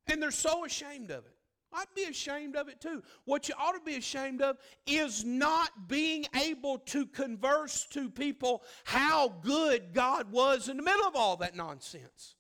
And 0.07 0.21
they're 0.21 0.31
so 0.31 0.65
ashamed 0.65 1.11
of 1.11 1.25
it. 1.25 1.35
I'd 1.73 1.85
be 1.93 2.03
ashamed 2.05 2.55
of 2.55 2.69
it 2.69 2.79
too. 2.79 3.03
What 3.25 3.49
you 3.49 3.55
ought 3.59 3.73
to 3.73 3.81
be 3.83 3.95
ashamed 3.95 4.41
of 4.41 4.57
is 4.87 5.25
not 5.25 5.89
being 5.89 6.25
able 6.41 6.77
to 6.79 7.05
converse 7.05 7.85
to 7.91 8.09
people 8.09 8.63
how 8.85 9.29
good 9.43 9.93
God 9.93 10.31
was 10.31 10.69
in 10.69 10.77
the 10.77 10.83
middle 10.83 11.05
of 11.05 11.15
all 11.15 11.35
that 11.37 11.55
nonsense. 11.55 12.35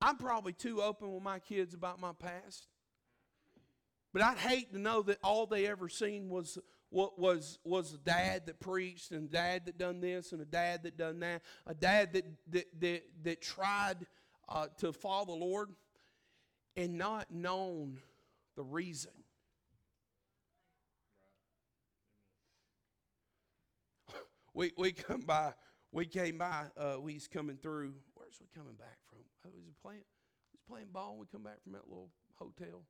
I'm 0.00 0.16
probably 0.16 0.52
too 0.52 0.80
open 0.80 1.12
with 1.12 1.22
my 1.22 1.40
kids 1.40 1.74
about 1.74 2.00
my 2.00 2.12
past. 2.12 2.68
But 4.12 4.22
I'd 4.22 4.38
hate 4.38 4.72
to 4.72 4.78
know 4.78 5.02
that 5.02 5.18
all 5.22 5.46
they 5.46 5.66
ever 5.66 5.88
seen 5.88 6.28
was 6.28 6.58
what 6.90 7.18
was 7.18 7.58
was 7.64 7.94
a 7.94 7.98
dad 7.98 8.46
that 8.46 8.58
preached 8.58 9.12
and 9.12 9.28
a 9.28 9.32
dad 9.32 9.66
that 9.66 9.78
done 9.78 10.00
this 10.00 10.32
and 10.32 10.42
a 10.42 10.44
dad 10.44 10.82
that 10.82 10.96
done 10.96 11.20
that, 11.20 11.42
a 11.66 11.74
dad 11.74 12.12
that 12.14 12.24
that 12.48 12.80
that, 12.80 13.02
that 13.22 13.40
tried 13.40 13.98
uh, 14.48 14.66
to 14.78 14.92
follow 14.92 15.26
the 15.26 15.32
Lord 15.32 15.70
and 16.76 16.98
not 16.98 17.30
known 17.30 17.98
the 18.56 18.64
reason. 18.64 19.12
We, 24.52 24.72
we 24.76 24.90
come 24.90 25.20
by, 25.20 25.52
we 25.92 26.06
came 26.06 26.38
by, 26.38 26.64
uh, 26.76 26.96
we 27.00 27.14
was 27.14 27.28
coming 27.28 27.56
through. 27.56 27.94
Where's 28.14 28.34
we 28.40 28.48
coming 28.52 28.74
back 28.74 28.98
from? 29.08 29.20
I 29.44 29.48
was 29.64 29.76
playing, 29.80 30.02
was 30.52 30.60
playing 30.68 30.88
ball. 30.92 31.16
We 31.20 31.26
come 31.30 31.44
back 31.44 31.62
from 31.62 31.72
that 31.74 31.88
little 31.88 32.10
hotel. 32.34 32.82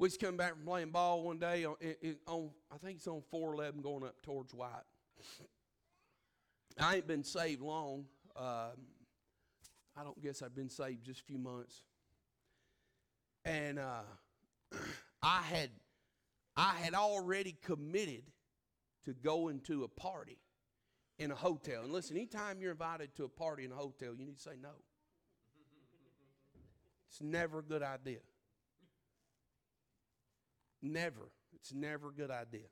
We 0.00 0.06
was 0.06 0.16
coming 0.16 0.38
back 0.38 0.54
from 0.54 0.64
playing 0.64 0.92
ball 0.92 1.22
one 1.22 1.38
day 1.38 1.66
on, 1.66 1.74
on 2.26 2.48
I 2.72 2.78
think 2.78 2.96
it's 2.96 3.06
on 3.06 3.20
411 3.30 3.82
going 3.82 4.02
up 4.02 4.14
towards 4.22 4.54
White. 4.54 4.70
I 6.80 6.96
ain't 6.96 7.06
been 7.06 7.22
saved 7.22 7.60
long. 7.60 8.06
Um, 8.34 8.80
I 9.94 10.02
don't 10.02 10.18
guess 10.22 10.40
I've 10.40 10.54
been 10.54 10.70
saved 10.70 11.04
just 11.04 11.20
a 11.20 11.24
few 11.24 11.36
months. 11.36 11.82
And 13.44 13.78
uh, 13.78 14.00
I 15.22 15.42
had 15.42 15.68
I 16.56 16.76
had 16.76 16.94
already 16.94 17.54
committed 17.60 18.22
to 19.04 19.12
going 19.12 19.60
to 19.66 19.84
a 19.84 19.88
party 19.88 20.38
in 21.18 21.30
a 21.30 21.36
hotel. 21.36 21.82
And 21.82 21.92
listen, 21.92 22.16
anytime 22.16 22.62
you're 22.62 22.70
invited 22.70 23.14
to 23.16 23.24
a 23.24 23.28
party 23.28 23.66
in 23.66 23.72
a 23.72 23.76
hotel, 23.76 24.14
you 24.16 24.24
need 24.24 24.38
to 24.38 24.42
say 24.42 24.56
no. 24.62 24.70
It's 27.10 27.20
never 27.20 27.58
a 27.58 27.62
good 27.62 27.82
idea. 27.82 28.20
Never. 30.82 31.30
It's 31.54 31.72
never 31.72 32.08
a 32.08 32.12
good 32.12 32.30
idea. 32.30 32.68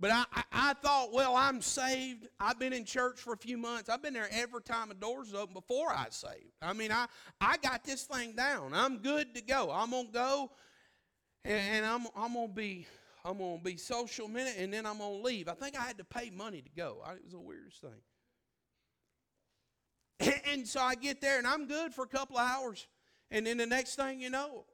But 0.00 0.12
I, 0.12 0.24
I, 0.32 0.42
I, 0.52 0.74
thought, 0.74 1.12
well, 1.12 1.34
I'm 1.34 1.60
saved. 1.60 2.28
I've 2.38 2.58
been 2.58 2.72
in 2.72 2.84
church 2.84 3.18
for 3.18 3.32
a 3.32 3.36
few 3.36 3.58
months. 3.58 3.88
I've 3.88 4.00
been 4.00 4.14
there 4.14 4.28
every 4.30 4.62
time 4.62 4.90
the 4.90 4.94
doors 4.94 5.34
open 5.34 5.54
before 5.54 5.90
I 5.90 6.06
saved. 6.10 6.52
I 6.62 6.72
mean, 6.72 6.92
I, 6.92 7.06
I 7.40 7.56
got 7.56 7.82
this 7.82 8.04
thing 8.04 8.36
down. 8.36 8.74
I'm 8.74 8.98
good 8.98 9.34
to 9.34 9.42
go. 9.42 9.72
I'm 9.72 9.90
gonna 9.90 10.08
go, 10.12 10.52
and, 11.44 11.54
and 11.54 11.86
I'm 11.86 12.06
I'm 12.14 12.34
gonna 12.34 12.46
be 12.46 12.86
I'm 13.24 13.38
gonna 13.38 13.58
be 13.58 13.76
social 13.76 14.28
minute, 14.28 14.54
and 14.58 14.72
then 14.72 14.86
I'm 14.86 14.98
gonna 14.98 15.14
leave. 15.14 15.48
I 15.48 15.54
think 15.54 15.76
I 15.76 15.82
had 15.82 15.98
to 15.98 16.04
pay 16.04 16.30
money 16.30 16.62
to 16.62 16.70
go. 16.76 17.02
I, 17.04 17.14
it 17.14 17.24
was 17.24 17.32
the 17.32 17.40
weirdest 17.40 17.80
thing. 17.80 17.90
And, 20.20 20.40
and 20.52 20.68
so 20.68 20.80
I 20.80 20.94
get 20.94 21.20
there, 21.20 21.38
and 21.38 21.46
I'm 21.46 21.66
good 21.66 21.92
for 21.92 22.04
a 22.04 22.08
couple 22.08 22.38
of 22.38 22.48
hours, 22.48 22.86
and 23.32 23.46
then 23.46 23.56
the 23.56 23.66
next 23.66 23.96
thing 23.96 24.20
you 24.20 24.30
know, 24.30 24.64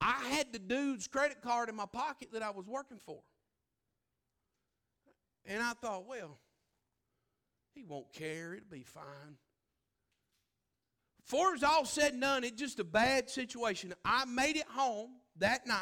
I 0.00 0.24
had 0.30 0.52
the 0.52 0.58
dude's 0.58 1.06
credit 1.06 1.42
card 1.42 1.68
in 1.68 1.76
my 1.76 1.86
pocket 1.86 2.28
that 2.32 2.42
I 2.42 2.50
was 2.50 2.66
working 2.66 2.98
for. 2.98 3.20
And 5.44 5.62
I 5.62 5.72
thought, 5.74 6.06
well, 6.06 6.38
he 7.74 7.82
won't 7.82 8.12
care. 8.12 8.54
It'll 8.54 8.70
be 8.70 8.82
fine. 8.82 9.36
Before 11.24 11.54
it's 11.54 11.62
all 11.62 11.84
said 11.84 12.12
and 12.12 12.22
done, 12.22 12.44
it's 12.44 12.58
just 12.58 12.80
a 12.80 12.84
bad 12.84 13.30
situation. 13.30 13.94
I 14.04 14.24
made 14.24 14.56
it 14.56 14.66
home 14.68 15.10
that 15.36 15.66
night. 15.66 15.78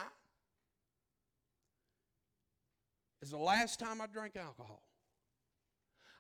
It's 3.23 3.31
the 3.31 3.39
last 3.39 3.81
time 3.81 4.01
I 4.01 4.07
drank 4.07 4.37
alcohol. 4.37 4.83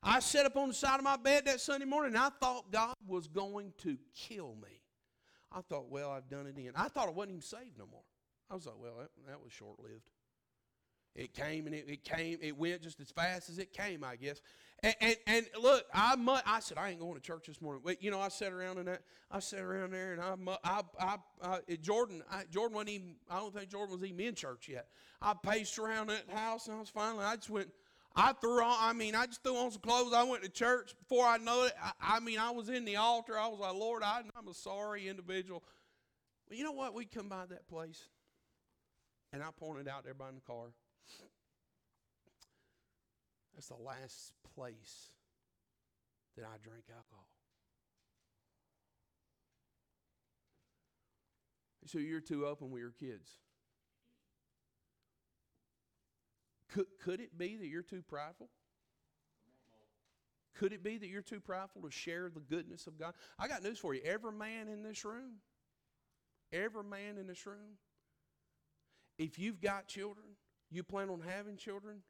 I 0.02 0.20
sat 0.20 0.46
up 0.46 0.56
on 0.56 0.68
the 0.68 0.74
side 0.74 0.98
of 0.98 1.04
my 1.04 1.16
bed 1.16 1.44
that 1.46 1.60
Sunday 1.60 1.84
morning 1.84 2.14
and 2.14 2.18
I 2.18 2.30
thought 2.40 2.70
God 2.72 2.94
was 3.06 3.26
going 3.26 3.72
to 3.78 3.98
kill 4.14 4.56
me. 4.62 4.77
I 5.52 5.60
thought, 5.62 5.90
well, 5.90 6.10
I've 6.10 6.28
done 6.28 6.46
it 6.46 6.58
again. 6.58 6.72
I 6.76 6.88
thought 6.88 7.08
I 7.08 7.12
wasn't 7.12 7.30
even 7.30 7.42
saved 7.42 7.78
no 7.78 7.86
more. 7.90 8.02
I 8.50 8.54
was 8.54 8.66
like, 8.66 8.76
well, 8.80 8.94
that, 8.98 9.10
that 9.26 9.42
was 9.42 9.52
short 9.52 9.78
lived. 9.80 10.10
It 11.14 11.34
came 11.34 11.66
and 11.66 11.74
it, 11.74 11.86
it 11.88 12.04
came, 12.04 12.38
it 12.40 12.56
went 12.56 12.82
just 12.82 13.00
as 13.00 13.10
fast 13.10 13.50
as 13.50 13.58
it 13.58 13.72
came, 13.72 14.04
I 14.04 14.16
guess. 14.16 14.40
And, 14.84 14.94
and, 15.00 15.16
and 15.26 15.46
look, 15.60 15.84
I 15.92 16.14
mu- 16.14 16.36
I 16.46 16.60
said 16.60 16.78
I 16.78 16.90
ain't 16.90 17.00
going 17.00 17.14
to 17.14 17.20
church 17.20 17.46
this 17.48 17.60
morning. 17.60 17.82
Wait, 17.84 18.00
you 18.00 18.12
know, 18.12 18.20
I 18.20 18.28
sat 18.28 18.52
around 18.52 18.78
in 18.78 18.86
that. 18.86 19.02
I 19.28 19.40
sat 19.40 19.60
around 19.60 19.92
there, 19.92 20.12
and 20.12 20.22
I, 20.22 20.36
I, 20.62 20.82
I, 21.00 21.16
I 21.42 21.76
Jordan, 21.82 22.22
I, 22.30 22.44
Jordan 22.48 22.76
wasn't 22.76 22.90
even. 22.90 23.16
I 23.28 23.40
don't 23.40 23.52
think 23.52 23.68
Jordan 23.68 23.98
was 23.98 24.08
even 24.08 24.24
in 24.24 24.34
church 24.36 24.68
yet. 24.68 24.86
I 25.20 25.34
paced 25.34 25.78
around 25.80 26.10
that 26.10 26.30
house, 26.30 26.68
and 26.68 26.76
I 26.76 26.78
was 26.80 26.88
finally. 26.88 27.24
I 27.24 27.34
just 27.34 27.50
went. 27.50 27.70
I 28.20 28.32
threw 28.32 28.60
on, 28.60 28.76
I 28.80 28.92
mean, 28.94 29.14
I 29.14 29.26
just 29.26 29.44
threw 29.44 29.56
on 29.56 29.70
some 29.70 29.80
clothes. 29.80 30.12
I 30.12 30.24
went 30.24 30.42
to 30.42 30.48
church. 30.48 30.92
Before 30.98 31.24
I 31.24 31.38
know 31.38 31.66
it, 31.66 31.72
I, 31.80 32.16
I 32.16 32.20
mean, 32.20 32.40
I 32.40 32.50
was 32.50 32.68
in 32.68 32.84
the 32.84 32.96
altar. 32.96 33.38
I 33.38 33.46
was 33.46 33.60
like, 33.60 33.74
Lord, 33.74 34.02
I, 34.02 34.22
I'm 34.36 34.48
a 34.48 34.54
sorry 34.54 35.06
individual. 35.06 35.62
Well, 36.48 36.58
you 36.58 36.64
know 36.64 36.72
what? 36.72 36.94
We'd 36.94 37.12
come 37.12 37.28
by 37.28 37.46
that 37.46 37.68
place, 37.68 38.08
and 39.32 39.40
I 39.40 39.50
pointed 39.56 39.86
out 39.86 40.02
there 40.02 40.14
by 40.14 40.32
the 40.34 40.40
car. 40.40 40.66
That's 43.54 43.68
the 43.68 43.76
last 43.76 44.32
place 44.56 45.10
that 46.36 46.44
I 46.44 46.58
drank 46.60 46.84
alcohol. 46.90 47.26
So 51.86 51.98
you're 51.98 52.20
too 52.20 52.46
open 52.46 52.72
with 52.72 52.80
your 52.80 52.90
kids. 52.90 53.30
Could, 56.72 56.86
could 57.02 57.20
it 57.20 57.36
be 57.36 57.56
that 57.56 57.66
you're 57.66 57.82
too 57.82 58.02
prideful? 58.06 58.48
Could 60.58 60.72
it 60.72 60.82
be 60.82 60.98
that 60.98 61.06
you're 61.06 61.22
too 61.22 61.40
prideful 61.40 61.82
to 61.82 61.90
share 61.90 62.30
the 62.32 62.40
goodness 62.40 62.86
of 62.86 62.98
God? 62.98 63.14
I 63.38 63.46
got 63.46 63.62
news 63.62 63.78
for 63.78 63.94
you. 63.94 64.00
Every 64.04 64.32
man 64.32 64.68
in 64.68 64.82
this 64.82 65.04
room, 65.04 65.36
every 66.52 66.82
man 66.82 67.16
in 67.16 67.26
this 67.26 67.46
room, 67.46 67.78
if 69.18 69.38
you've 69.38 69.60
got 69.60 69.86
children, 69.86 70.26
you 70.70 70.82
plan 70.82 71.10
on 71.10 71.20
having 71.20 71.56
children, 71.56 72.02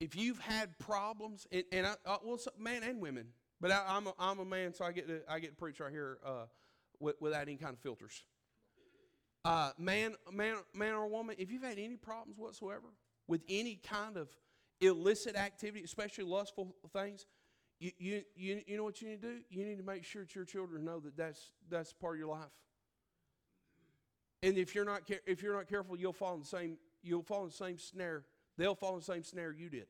if 0.00 0.14
you've 0.14 0.38
had 0.40 0.78
problems, 0.78 1.46
and, 1.50 1.64
and 1.72 1.86
I, 1.86 1.94
uh, 2.04 2.18
well, 2.22 2.38
man 2.58 2.82
and 2.82 3.00
women, 3.00 3.28
but 3.60 3.70
I, 3.70 3.96
am 3.96 4.08
a, 4.08 4.14
I'm 4.18 4.40
a 4.40 4.44
man, 4.44 4.74
so 4.74 4.84
I 4.84 4.92
get 4.92 5.08
to, 5.08 5.20
I 5.28 5.38
get 5.38 5.50
to 5.50 5.56
preach 5.56 5.80
right 5.80 5.90
here 5.90 6.18
uh, 6.24 6.46
without 7.00 7.42
any 7.42 7.56
kind 7.56 7.72
of 7.72 7.78
filters. 7.80 8.24
Uh, 9.46 9.70
man, 9.78 10.16
man, 10.32 10.56
man 10.74 10.92
or 10.92 11.06
woman, 11.06 11.36
if 11.38 11.52
you've 11.52 11.62
had 11.62 11.78
any 11.78 11.96
problems 11.96 12.36
whatsoever 12.36 12.88
with 13.28 13.42
any 13.48 13.76
kind 13.76 14.16
of 14.16 14.28
illicit 14.80 15.36
activity, 15.36 15.84
especially 15.84 16.24
lustful 16.24 16.74
things, 16.92 17.26
you, 17.78 17.92
you, 17.96 18.22
you, 18.34 18.62
you 18.66 18.76
know 18.76 18.82
what 18.82 19.00
you 19.00 19.08
need 19.08 19.22
to 19.22 19.28
do? 19.28 19.38
You 19.48 19.64
need 19.64 19.76
to 19.76 19.84
make 19.84 20.02
sure 20.02 20.22
that 20.22 20.34
your 20.34 20.44
children 20.44 20.84
know 20.84 20.98
that 20.98 21.16
that's, 21.16 21.52
that's 21.70 21.92
part 21.92 22.14
of 22.14 22.18
your 22.18 22.28
life. 22.28 22.50
And 24.42 24.58
if 24.58 24.74
you're 24.74 24.84
not 24.84 25.02
if 25.26 25.42
you're 25.42 25.54
not 25.54 25.68
careful, 25.68 25.96
you'll 25.96 26.12
fall 26.12 26.34
in 26.34 26.40
the 26.40 26.46
same 26.46 26.76
you'll 27.02 27.22
fall 27.22 27.42
in 27.42 27.48
the 27.48 27.54
same 27.54 27.78
snare. 27.78 28.24
They'll 28.58 28.74
fall 28.74 28.94
in 28.94 28.98
the 28.98 29.04
same 29.04 29.22
snare 29.22 29.52
you 29.52 29.70
did. 29.70 29.86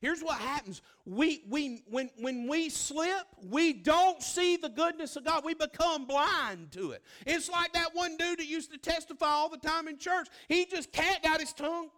Here's 0.00 0.22
what 0.22 0.38
happens. 0.38 0.80
We, 1.04 1.42
we, 1.48 1.82
when, 1.90 2.10
when 2.18 2.48
we 2.48 2.68
slip, 2.68 3.26
we 3.42 3.72
don't 3.72 4.22
see 4.22 4.56
the 4.56 4.68
goodness 4.68 5.16
of 5.16 5.24
God. 5.24 5.44
We 5.44 5.54
become 5.54 6.06
blind 6.06 6.70
to 6.72 6.92
it. 6.92 7.02
It's 7.26 7.50
like 7.50 7.72
that 7.72 7.94
one 7.94 8.16
dude 8.16 8.38
that 8.38 8.46
used 8.46 8.70
to 8.72 8.78
testify 8.78 9.26
all 9.26 9.48
the 9.48 9.58
time 9.58 9.88
in 9.88 9.98
church. 9.98 10.28
He 10.48 10.66
just 10.66 10.92
cat 10.92 11.24
out 11.26 11.40
his 11.40 11.52
tongue. 11.52 11.88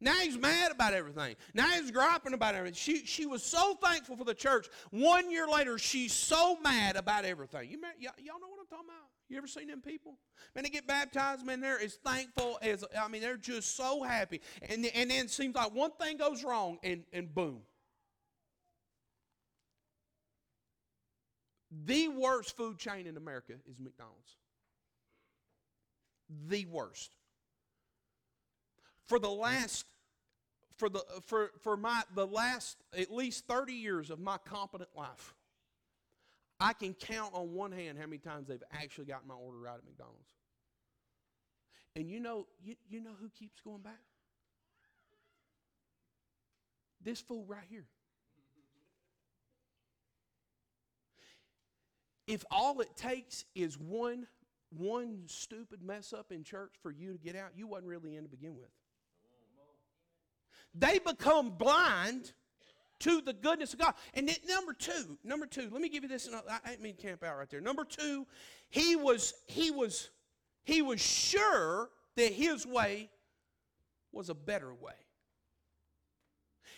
Now 0.00 0.14
he's 0.14 0.38
mad 0.38 0.72
about 0.72 0.92
everything. 0.92 1.36
Now 1.54 1.68
he's 1.68 1.90
griping 1.90 2.34
about 2.34 2.54
everything. 2.54 2.76
She, 2.76 3.06
she 3.06 3.26
was 3.26 3.42
so 3.42 3.74
thankful 3.82 4.16
for 4.16 4.24
the 4.24 4.34
church. 4.34 4.68
One 4.90 5.30
year 5.30 5.46
later, 5.48 5.78
she's 5.78 6.12
so 6.12 6.58
mad 6.60 6.96
about 6.96 7.24
everything. 7.24 7.70
You, 7.70 7.78
y'all 7.98 8.40
know 8.40 8.48
what 8.48 8.60
I'm 8.60 8.66
talking 8.66 8.86
about? 8.88 9.15
You 9.28 9.36
ever 9.38 9.46
seen 9.46 9.66
them 9.66 9.80
people? 9.80 10.18
Man, 10.54 10.64
they 10.64 10.70
get 10.70 10.86
baptized, 10.86 11.44
man, 11.44 11.60
they're 11.60 11.80
as 11.80 11.94
thankful 11.94 12.58
as, 12.62 12.84
I 12.98 13.08
mean, 13.08 13.20
they're 13.20 13.36
just 13.36 13.76
so 13.76 14.02
happy. 14.02 14.40
And, 14.68 14.86
and 14.94 15.10
then 15.10 15.24
it 15.24 15.30
seems 15.30 15.56
like 15.56 15.74
one 15.74 15.90
thing 16.00 16.16
goes 16.16 16.44
wrong 16.44 16.78
and, 16.84 17.02
and 17.12 17.34
boom. 17.34 17.62
The 21.84 22.08
worst 22.08 22.56
food 22.56 22.78
chain 22.78 23.06
in 23.06 23.16
America 23.16 23.54
is 23.68 23.78
McDonald's. 23.78 24.36
The 26.48 26.64
worst. 26.66 27.14
For 29.06 29.18
the 29.18 29.30
last 29.30 29.84
for 30.76 30.88
the 30.88 31.04
for 31.22 31.50
for 31.62 31.76
my 31.76 32.02
the 32.14 32.26
last 32.26 32.76
at 32.96 33.12
least 33.12 33.46
30 33.46 33.72
years 33.72 34.10
of 34.10 34.18
my 34.18 34.36
competent 34.38 34.90
life, 34.96 35.34
I 36.58 36.72
can 36.72 36.94
count 36.94 37.34
on 37.34 37.52
one 37.52 37.72
hand 37.72 37.98
how 37.98 38.06
many 38.06 38.18
times 38.18 38.48
they've 38.48 38.62
actually 38.72 39.04
gotten 39.06 39.28
my 39.28 39.34
order 39.34 39.58
right 39.58 39.74
at 39.76 39.84
McDonald's. 39.84 40.30
And 41.94 42.10
you 42.10 42.20
know, 42.20 42.46
you, 42.62 42.76
you 42.88 43.00
know 43.00 43.12
who 43.20 43.28
keeps 43.30 43.60
going 43.60 43.82
back? 43.82 44.00
This 47.02 47.20
fool 47.20 47.44
right 47.46 47.64
here. 47.68 47.86
If 52.26 52.44
all 52.50 52.80
it 52.80 52.96
takes 52.96 53.44
is 53.54 53.78
one 53.78 54.26
one 54.70 55.22
stupid 55.26 55.80
mess 55.82 56.12
up 56.12 56.32
in 56.32 56.42
church 56.42 56.74
for 56.82 56.90
you 56.90 57.12
to 57.12 57.18
get 57.18 57.36
out, 57.36 57.50
you 57.54 57.66
wasn't 57.66 57.86
really 57.86 58.16
in 58.16 58.24
to 58.24 58.28
begin 58.28 58.56
with. 58.56 58.68
They 60.74 60.98
become 60.98 61.50
blind 61.50 62.32
to 63.00 63.20
the 63.20 63.32
goodness 63.32 63.72
of 63.72 63.78
God. 63.78 63.94
And 64.14 64.28
then, 64.28 64.36
number 64.48 64.72
two, 64.72 65.18
number 65.24 65.46
two, 65.46 65.68
let 65.70 65.80
me 65.80 65.88
give 65.88 66.02
you 66.02 66.08
this. 66.08 66.28
I 66.28 66.70
didn't 66.70 66.82
mean 66.82 66.96
camp 66.96 67.22
out 67.22 67.36
right 67.36 67.48
there. 67.48 67.60
Number 67.60 67.84
two, 67.84 68.26
he 68.68 68.96
was 68.96 69.34
he 69.46 69.70
was 69.70 70.10
he 70.64 70.82
was 70.82 71.00
sure 71.00 71.90
that 72.16 72.32
his 72.32 72.66
way 72.66 73.10
was 74.12 74.30
a 74.30 74.34
better 74.34 74.72
way. 74.74 74.94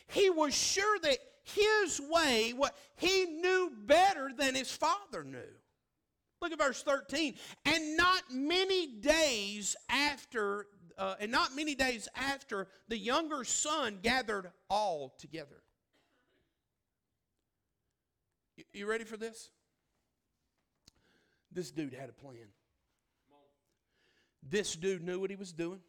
He 0.08 0.30
was 0.30 0.54
sure 0.54 0.98
that 1.00 1.18
his 1.42 2.00
way, 2.00 2.52
what 2.54 2.76
he 2.96 3.24
knew 3.26 3.72
better 3.86 4.30
than 4.36 4.54
his 4.54 4.70
father 4.70 5.24
knew. 5.24 5.38
Look 6.40 6.52
at 6.52 6.58
verse 6.58 6.82
13. 6.82 7.34
And 7.64 7.96
not 7.96 8.22
many 8.30 8.86
days 8.86 9.76
after, 9.88 10.66
uh, 10.96 11.14
and 11.20 11.32
not 11.32 11.56
many 11.56 11.74
days 11.74 12.08
after, 12.14 12.68
the 12.88 12.98
younger 12.98 13.44
son 13.44 13.98
gathered 14.02 14.50
all 14.70 15.14
together. 15.18 15.62
You 18.72 18.86
ready 18.86 19.04
for 19.04 19.16
this? 19.16 19.50
This 21.52 21.70
dude 21.70 21.94
had 21.94 22.08
a 22.08 22.12
plan. 22.12 22.48
This 24.48 24.76
dude 24.76 25.02
knew 25.02 25.20
what 25.20 25.30
he 25.30 25.36
was 25.36 25.52
doing. 25.52 25.80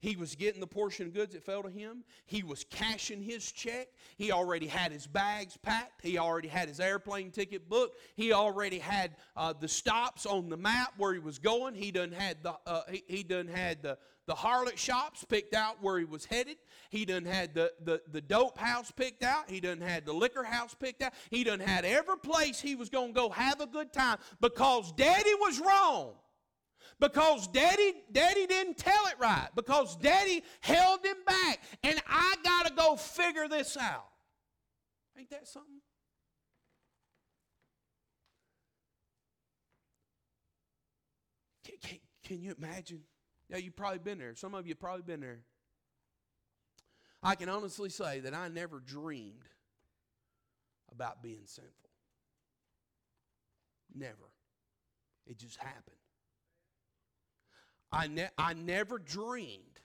He 0.00 0.16
was 0.16 0.34
getting 0.34 0.60
the 0.60 0.66
portion 0.66 1.06
of 1.06 1.12
goods 1.12 1.34
that 1.34 1.44
fell 1.44 1.62
to 1.62 1.68
him. 1.68 2.04
He 2.24 2.42
was 2.42 2.64
cashing 2.64 3.22
his 3.22 3.52
check. 3.52 3.88
He 4.16 4.32
already 4.32 4.66
had 4.66 4.92
his 4.92 5.06
bags 5.06 5.58
packed. 5.58 6.00
He 6.02 6.16
already 6.16 6.48
had 6.48 6.68
his 6.68 6.80
airplane 6.80 7.30
ticket 7.30 7.68
booked. 7.68 7.98
He 8.16 8.32
already 8.32 8.78
had 8.78 9.16
uh, 9.36 9.52
the 9.52 9.68
stops 9.68 10.24
on 10.24 10.48
the 10.48 10.56
map 10.56 10.94
where 10.96 11.12
he 11.12 11.18
was 11.18 11.38
going. 11.38 11.74
He 11.74 11.90
done 11.90 12.12
had 12.12 12.42
the 12.42 12.54
uh, 12.66 12.82
he, 12.90 13.04
he 13.08 13.22
done 13.22 13.46
had 13.46 13.82
the 13.82 13.98
the 14.30 14.36
harlot 14.36 14.76
shops 14.76 15.24
picked 15.24 15.54
out 15.54 15.82
where 15.82 15.98
he 15.98 16.04
was 16.04 16.24
headed. 16.24 16.56
He 16.90 17.04
done 17.04 17.24
had 17.24 17.52
the, 17.52 17.72
the, 17.82 18.00
the 18.12 18.20
dope 18.20 18.56
house 18.56 18.92
picked 18.92 19.24
out. 19.24 19.50
He 19.50 19.58
done 19.58 19.80
had 19.80 20.06
the 20.06 20.12
liquor 20.12 20.44
house 20.44 20.72
picked 20.72 21.02
out. 21.02 21.14
He 21.30 21.42
done 21.42 21.58
had 21.58 21.84
every 21.84 22.16
place 22.16 22.60
he 22.60 22.76
was 22.76 22.88
going 22.88 23.08
to 23.08 23.12
go 23.12 23.30
have 23.30 23.60
a 23.60 23.66
good 23.66 23.92
time 23.92 24.18
because 24.40 24.92
daddy 24.92 25.34
was 25.40 25.58
wrong 25.58 26.12
because 27.00 27.48
daddy 27.48 27.92
daddy 28.12 28.46
didn't 28.46 28.76
tell 28.76 29.04
it 29.06 29.14
right 29.18 29.48
because 29.56 29.96
daddy 29.96 30.44
held 30.60 31.04
him 31.04 31.16
back 31.26 31.60
and 31.82 32.00
i 32.06 32.36
got 32.44 32.66
to 32.66 32.74
go 32.74 32.94
figure 32.94 33.48
this 33.48 33.76
out 33.76 34.06
ain't 35.18 35.30
that 35.30 35.48
something 35.48 35.80
can, 41.64 41.74
can, 41.82 41.98
can 42.22 42.42
you 42.42 42.54
imagine 42.58 43.00
yeah 43.50 43.58
you've 43.58 43.76
probably 43.76 43.98
been 43.98 44.18
there. 44.18 44.34
Some 44.34 44.54
of 44.54 44.66
you 44.66 44.74
probably 44.74 45.02
been 45.02 45.20
there. 45.20 45.40
I 47.22 47.34
can 47.34 47.48
honestly 47.48 47.90
say 47.90 48.20
that 48.20 48.32
i 48.32 48.48
never 48.48 48.80
dreamed 48.80 49.44
about 50.90 51.22
being 51.22 51.42
sinful. 51.44 51.90
Never. 53.94 54.30
It 55.26 55.38
just 55.38 55.58
happened. 55.58 55.96
I, 57.92 58.06
ne- 58.06 58.30
I 58.38 58.54
never 58.54 58.98
dreamed 58.98 59.80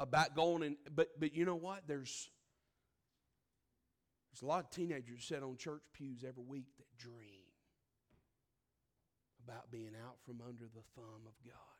about 0.00 0.34
going 0.34 0.62
in, 0.62 0.76
but, 0.94 1.08
but 1.18 1.34
you 1.34 1.44
know 1.44 1.54
what? 1.54 1.82
There's, 1.86 2.28
there's 4.32 4.42
a 4.42 4.46
lot 4.46 4.64
of 4.64 4.70
teenagers 4.70 5.24
sit 5.24 5.42
on 5.42 5.56
church 5.56 5.82
pews 5.92 6.24
every 6.28 6.42
week 6.42 6.66
that 6.78 6.98
dream 6.98 7.44
about 9.46 9.70
being 9.70 9.92
out 10.04 10.16
from 10.26 10.40
under 10.46 10.64
the 10.64 10.82
thumb 10.94 11.22
of 11.26 11.34
God. 11.44 11.73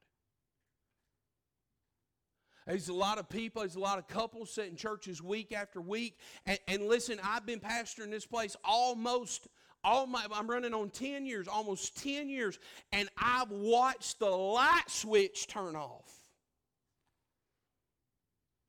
There's 2.66 2.88
a 2.88 2.94
lot 2.94 3.18
of 3.18 3.28
people, 3.28 3.60
there's 3.60 3.76
a 3.76 3.80
lot 3.80 3.98
of 3.98 4.08
couples 4.08 4.50
sitting 4.50 4.76
churches 4.76 5.22
week 5.22 5.52
after 5.52 5.80
week. 5.80 6.18
And, 6.46 6.58
and 6.66 6.82
listen, 6.84 7.20
I've 7.22 7.44
been 7.44 7.60
pastoring 7.60 8.10
this 8.10 8.24
place 8.26 8.56
almost 8.64 9.48
all 9.84 10.06
my 10.06 10.24
I'm 10.32 10.48
running 10.48 10.72
on 10.72 10.88
10 10.90 11.26
years, 11.26 11.46
almost 11.46 12.02
10 12.02 12.28
years, 12.28 12.58
and 12.90 13.08
I've 13.18 13.50
watched 13.50 14.18
the 14.18 14.30
light 14.30 14.88
switch 14.88 15.46
turn 15.46 15.76
off 15.76 16.10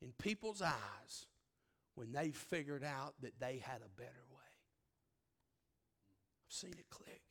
in 0.02 0.12
people's 0.20 0.62
eyes 0.62 1.26
when 1.96 2.12
they 2.12 2.32
figured 2.32 2.84
out 2.84 3.14
that 3.22 3.40
they 3.40 3.64
had 3.66 3.78
a 3.78 3.98
better 3.98 4.26
way. 4.30 4.42
I've 6.46 6.54
seen 6.54 6.74
it 6.78 6.90
click. 6.90 7.22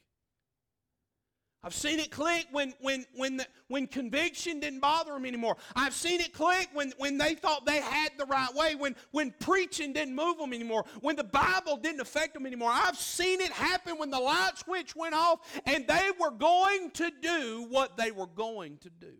I've 1.64 1.74
seen 1.74 1.98
it 1.98 2.10
click 2.10 2.46
when, 2.52 2.74
when, 2.80 3.06
when, 3.14 3.38
the, 3.38 3.46
when 3.68 3.86
conviction 3.86 4.60
didn't 4.60 4.80
bother 4.80 5.12
them 5.12 5.24
anymore. 5.24 5.56
I've 5.74 5.94
seen 5.94 6.20
it 6.20 6.34
click 6.34 6.68
when, 6.74 6.92
when 6.98 7.16
they 7.16 7.34
thought 7.34 7.64
they 7.64 7.80
had 7.80 8.10
the 8.18 8.26
right 8.26 8.54
way, 8.54 8.74
when, 8.74 8.94
when 9.12 9.32
preaching 9.40 9.94
didn't 9.94 10.14
move 10.14 10.36
them 10.36 10.52
anymore, 10.52 10.84
when 11.00 11.16
the 11.16 11.24
Bible 11.24 11.78
didn't 11.78 12.02
affect 12.02 12.34
them 12.34 12.44
anymore. 12.44 12.70
I've 12.70 12.98
seen 12.98 13.40
it 13.40 13.50
happen 13.50 13.96
when 13.96 14.10
the 14.10 14.20
light 14.20 14.58
switch 14.58 14.94
went 14.94 15.14
off 15.14 15.40
and 15.64 15.86
they 15.86 16.10
were 16.20 16.32
going 16.32 16.90
to 16.92 17.10
do 17.22 17.66
what 17.70 17.96
they 17.96 18.10
were 18.10 18.26
going 18.26 18.76
to 18.78 18.90
do. 18.90 19.14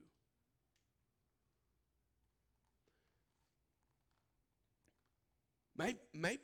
Maybe, 5.78 5.99
maybe, 6.12 6.42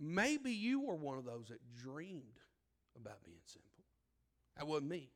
maybe 0.00 0.52
you 0.52 0.80
were 0.80 0.96
one 0.96 1.18
of 1.18 1.26
those 1.26 1.48
that 1.48 1.60
dreamed 1.76 2.41
about 3.00 3.22
being 3.24 3.40
simple. 3.46 3.70
That 4.56 4.66
wasn't 4.66 4.90
me. 4.90 5.10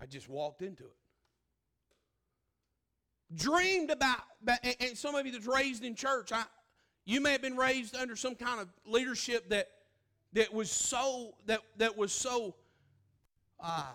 I 0.00 0.06
just 0.06 0.28
walked 0.28 0.62
into 0.62 0.84
it. 0.84 0.96
Dreamed 3.34 3.90
about, 3.90 4.20
and 4.62 4.98
some 4.98 5.14
of 5.14 5.24
you 5.24 5.32
that's 5.32 5.46
raised 5.46 5.84
in 5.84 5.94
church, 5.94 6.32
I, 6.32 6.44
you 7.04 7.20
may 7.20 7.32
have 7.32 7.42
been 7.42 7.56
raised 7.56 7.96
under 7.96 8.16
some 8.16 8.34
kind 8.34 8.60
of 8.60 8.68
leadership 8.84 9.48
that 9.50 9.68
that 10.34 10.52
was 10.52 10.70
so 10.70 11.34
that 11.46 11.60
that 11.76 11.96
was 11.96 12.12
so 12.12 12.54
uh, 13.60 13.92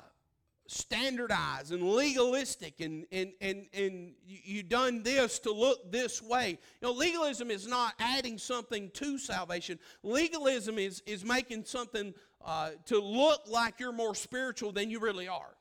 standardized 0.68 1.72
and 1.72 1.84
legalistic 1.84 2.82
and 2.82 3.06
and 3.12 3.32
and 3.42 3.68
and 3.74 4.14
you 4.26 4.64
done 4.64 5.04
this 5.04 5.40
to 5.40 5.52
look 5.52 5.92
this 5.92 6.22
way. 6.22 6.52
You 6.82 6.88
know 6.88 6.92
legalism 6.92 7.50
is 7.50 7.68
not 7.68 7.94
adding 8.00 8.38
something 8.38 8.90
to 8.92 9.18
salvation. 9.18 9.80
Legalism 10.04 10.78
is 10.78 11.02
is 11.06 11.26
making 11.26 11.66
something 11.66 12.14
uh, 12.46 12.72
to 12.86 13.00
look 13.00 13.42
like 13.48 13.80
you're 13.80 13.92
more 13.92 14.16
spiritual 14.16 14.72
than 14.72 14.90
you 14.90 15.00
really 15.00 15.28
are. 15.28 15.56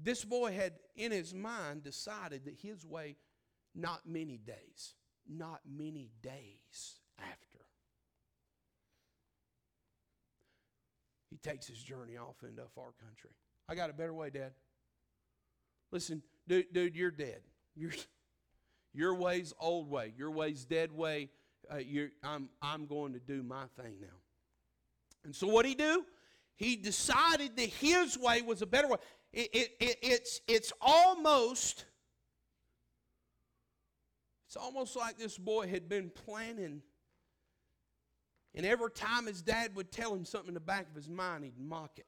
This 0.00 0.24
boy 0.24 0.52
had 0.52 0.74
in 0.96 1.12
his 1.12 1.34
mind 1.34 1.82
decided 1.82 2.44
that 2.44 2.54
his 2.54 2.86
way 2.86 3.16
not 3.74 4.00
many 4.06 4.38
days 4.38 4.94
not 5.28 5.60
many 5.68 6.10
days 6.22 7.00
after 7.18 7.47
takes 11.42 11.66
his 11.66 11.82
journey 11.82 12.16
off 12.16 12.36
into 12.42 12.62
a 12.62 12.68
far 12.74 12.92
country. 13.04 13.30
I 13.68 13.74
got 13.74 13.90
a 13.90 13.92
better 13.92 14.14
way, 14.14 14.30
Dad. 14.30 14.52
Listen, 15.90 16.22
dude, 16.46 16.72
dude 16.72 16.96
you're 16.96 17.10
dead. 17.10 17.40
Your, 17.74 17.92
your 18.92 19.14
way's 19.14 19.52
old 19.60 19.90
way. 19.90 20.12
Your 20.16 20.30
way's 20.30 20.64
dead 20.64 20.92
way. 20.92 21.30
Uh, 21.70 21.78
I'm, 22.24 22.48
I'm 22.62 22.86
going 22.86 23.12
to 23.12 23.20
do 23.20 23.42
my 23.42 23.64
thing 23.80 23.96
now. 24.00 24.16
And 25.24 25.34
so 25.34 25.46
what 25.46 25.66
he 25.66 25.74
do? 25.74 26.04
He 26.56 26.76
decided 26.76 27.56
that 27.56 27.68
his 27.68 28.18
way 28.18 28.42
was 28.42 28.62
a 28.62 28.66
better 28.66 28.88
way. 28.88 28.96
It, 29.32 29.50
it, 29.52 29.70
it, 29.80 29.98
it's, 30.02 30.40
it's 30.48 30.72
almost 30.80 31.84
it's 34.48 34.56
almost 34.56 34.96
like 34.96 35.18
this 35.18 35.36
boy 35.36 35.68
had 35.68 35.90
been 35.90 36.10
planning 36.10 36.80
and 38.58 38.66
every 38.66 38.90
time 38.90 39.26
his 39.26 39.40
dad 39.40 39.76
would 39.76 39.92
tell 39.92 40.12
him 40.12 40.24
something 40.24 40.48
in 40.48 40.54
the 40.54 40.58
back 40.58 40.88
of 40.90 40.96
his 40.96 41.08
mind, 41.08 41.44
he'd 41.44 41.56
mock 41.56 41.92
it. 41.96 42.06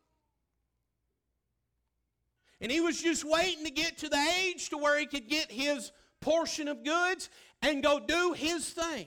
And 2.61 2.73
he 2.73 2.81
was 2.81 3.01
just 3.01 3.25
waiting 3.25 3.65
to 3.65 3.71
get 3.71 3.99
to 3.99 4.09
the 4.09 4.19
age 4.41 4.69
to 4.71 4.77
where 4.77 4.99
he 4.99 5.07
could 5.07 5.29
get 5.29 5.53
his 5.53 5.93
portion 6.21 6.67
of 6.67 6.85
goods 6.85 7.31
and 7.63 7.85
go 7.85 8.01
do 8.01 8.33
his 8.33 8.69
thing. 8.69 9.07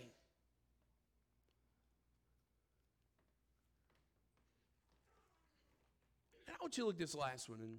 I 6.47 6.53
want 6.61 6.77
you 6.77 6.83
to 6.83 6.87
look 6.87 6.95
at 6.95 6.99
this 7.01 7.13
last 7.13 7.49
one 7.49 7.59
and 7.59 7.77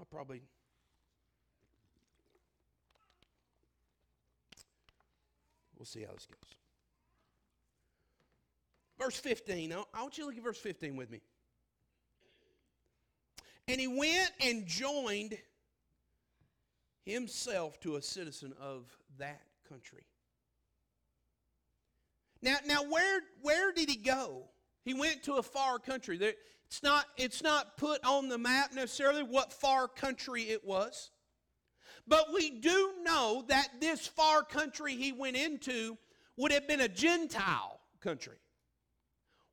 I'll 0.00 0.04
probably 0.06 0.42
we'll 5.78 5.86
see 5.86 6.02
how 6.02 6.12
this 6.12 6.26
goes. 6.26 6.61
Verse 9.02 9.18
15. 9.18 9.72
I 9.72 10.00
want 10.00 10.16
you 10.16 10.22
to 10.22 10.28
look 10.28 10.36
at 10.36 10.44
verse 10.44 10.58
15 10.58 10.96
with 10.96 11.10
me. 11.10 11.20
And 13.66 13.80
he 13.80 13.88
went 13.88 14.30
and 14.40 14.64
joined 14.64 15.36
himself 17.04 17.80
to 17.80 17.96
a 17.96 18.02
citizen 18.02 18.52
of 18.60 18.96
that 19.18 19.42
country. 19.68 20.04
Now, 22.42 22.58
now 22.64 22.84
where, 22.84 23.20
where 23.40 23.72
did 23.72 23.88
he 23.88 23.96
go? 23.96 24.44
He 24.84 24.94
went 24.94 25.24
to 25.24 25.34
a 25.34 25.42
far 25.42 25.80
country. 25.80 26.16
There, 26.16 26.34
it's, 26.66 26.82
not, 26.84 27.06
it's 27.16 27.42
not 27.42 27.76
put 27.76 28.04
on 28.04 28.28
the 28.28 28.38
map 28.38 28.72
necessarily 28.72 29.24
what 29.24 29.52
far 29.52 29.88
country 29.88 30.42
it 30.42 30.64
was. 30.64 31.10
But 32.06 32.32
we 32.32 32.50
do 32.50 32.92
know 33.02 33.44
that 33.48 33.68
this 33.80 34.06
far 34.06 34.44
country 34.44 34.94
he 34.94 35.10
went 35.10 35.36
into 35.36 35.98
would 36.36 36.52
have 36.52 36.68
been 36.68 36.82
a 36.82 36.88
Gentile 36.88 37.80
country. 38.00 38.36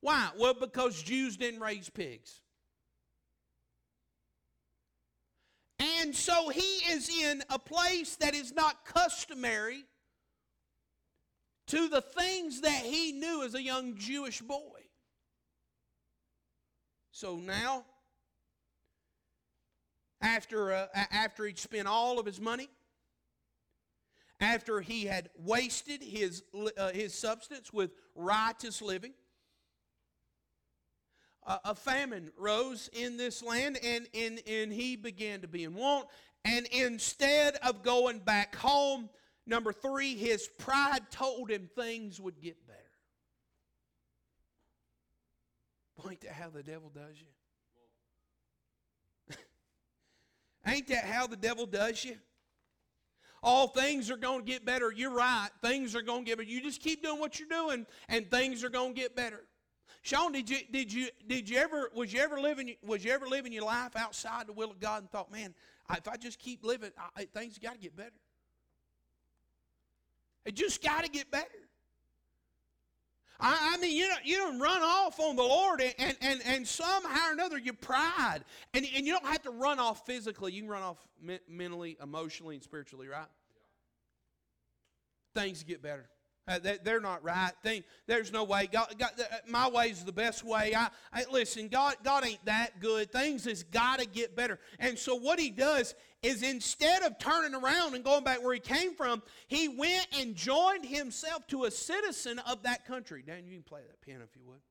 Why? 0.01 0.29
Well, 0.37 0.53
because 0.53 1.01
Jews 1.01 1.37
didn't 1.37 1.59
raise 1.59 1.89
pigs. 1.89 2.41
And 5.79 6.15
so 6.15 6.49
he 6.49 6.61
is 6.91 7.09
in 7.09 7.43
a 7.49 7.59
place 7.59 8.15
that 8.17 8.35
is 8.35 8.53
not 8.53 8.85
customary 8.85 9.85
to 11.67 11.87
the 11.87 12.01
things 12.01 12.61
that 12.61 12.83
he 12.83 13.11
knew 13.11 13.43
as 13.43 13.55
a 13.55 13.61
young 13.61 13.95
Jewish 13.95 14.41
boy. 14.41 14.81
So 17.11 17.35
now, 17.35 17.85
after, 20.21 20.73
uh, 20.73 20.87
after 20.93 21.45
he'd 21.45 21.59
spent 21.59 21.87
all 21.87 22.19
of 22.19 22.25
his 22.25 22.39
money, 22.41 22.69
after 24.39 24.81
he 24.81 25.05
had 25.05 25.29
wasted 25.37 26.01
his, 26.01 26.43
uh, 26.77 26.91
his 26.91 27.13
substance 27.13 27.71
with 27.71 27.91
riotous 28.15 28.81
living, 28.81 29.13
a 31.45 31.73
famine 31.73 32.31
rose 32.37 32.89
in 32.93 33.17
this 33.17 33.41
land 33.41 33.79
and, 33.83 34.07
and, 34.13 34.41
and 34.47 34.71
he 34.71 34.95
began 34.95 35.41
to 35.41 35.47
be 35.47 35.63
in 35.63 35.73
want. 35.73 36.07
And 36.45 36.67
instead 36.67 37.55
of 37.63 37.83
going 37.83 38.19
back 38.19 38.55
home, 38.55 39.09
number 39.45 39.73
three, 39.73 40.15
his 40.15 40.47
pride 40.57 41.09
told 41.11 41.49
him 41.49 41.69
things 41.75 42.19
would 42.19 42.39
get 42.41 42.55
better. 42.67 42.79
ain't 46.09 46.21
that 46.21 46.31
how 46.31 46.49
the 46.49 46.63
devil 46.63 46.89
does 46.93 47.15
you? 49.29 49.35
ain't 50.71 50.87
that 50.87 51.05
how 51.05 51.27
the 51.27 51.35
devil 51.35 51.65
does 51.65 52.05
you? 52.05 52.15
All 53.41 53.67
things 53.67 54.11
are 54.11 54.17
going 54.17 54.39
to 54.39 54.45
get 54.45 54.65
better. 54.65 54.91
You're 54.91 55.13
right. 55.13 55.49
Things 55.61 55.95
are 55.95 56.01
going 56.01 56.25
to 56.25 56.29
get 56.29 56.37
better. 56.37 56.49
You 56.49 56.61
just 56.61 56.81
keep 56.81 57.01
doing 57.03 57.19
what 57.19 57.39
you're 57.39 57.47
doing, 57.47 57.85
and 58.09 58.29
things 58.29 58.63
are 58.63 58.69
going 58.69 58.93
to 58.93 58.99
get 58.99 59.15
better. 59.15 59.41
Sean, 60.01 60.31
did 60.31 60.49
you 60.49 60.59
did 60.71 60.91
you 60.91 61.09
did 61.27 61.49
you 61.49 61.57
ever 61.57 61.89
was 61.93 62.13
you 62.13 62.21
ever 62.21 62.39
living 62.39 62.75
was 62.85 63.03
you 63.03 63.11
ever 63.11 63.27
living 63.27 63.51
your 63.51 63.65
life 63.65 63.95
outside 63.95 64.47
the 64.47 64.53
will 64.53 64.71
of 64.71 64.79
God 64.79 65.01
and 65.01 65.11
thought, 65.11 65.31
man, 65.31 65.53
if 65.91 66.07
I 66.07 66.15
just 66.15 66.39
keep 66.39 66.63
living, 66.63 66.91
I, 67.15 67.25
things 67.25 67.57
got 67.57 67.73
to 67.73 67.79
get 67.79 67.95
better. 67.95 68.11
It 70.45 70.55
just 70.55 70.81
got 70.81 71.03
to 71.03 71.09
get 71.09 71.29
better. 71.29 71.47
I, 73.41 73.73
I, 73.73 73.77
mean, 73.77 73.95
you 73.95 74.07
don't, 74.07 74.25
you 74.25 74.37
don't 74.37 74.59
run 74.59 74.81
off 74.81 75.19
on 75.19 75.37
the 75.37 75.43
Lord 75.43 75.79
and, 75.79 75.93
and, 75.97 76.17
and, 76.21 76.41
and 76.45 76.67
somehow 76.67 77.29
or 77.29 77.33
another 77.33 77.57
you 77.57 77.71
pride. 77.71 78.39
And, 78.73 78.85
and 78.95 79.05
you 79.05 79.13
don't 79.13 79.25
have 79.25 79.43
to 79.43 79.51
run 79.51 79.79
off 79.79 80.05
physically. 80.05 80.51
You 80.51 80.63
can 80.63 80.69
run 80.69 80.81
off 80.81 80.97
me- 81.21 81.39
mentally, 81.47 81.97
emotionally, 82.03 82.55
and 82.55 82.63
spiritually, 82.63 83.07
right? 83.07 83.27
Yeah. 85.35 85.41
Things 85.41 85.63
get 85.63 85.81
better. 85.81 86.09
Uh, 86.49 86.57
they, 86.57 86.91
are 86.91 86.99
not 86.99 87.23
right. 87.23 87.51
They, 87.61 87.83
there's 88.07 88.31
no 88.33 88.43
way. 88.43 88.67
God, 88.71 88.95
God, 88.97 89.11
uh, 89.19 89.35
my 89.47 89.69
way 89.69 89.91
is 89.91 90.03
the 90.03 90.11
best 90.11 90.43
way. 90.43 90.73
I, 90.75 90.89
I, 91.13 91.25
listen, 91.31 91.67
God, 91.67 91.97
God 92.03 92.25
ain't 92.25 92.43
that 92.45 92.79
good. 92.79 93.11
Things 93.11 93.45
has 93.45 93.61
got 93.61 93.99
to 93.99 94.07
get 94.07 94.35
better. 94.35 94.59
And 94.79 94.97
so 94.97 95.13
what 95.13 95.39
he 95.39 95.51
does 95.51 95.93
is 96.23 96.41
instead 96.41 97.03
of 97.03 97.19
turning 97.19 97.53
around 97.53 97.93
and 97.93 98.03
going 98.03 98.23
back 98.23 98.43
where 98.43 98.55
he 98.55 98.59
came 98.59 98.95
from, 98.95 99.21
he 99.47 99.67
went 99.67 100.07
and 100.19 100.35
joined 100.35 100.85
himself 100.85 101.45
to 101.49 101.65
a 101.65 101.71
citizen 101.71 102.39
of 102.39 102.63
that 102.63 102.83
country. 102.87 103.23
Dan, 103.23 103.45
you 103.45 103.53
can 103.53 103.61
play 103.61 103.81
that 103.87 104.01
piano 104.01 104.23
if 104.23 104.35
you 104.35 104.41
would. 104.47 104.61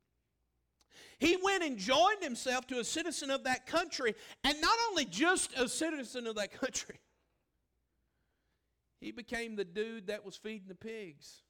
He 1.20 1.36
went 1.40 1.62
and 1.62 1.78
joined 1.78 2.22
himself 2.22 2.66
to 2.68 2.80
a 2.80 2.84
citizen 2.84 3.30
of 3.30 3.44
that 3.44 3.66
country, 3.66 4.16
and 4.42 4.60
not 4.60 4.76
only 4.90 5.04
just 5.04 5.56
a 5.56 5.68
citizen 5.68 6.26
of 6.26 6.34
that 6.34 6.52
country, 6.60 6.96
he 9.00 9.12
became 9.12 9.54
the 9.54 9.64
dude 9.64 10.08
that 10.08 10.24
was 10.24 10.36
feeding 10.36 10.66
the 10.66 10.74
pigs 10.74 11.42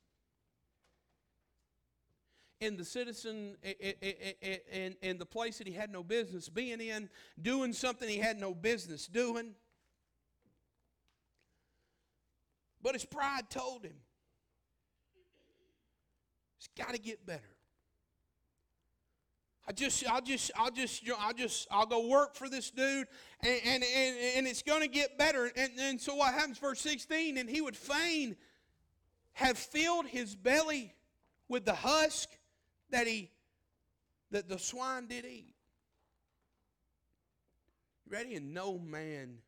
in 2.61 2.77
the 2.77 2.85
citizen 2.85 3.57
in, 3.63 4.97
in 5.01 5.19
the 5.19 5.27
place 5.27 5.59
that 5.59 5.67
he 5.67 5.73
had 5.73 5.91
no 5.91 6.03
business 6.03 6.49
being 6.49 6.81
in, 6.81 7.09
doing 7.41 7.73
something 7.73 8.09
he 8.09 8.19
had 8.19 8.39
no 8.39 8.55
business 8.55 9.07
doing. 9.07 9.55
But 12.83 12.95
his 12.95 13.05
pride 13.05 13.51
told 13.51 13.85
him, 13.85 13.97
it's 16.59 16.69
got 16.77 16.95
to 16.95 17.01
get 17.01 17.25
better. 17.25 17.43
I 19.69 19.73
just, 19.73 20.09
I'll 20.09 20.23
just, 20.23 20.51
I'll 20.57 20.71
just, 20.71 21.03
I'll 21.19 21.35
just, 21.35 21.69
I'll 21.71 21.87
go 21.87 22.09
work 22.09 22.35
for 22.35 22.49
this 22.49 22.71
dude, 22.71 23.07
and 23.43 23.61
and 23.67 23.85
and, 23.85 24.17
and 24.37 24.47
it's 24.47 24.63
going 24.63 24.81
to 24.81 24.89
get 24.89 25.19
better. 25.19 25.53
And, 25.55 25.73
and 25.79 26.01
so 26.01 26.15
what 26.15 26.33
happens, 26.33 26.57
verse 26.57 26.81
16, 26.81 27.37
and 27.37 27.51
he 27.51 27.61
would 27.61 27.77
fain 27.77 28.37
have 29.35 29.59
filled 29.59 30.07
his 30.07 30.35
belly 30.35 30.95
with 31.49 31.67
the 31.67 31.75
husk 31.75 32.31
that 32.91 33.07
he 33.07 33.31
that 34.31 34.49
the 34.49 34.59
swine 34.59 35.07
did 35.07 35.25
eat. 35.25 35.55
Ready? 38.09 38.35
And 38.37 38.55
no 38.55 38.79
man 38.79 39.39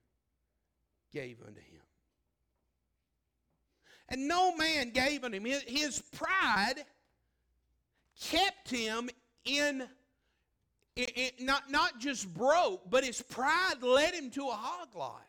gave 1.13 1.39
unto 1.47 1.61
him. 1.61 1.81
And 4.09 4.27
no 4.27 4.55
man 4.57 4.91
gave 4.91 5.25
unto 5.25 5.39
him. 5.39 5.45
His 5.67 6.03
pride 6.13 6.85
kept 8.21 8.71
him 8.71 9.09
in, 9.45 9.87
in, 10.97 11.07
in 11.15 11.31
not, 11.41 11.71
not 11.71 11.99
just 12.01 12.33
broke, 12.35 12.91
but 12.91 13.05
his 13.05 13.23
pride 13.23 13.83
led 13.83 14.15
him 14.15 14.31
to 14.33 14.49
a 14.49 14.53
hog 14.53 14.95
lot. 14.95 15.27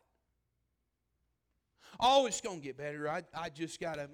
Oh, 2.04 2.26
it's 2.26 2.41
to 2.41 2.56
get 2.58 2.78
better. 2.78 3.08
I, 3.08 3.22
I 3.34 3.49
just 3.49 3.80
got 3.80 3.95
to, 3.95 4.10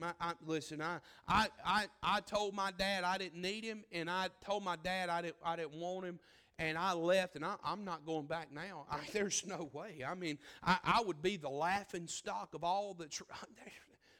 listen, 0.46 0.82
I, 0.82 1.00
I, 1.26 1.48
I, 1.66 1.86
I 2.04 2.20
told 2.20 2.54
my 2.54 2.72
dad 2.78 3.06
I 3.06 3.18
didn't 3.18 3.42
need 3.42 3.64
him, 3.64 3.86
and 3.94 4.10
I 4.10 4.28
told 4.46 4.66
my 4.66 4.76
dad 4.76 5.10
I 5.10 5.22
didn't, 5.22 5.38
I 5.44 5.56
didn't 5.56 5.76
want 5.76 6.06
him, 6.06 6.20
and 6.60 6.78
I 6.78 6.92
left, 6.92 7.38
and 7.38 7.46
I, 7.46 7.56
am 7.66 7.86
not 7.86 8.06
going 8.06 8.26
back 8.26 8.52
now. 8.52 8.86
I, 8.92 9.00
there's 9.14 9.46
no 9.48 9.70
way. 9.72 10.04
I 10.06 10.16
mean, 10.16 10.38
I, 10.64 10.78
I 10.84 11.02
would 11.02 11.22
be 11.22 11.38
the 11.38 11.50
laughing 11.50 12.08
stock 12.08 12.54
of 12.54 12.64
all 12.64 12.94
the. 12.94 13.08
Tr- 13.08 13.24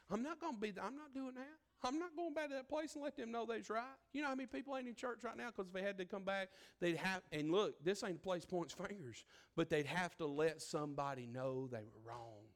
I'm 0.10 0.24
not 0.24 0.40
going 0.40 0.56
to 0.56 0.62
be, 0.62 0.70
I'm 0.82 0.96
not 0.96 1.14
doing 1.14 1.36
that. 1.36 1.58
I'm 1.84 2.00
not 2.00 2.16
going 2.16 2.34
back 2.34 2.48
to 2.50 2.56
that 2.56 2.70
place 2.70 2.96
and 2.96 3.04
let 3.04 3.18
them 3.18 3.32
know 3.32 3.46
they's 3.46 3.70
right. 3.70 3.84
You 4.12 4.22
know 4.22 4.30
how 4.30 4.36
many 4.36 4.48
people 4.48 4.76
ain't 4.76 4.88
in 4.88 4.96
church 4.96 5.20
right 5.24 5.38
now 5.38 5.48
because 5.48 5.68
if 5.68 5.74
they 5.74 5.84
had 5.84 5.98
to 6.00 6.06
come 6.06 6.24
back, 6.24 6.50
they'd 6.80 6.98
have, 6.98 7.22
and 7.32 7.52
look, 7.52 7.84
this 7.84 8.04
ain't 8.04 8.16
a 8.16 8.20
place 8.20 8.46
points 8.46 8.74
fingers, 8.74 9.24
but 9.56 9.70
they'd 9.70 9.86
have 9.86 10.16
to 10.18 10.26
let 10.26 10.62
somebody 10.62 11.28
know 11.28 11.68
they 11.72 11.78
were 11.78 12.12
wrong. 12.12 12.47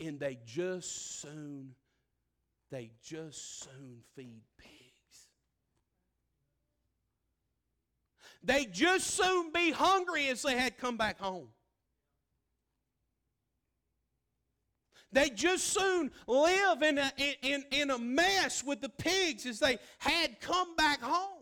And 0.00 0.20
they 0.20 0.38
just 0.44 1.20
soon, 1.20 1.74
they 2.70 2.90
just 3.02 3.64
soon 3.64 4.02
feed 4.14 4.42
pigs. 4.58 5.28
They 8.42 8.66
just 8.66 9.06
soon 9.08 9.50
be 9.52 9.70
hungry 9.70 10.28
as 10.28 10.42
they 10.42 10.56
had 10.56 10.78
come 10.78 10.96
back 10.96 11.18
home. 11.18 11.48
They 15.12 15.30
just 15.30 15.68
soon 15.68 16.10
live 16.26 16.82
in 16.82 16.98
a, 16.98 17.10
in, 17.42 17.64
in 17.70 17.90
a 17.90 17.98
mess 17.98 18.62
with 18.62 18.80
the 18.80 18.88
pigs 18.88 19.46
as 19.46 19.58
they 19.60 19.78
had 19.98 20.40
come 20.40 20.76
back 20.76 21.00
home. 21.00 21.36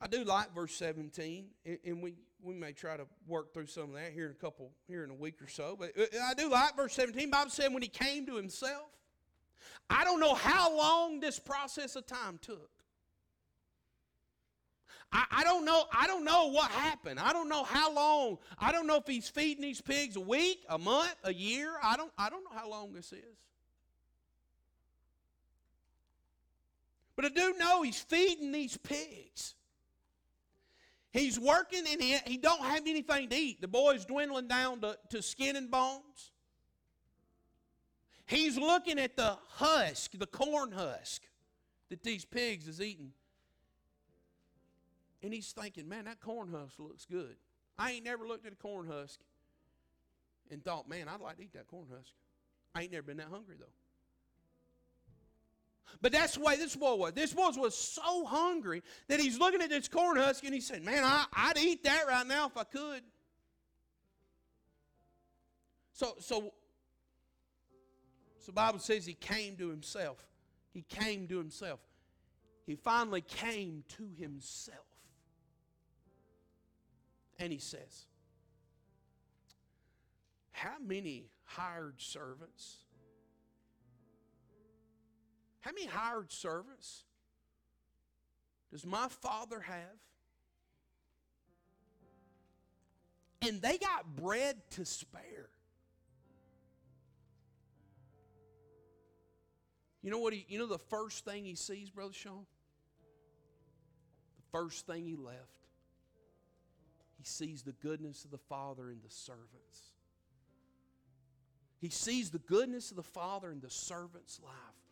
I 0.00 0.06
do 0.06 0.22
like 0.24 0.54
verse 0.54 0.74
17, 0.74 1.46
and 1.86 2.02
we 2.02 2.16
we 2.44 2.54
may 2.54 2.72
try 2.72 2.96
to 2.96 3.06
work 3.26 3.54
through 3.54 3.66
some 3.66 3.84
of 3.84 3.92
that 3.94 4.12
here 4.12 4.26
in 4.26 4.32
a 4.32 4.34
couple 4.34 4.70
here 4.86 5.02
in 5.02 5.10
a 5.10 5.14
week 5.14 5.40
or 5.42 5.48
so. 5.48 5.76
But 5.78 5.92
uh, 5.98 6.04
I 6.28 6.34
do 6.34 6.50
like 6.50 6.76
verse 6.76 6.92
17. 6.94 7.30
Bible 7.30 7.50
said 7.50 7.72
when 7.72 7.82
he 7.82 7.88
came 7.88 8.26
to 8.26 8.36
himself. 8.36 8.90
I 9.88 10.04
don't 10.04 10.20
know 10.20 10.34
how 10.34 10.76
long 10.76 11.20
this 11.20 11.38
process 11.38 11.96
of 11.96 12.06
time 12.06 12.38
took. 12.40 12.70
I, 15.12 15.24
I 15.30 15.44
don't 15.44 15.64
know. 15.64 15.84
I 15.92 16.06
don't 16.06 16.24
know 16.24 16.50
what 16.50 16.70
happened. 16.70 17.20
I 17.20 17.32
don't 17.32 17.48
know 17.48 17.64
how 17.64 17.92
long. 17.92 18.38
I 18.58 18.72
don't 18.72 18.86
know 18.86 18.96
if 18.96 19.06
he's 19.06 19.28
feeding 19.28 19.62
these 19.62 19.80
pigs 19.80 20.16
a 20.16 20.20
week, 20.20 20.64
a 20.68 20.78
month, 20.78 21.14
a 21.24 21.32
year. 21.32 21.72
I 21.82 21.96
don't. 21.96 22.12
I 22.18 22.28
don't 22.28 22.44
know 22.44 22.58
how 22.58 22.68
long 22.68 22.92
this 22.92 23.12
is. 23.12 23.38
But 27.16 27.26
I 27.26 27.28
do 27.28 27.54
know 27.58 27.82
he's 27.82 28.00
feeding 28.00 28.52
these 28.52 28.76
pigs. 28.76 29.54
He's 31.14 31.38
working 31.38 31.84
and 31.88 32.02
he, 32.02 32.16
he 32.26 32.36
don't 32.36 32.60
have 32.60 32.82
anything 32.88 33.28
to 33.28 33.36
eat. 33.36 33.60
The 33.60 33.68
boy's 33.68 34.04
dwindling 34.04 34.48
down 34.48 34.80
to, 34.80 34.98
to 35.10 35.22
skin 35.22 35.54
and 35.54 35.70
bones. 35.70 36.32
He's 38.26 38.58
looking 38.58 38.98
at 38.98 39.16
the 39.16 39.38
husk, 39.50 40.18
the 40.18 40.26
corn 40.26 40.72
husk 40.72 41.22
that 41.88 42.02
these 42.02 42.24
pigs 42.24 42.66
is 42.66 42.80
eating. 42.80 43.12
And 45.22 45.32
he's 45.32 45.52
thinking, 45.52 45.88
man, 45.88 46.06
that 46.06 46.20
corn 46.20 46.48
husk 46.50 46.80
looks 46.80 47.06
good. 47.08 47.36
I 47.78 47.92
ain't 47.92 48.04
never 48.04 48.26
looked 48.26 48.44
at 48.44 48.52
a 48.52 48.56
corn 48.56 48.88
husk 48.88 49.20
and 50.50 50.64
thought, 50.64 50.88
man, 50.88 51.06
I'd 51.08 51.20
like 51.20 51.36
to 51.36 51.44
eat 51.44 51.52
that 51.52 51.68
corn 51.68 51.86
husk. 51.96 52.10
I 52.74 52.82
ain't 52.82 52.92
never 52.92 53.04
been 53.04 53.18
that 53.18 53.28
hungry 53.30 53.54
though. 53.56 53.66
But 56.00 56.12
that's 56.12 56.34
the 56.34 56.40
way 56.40 56.56
this 56.56 56.76
boy 56.76 56.94
was. 56.94 57.12
This 57.12 57.32
boy 57.32 57.50
was 57.56 57.76
so 57.76 58.24
hungry 58.24 58.82
that 59.08 59.20
he's 59.20 59.38
looking 59.38 59.62
at 59.62 59.70
this 59.70 59.88
corn 59.88 60.16
husk 60.16 60.44
and 60.44 60.54
he 60.54 60.60
said, 60.60 60.82
Man, 60.82 61.02
I, 61.02 61.24
I'd 61.32 61.58
eat 61.58 61.84
that 61.84 62.06
right 62.06 62.26
now 62.26 62.46
if 62.46 62.56
I 62.56 62.64
could. 62.64 63.02
So, 65.92 66.14
so, 66.18 66.52
so 68.40 68.52
Bible 68.52 68.80
says 68.80 69.06
he 69.06 69.14
came 69.14 69.56
to 69.56 69.68
himself. 69.68 70.18
He 70.72 70.82
came 70.82 71.28
to 71.28 71.38
himself. 71.38 71.78
He 72.66 72.74
finally 72.74 73.20
came 73.20 73.84
to 73.96 74.08
himself. 74.18 74.78
And 77.38 77.52
he 77.52 77.58
says, 77.58 78.06
How 80.52 80.76
many 80.84 81.26
hired 81.44 82.00
servants? 82.00 82.83
How 85.64 85.70
many 85.72 85.86
hired 85.86 86.30
servants 86.30 87.04
does 88.70 88.84
my 88.84 89.08
father 89.08 89.60
have? 89.60 89.98
And 93.40 93.62
they 93.62 93.78
got 93.78 94.14
bread 94.14 94.56
to 94.72 94.84
spare. 94.84 95.48
You 100.02 100.10
know 100.10 100.18
what? 100.18 100.34
He, 100.34 100.44
you 100.50 100.58
know 100.58 100.66
the 100.66 100.76
first 100.76 101.24
thing 101.24 101.46
he 101.46 101.54
sees, 101.54 101.88
Brother 101.88 102.12
Sean? 102.12 102.44
The 104.36 104.58
first 104.58 104.86
thing 104.86 105.06
he 105.06 105.16
left. 105.16 105.38
He 107.16 107.24
sees 107.24 107.62
the 107.62 107.72
goodness 107.72 108.26
of 108.26 108.30
the 108.30 108.36
Father 108.36 108.90
in 108.90 108.98
the 109.02 109.10
servants. 109.10 109.92
He 111.78 111.88
sees 111.88 112.30
the 112.30 112.38
goodness 112.38 112.90
of 112.90 112.98
the 112.98 113.02
Father 113.02 113.50
in 113.50 113.60
the 113.60 113.70
servant's 113.70 114.38
life. 114.42 114.83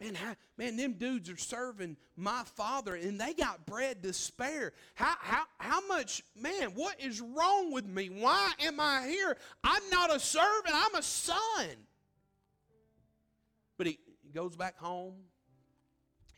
Man, 0.00 0.14
how, 0.14 0.36
man, 0.56 0.76
them 0.76 0.92
dudes 0.92 1.28
are 1.28 1.36
serving 1.36 1.96
my 2.16 2.42
father 2.54 2.94
and 2.94 3.20
they 3.20 3.32
got 3.32 3.66
bread 3.66 4.02
to 4.04 4.12
spare. 4.12 4.72
How, 4.94 5.14
how, 5.18 5.44
how 5.58 5.86
much, 5.88 6.22
man, 6.40 6.70
what 6.74 7.00
is 7.00 7.20
wrong 7.20 7.72
with 7.72 7.84
me? 7.84 8.06
Why 8.06 8.52
am 8.60 8.78
I 8.78 9.08
here? 9.08 9.36
I'm 9.64 9.82
not 9.90 10.14
a 10.14 10.20
servant, 10.20 10.72
I'm 10.72 10.94
a 10.94 11.02
son. 11.02 11.66
But 13.76 13.88
he, 13.88 13.98
he 14.22 14.30
goes 14.30 14.54
back 14.54 14.78
home. 14.78 15.14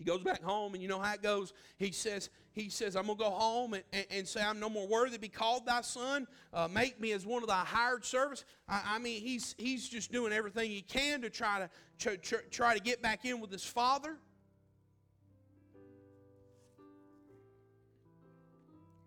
He 0.01 0.07
goes 0.07 0.23
back 0.23 0.43
home, 0.43 0.73
and 0.73 0.83
you 0.83 0.89
know 0.89 0.99
how 0.99 1.13
it 1.13 1.21
goes. 1.21 1.53
He 1.77 1.93
says, 1.93 2.31
he 2.53 2.71
says, 2.71 2.97
I'm 2.97 3.05
to 3.05 3.15
go 3.15 3.29
home 3.29 3.75
and, 3.75 3.85
and, 3.93 4.07
and, 4.11 4.27
say, 4.27 4.41
I'm 4.41 4.59
no 4.59 4.71
more 4.71 4.89
worthy 4.89 5.17
to 5.17 5.21
be 5.21 5.29
called 5.29 5.67
thy 5.67 5.83
son. 5.83 6.27
Uh, 6.55 6.69
make 6.69 6.99
me 6.99 7.13
as 7.13 7.27
one 7.27 7.43
of 7.43 7.51
thy 7.51 7.67
hired 7.67 8.03
servants. 8.03 8.47
I, 8.67 8.95
I, 8.95 8.99
mean, 8.99 9.21
he's, 9.21 9.55
he's 9.59 9.87
just 9.91 10.11
doing 10.11 10.33
everything 10.33 10.71
he 10.71 10.81
can 10.81 11.21
to 11.21 11.29
try 11.29 11.69
to, 11.99 12.17
try 12.17 12.73
to 12.73 12.81
get 12.81 13.03
back 13.03 13.27
in 13.27 13.41
with 13.41 13.53
his 13.53 13.63
father. 13.63 14.17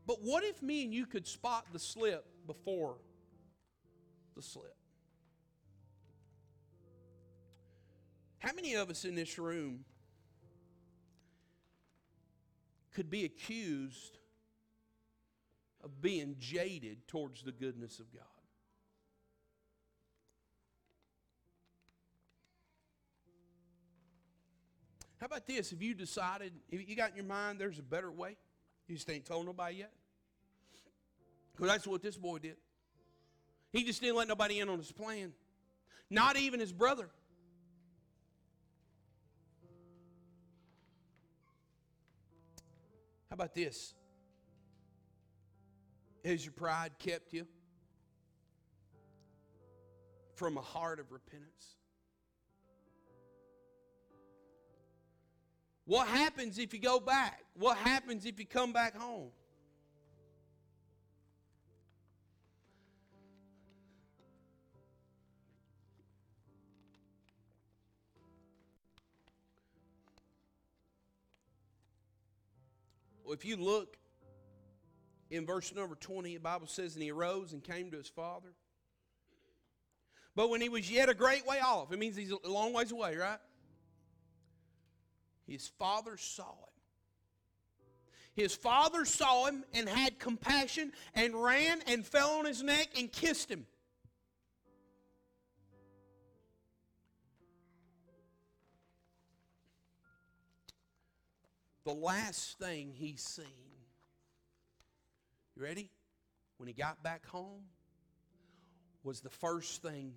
But 0.05 0.17
what 0.21 0.43
if 0.43 0.61
me 0.61 0.83
and 0.83 0.93
you 0.93 1.07
could 1.07 1.25
spot 1.25 1.65
the 1.73 1.79
slip 1.79 2.23
before 2.45 2.97
the 4.35 4.43
slip? 4.43 4.75
How 8.37 8.53
many 8.53 8.75
of 8.75 8.91
us 8.91 9.05
in 9.05 9.15
this 9.15 9.39
room 9.39 9.85
could 12.93 13.09
be 13.09 13.25
accused 13.25 14.17
of 15.83 16.01
being 16.01 16.35
jaded 16.39 17.07
towards 17.07 17.43
the 17.43 17.51
goodness 17.51 17.99
of 17.99 18.11
God. 18.13 18.23
How 25.19 25.27
about 25.27 25.47
this? 25.47 25.69
Have 25.69 25.81
you 25.81 25.93
decided, 25.93 26.51
if 26.69 26.89
you 26.89 26.95
got 26.95 27.11
in 27.11 27.15
your 27.15 27.25
mind 27.25 27.59
there's 27.59 27.79
a 27.79 27.83
better 27.83 28.11
way? 28.11 28.35
You 28.87 28.95
just 28.95 29.09
ain't 29.09 29.25
told 29.25 29.45
nobody 29.45 29.77
yet? 29.77 29.91
Because 31.53 31.69
that's 31.69 31.87
what 31.87 32.01
this 32.01 32.17
boy 32.17 32.39
did. 32.39 32.57
He 33.71 33.83
just 33.83 34.01
didn't 34.01 34.17
let 34.17 34.27
nobody 34.27 34.59
in 34.59 34.69
on 34.69 34.77
his 34.77 34.91
plan, 34.91 35.31
not 36.09 36.35
even 36.35 36.59
his 36.59 36.73
brother. 36.73 37.09
How 43.33 43.35
about 43.35 43.55
this? 43.55 43.95
Has 46.23 46.45
your 46.45 46.51
pride 46.51 46.91
kept 46.99 47.33
you 47.33 47.47
from 50.35 50.55
a 50.55 50.61
heart 50.61 50.99
of 50.99 51.11
repentance? 51.11 51.77
What 55.85 56.07
happens 56.09 56.59
if 56.59 56.75
you 56.75 56.79
go 56.79 56.99
back? 56.99 57.41
What 57.55 57.77
happens 57.77 58.27
if 58.27 58.37
you 58.37 58.45
come 58.45 58.71
back 58.71 58.95
home? 58.95 59.31
If 73.33 73.45
you 73.45 73.57
look 73.57 73.97
in 75.29 75.45
verse 75.45 75.73
number 75.73 75.95
20, 75.95 76.35
the 76.35 76.39
Bible 76.39 76.67
says, 76.67 76.95
And 76.95 77.03
he 77.03 77.11
arose 77.11 77.53
and 77.53 77.63
came 77.63 77.91
to 77.91 77.97
his 77.97 78.07
father. 78.07 78.53
But 80.35 80.49
when 80.49 80.61
he 80.61 80.69
was 80.69 80.89
yet 80.89 81.09
a 81.09 81.13
great 81.13 81.45
way 81.45 81.59
off, 81.59 81.91
it 81.91 81.99
means 81.99 82.15
he's 82.15 82.31
a 82.31 82.49
long 82.49 82.73
ways 82.73 82.91
away, 82.91 83.15
right? 83.15 83.39
His 85.47 85.67
father 85.67 86.17
saw 86.17 86.43
him. 86.43 86.73
His 88.35 88.55
father 88.55 89.05
saw 89.05 89.45
him 89.45 89.63
and 89.73 89.87
had 89.87 90.17
compassion 90.17 90.91
and 91.13 91.35
ran 91.35 91.81
and 91.85 92.05
fell 92.05 92.31
on 92.39 92.45
his 92.45 92.63
neck 92.63 92.89
and 92.97 93.11
kissed 93.11 93.49
him. 93.49 93.67
The 101.85 101.93
last 101.93 102.57
thing 102.59 102.93
he 102.93 103.15
seen. 103.17 103.45
You 105.55 105.63
ready? 105.63 105.89
When 106.57 106.67
he 106.67 106.73
got 106.73 107.03
back 107.03 107.25
home, 107.27 107.63
was 109.03 109.19
the 109.19 109.29
first 109.29 109.81
thing 109.81 110.13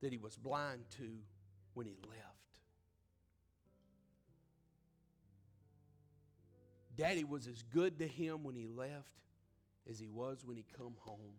that 0.00 0.12
he 0.12 0.18
was 0.18 0.36
blind 0.36 0.82
to 0.98 1.08
when 1.74 1.86
he 1.86 1.96
left. 2.08 2.20
Daddy 6.96 7.24
was 7.24 7.46
as 7.46 7.62
good 7.72 7.98
to 7.98 8.06
him 8.06 8.44
when 8.44 8.54
he 8.54 8.66
left 8.66 9.22
as 9.88 9.98
he 9.98 10.08
was 10.08 10.44
when 10.44 10.56
he 10.56 10.64
come 10.76 10.94
home. 11.00 11.34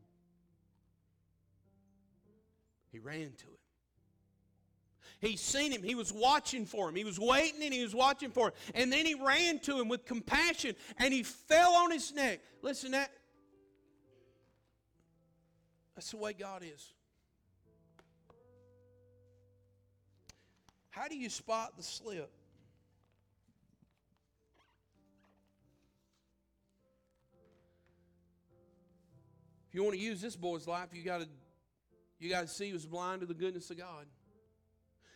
He 2.92 3.00
ran 3.00 3.32
to 3.38 3.46
him. 3.46 3.63
He's 5.24 5.40
seen 5.40 5.72
him. 5.72 5.84
He 5.84 5.96
was 5.96 6.12
watching 6.12 6.66
for 6.66 6.90
him. 6.90 6.96
He 6.96 7.06
was 7.06 7.18
waiting 7.18 7.64
and 7.64 7.74
he 7.74 7.82
was 7.82 7.96
watching 7.96 8.30
for 8.30 8.48
him. 8.48 8.54
And 8.76 8.92
then 8.92 9.06
he 9.06 9.16
ran 9.16 9.60
to 9.60 9.80
him 9.80 9.88
with 9.88 10.06
compassion 10.06 10.76
and 10.98 11.14
he 11.14 11.24
fell 11.24 11.76
on 11.76 11.92
his 11.92 12.14
neck. 12.14 12.42
Listen, 12.62 12.92
that 12.92 13.10
that's 15.96 16.12
the 16.12 16.18
way 16.18 16.34
God 16.34 16.62
is. 16.64 16.92
How 20.90 21.08
do 21.08 21.16
you 21.16 21.30
spot 21.30 21.78
the 21.78 21.84
slip? 21.84 22.30
If 29.70 29.76
you 29.76 29.84
want 29.84 29.96
to 29.96 30.02
use 30.02 30.22
this 30.22 30.36
boy's 30.36 30.68
life, 30.68 30.90
you 30.92 31.02
got 31.04 31.22
to 31.22 31.28
you 32.20 32.30
got 32.30 32.42
to 32.42 32.48
see 32.48 32.68
he 32.68 32.74
was 32.74 32.86
blind 32.86 33.22
to 33.22 33.26
the 33.26 33.34
goodness 33.34 33.70
of 33.70 33.78
God. 33.78 34.06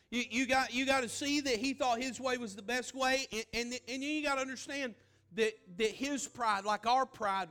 You, 0.10 0.24
you 0.30 0.48
got, 0.48 0.74
you 0.74 0.86
got 0.86 1.04
to 1.04 1.10
see 1.10 1.42
that 1.42 1.56
he 1.56 1.74
thought 1.74 2.02
his 2.02 2.20
way 2.20 2.38
was 2.38 2.56
the 2.56 2.62
best 2.62 2.96
way, 2.96 3.28
and, 3.32 3.46
and, 3.54 3.80
and 3.88 4.04
you 4.04 4.24
got 4.24 4.36
to 4.36 4.42
understand 4.42 4.96
that, 5.36 5.54
that 5.78 5.90
his 5.90 6.28
pride, 6.28 6.64
like 6.64 6.86
our 6.86 7.06
pride, 7.06 7.50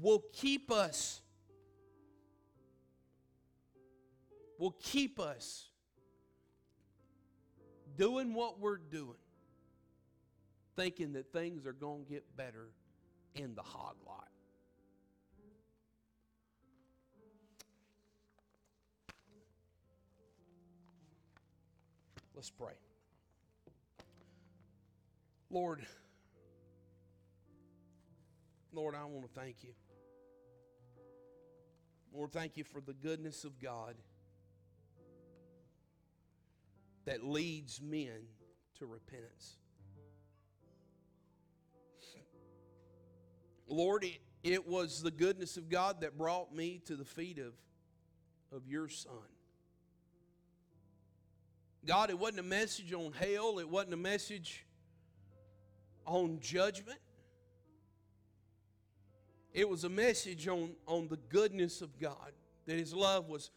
will 0.00 0.24
keep 0.32 0.72
us, 0.72 1.20
will 4.58 4.76
keep 4.82 5.20
us 5.20 5.66
doing 7.96 8.34
what 8.34 8.58
we're 8.58 8.78
doing, 8.78 9.14
thinking 10.74 11.12
that 11.12 11.32
things 11.32 11.66
are 11.66 11.72
going 11.72 12.04
to 12.04 12.10
get 12.10 12.36
better 12.36 12.68
in 13.34 13.54
the 13.54 13.62
hog 13.62 13.94
lot. 14.06 14.29
Let's 22.40 22.48
pray. 22.48 22.72
Lord, 25.50 25.84
Lord, 28.72 28.94
I 28.94 29.04
want 29.04 29.26
to 29.26 29.38
thank 29.38 29.56
you. 29.62 29.74
Lord, 32.14 32.32
thank 32.32 32.56
you 32.56 32.64
for 32.64 32.80
the 32.80 32.94
goodness 32.94 33.44
of 33.44 33.60
God 33.60 33.94
that 37.04 37.22
leads 37.22 37.82
men 37.82 38.22
to 38.78 38.86
repentance. 38.86 39.58
Lord, 43.68 44.02
it, 44.04 44.18
it 44.42 44.66
was 44.66 45.02
the 45.02 45.10
goodness 45.10 45.58
of 45.58 45.68
God 45.68 46.00
that 46.00 46.16
brought 46.16 46.54
me 46.54 46.80
to 46.86 46.96
the 46.96 47.04
feet 47.04 47.38
of, 47.38 47.52
of 48.50 48.66
your 48.66 48.88
Son. 48.88 49.12
God, 51.86 52.10
it 52.10 52.18
wasn't 52.18 52.40
a 52.40 52.44
message 52.44 52.92
on 52.92 53.12
hell, 53.12 53.58
it 53.58 53.68
wasn't 53.68 53.94
a 53.94 53.98
message 53.98 54.66
on 56.06 56.38
judgment. 56.40 56.98
It 59.52 59.68
was 59.68 59.84
a 59.84 59.88
message 59.88 60.46
on, 60.46 60.72
on 60.86 61.08
the 61.08 61.16
goodness 61.16 61.82
of 61.82 61.98
God, 61.98 62.32
that 62.66 62.78
His 62.78 62.94
love 62.94 63.28
was 63.28 63.50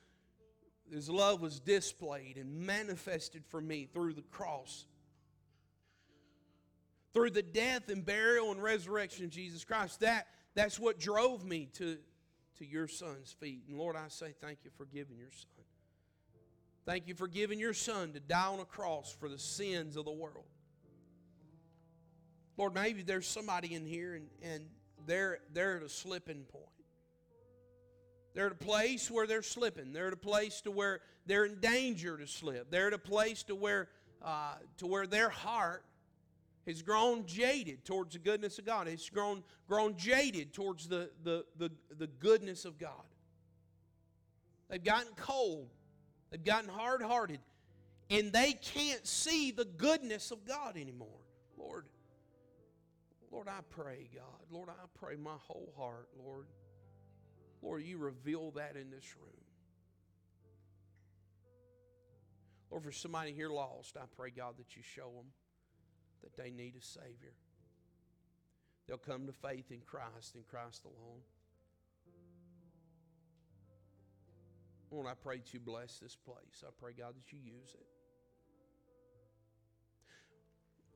His 0.92 1.10
love 1.10 1.42
was 1.42 1.60
displayed 1.60 2.38
and 2.38 2.66
manifested 2.66 3.44
for 3.50 3.62
me 3.62 3.88
through 3.94 4.14
the 4.14 4.24
cross. 4.24 4.86
Through 7.14 7.32
the 7.32 7.44
death 7.44 7.90
and 7.90 8.04
burial 8.04 8.52
and 8.52 8.62
resurrection 8.62 9.26
of 9.26 9.32
Jesus 9.32 9.64
Christ. 9.64 10.00
That, 10.00 10.28
that's 10.56 10.80
what 10.80 11.00
drove 11.00 11.46
me 11.46 11.70
to, 11.74 11.98
to 12.58 12.66
your 12.66 12.88
son's 12.88 13.32
feet. 13.32 13.66
And 13.68 13.78
Lord, 13.78 13.96
I 13.96 14.08
say 14.08 14.34
thank 14.42 14.60
you 14.64 14.72
for 14.76 14.86
giving 14.86 15.18
your 15.18 15.32
son. 15.32 15.63
Thank 16.86 17.08
you 17.08 17.16
for 17.16 17.28
giving 17.28 17.60
your 17.60 17.74
son 17.74 18.12
to 18.14 18.20
die 18.20 18.48
on 18.48 18.60
a 18.60 18.66
cross 18.66 19.16
for 19.18 19.30
the 19.30 19.40
sins 19.40 19.96
of 19.96 20.06
the 20.06 20.12
world. 20.12 20.46
Lord, 22.58 22.74
maybe 22.74 23.04
there's 23.04 23.28
somebody 23.28 23.74
in 23.74 23.86
here 23.86 24.16
and, 24.16 24.28
and 24.42 24.66
they're, 25.08 25.40
they're 25.54 25.78
at 25.78 25.84
a 25.84 25.90
slipping 25.90 26.44
point. 26.44 26.66
They're 28.34 28.48
at 28.48 28.52
a 28.52 28.56
place 28.56 29.10
where 29.10 29.28
they're 29.28 29.44
slipping. 29.44 29.94
They're 29.94 30.08
at 30.08 30.14
a 30.14 30.18
place 30.18 30.62
to 30.62 30.72
where 30.72 31.00
they're 31.26 31.46
in 31.46 31.60
danger 31.60 32.18
to 32.18 32.28
slip. 32.28 32.70
They're 32.70 32.88
at 32.88 32.94
a 32.94 32.98
place 32.98 33.44
to 33.44 33.56
where, 33.56 33.90
uh, 34.22 34.56
to 34.78 34.88
where 34.88 35.08
their 35.08 35.30
heart 35.30 35.86
has 36.66 36.82
grown 36.82 37.26
jaded 37.26 37.86
towards 37.86 38.14
the 38.14 38.20
goodness 38.20 38.58
of 38.58 38.66
God. 38.66 38.88
It's 38.88 39.10
grown, 39.10 39.44
grown 39.68 39.98
jaded 39.98 40.54
towards 40.54 40.88
the, 40.88 41.12
the, 41.24 41.46
the, 41.58 41.72
the 41.98 42.08
goodness 42.08 42.66
of 42.66 42.78
God. 42.78 42.92
They've 44.70 44.84
gotten 44.84 45.14
cold. 45.16 45.70
They've 46.34 46.44
gotten 46.44 46.70
hard 46.70 47.04
hearted. 47.04 47.40
And 48.10 48.34
they 48.34 48.54
can't 48.54 49.06
see 49.06 49.52
the 49.52 49.66
goodness 49.66 50.32
of 50.32 50.46
God 50.46 50.78
anymore. 50.78 51.22
Lord, 51.60 51.86
Lord, 53.32 53.48
I 53.48 53.60
pray, 53.70 54.10
God. 54.14 54.24
Lord, 54.50 54.70
I 54.70 54.86
pray 55.00 55.16
my 55.16 55.36
whole 55.48 55.72
heart, 55.78 56.08
Lord. 56.18 56.48
Lord, 57.62 57.84
you 57.84 58.00
reveal 58.00 58.52
that 58.52 58.76
in 58.76 58.90
this 58.90 59.16
room. 59.16 59.30
Lord, 62.72 62.84
for 62.84 62.92
somebody 62.92 63.32
here 63.32 63.50
lost, 63.50 63.96
I 63.96 64.06
pray, 64.18 64.32
God, 64.32 64.56
that 64.58 64.76
you 64.76 64.82
show 64.82 65.12
them 65.16 65.28
that 66.24 66.36
they 66.36 66.50
need 66.50 66.74
a 66.76 66.84
Savior. 66.84 67.36
They'll 68.88 68.98
come 68.98 69.28
to 69.28 69.34
faith 69.34 69.70
in 69.70 69.82
Christ 69.86 70.36
in 70.36 70.42
Christ 70.50 70.84
alone. 70.84 71.22
Lord, 74.94 75.08
I 75.08 75.16
pray 75.16 75.38
that 75.38 75.52
you 75.54 75.60
bless 75.60 75.98
this 75.98 76.16
place. 76.16 76.64
I 76.64 76.70
pray, 76.80 76.92
God, 76.96 77.16
that 77.16 77.34
you 77.34 77.40
use 77.44 77.74
it. 77.74 77.86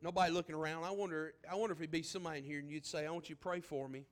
Nobody 0.03 0.31
looking 0.31 0.53
around. 0.53 0.83
I 0.83 0.91
wonder, 0.91 1.33
I 1.51 1.55
wonder 1.55 1.73
if 1.73 1.79
it'd 1.79 1.89
be 1.89 2.03
somebody 2.03 2.37
in 2.37 2.43
here 2.45 2.59
and 2.59 2.69
you'd 2.69 2.85
say, 2.85 3.07
I 3.07 3.09
want 3.09 3.27
you 3.27 3.35
to 3.35 3.41
pray 3.41 3.59
for 3.59 3.89
me. 3.89 4.05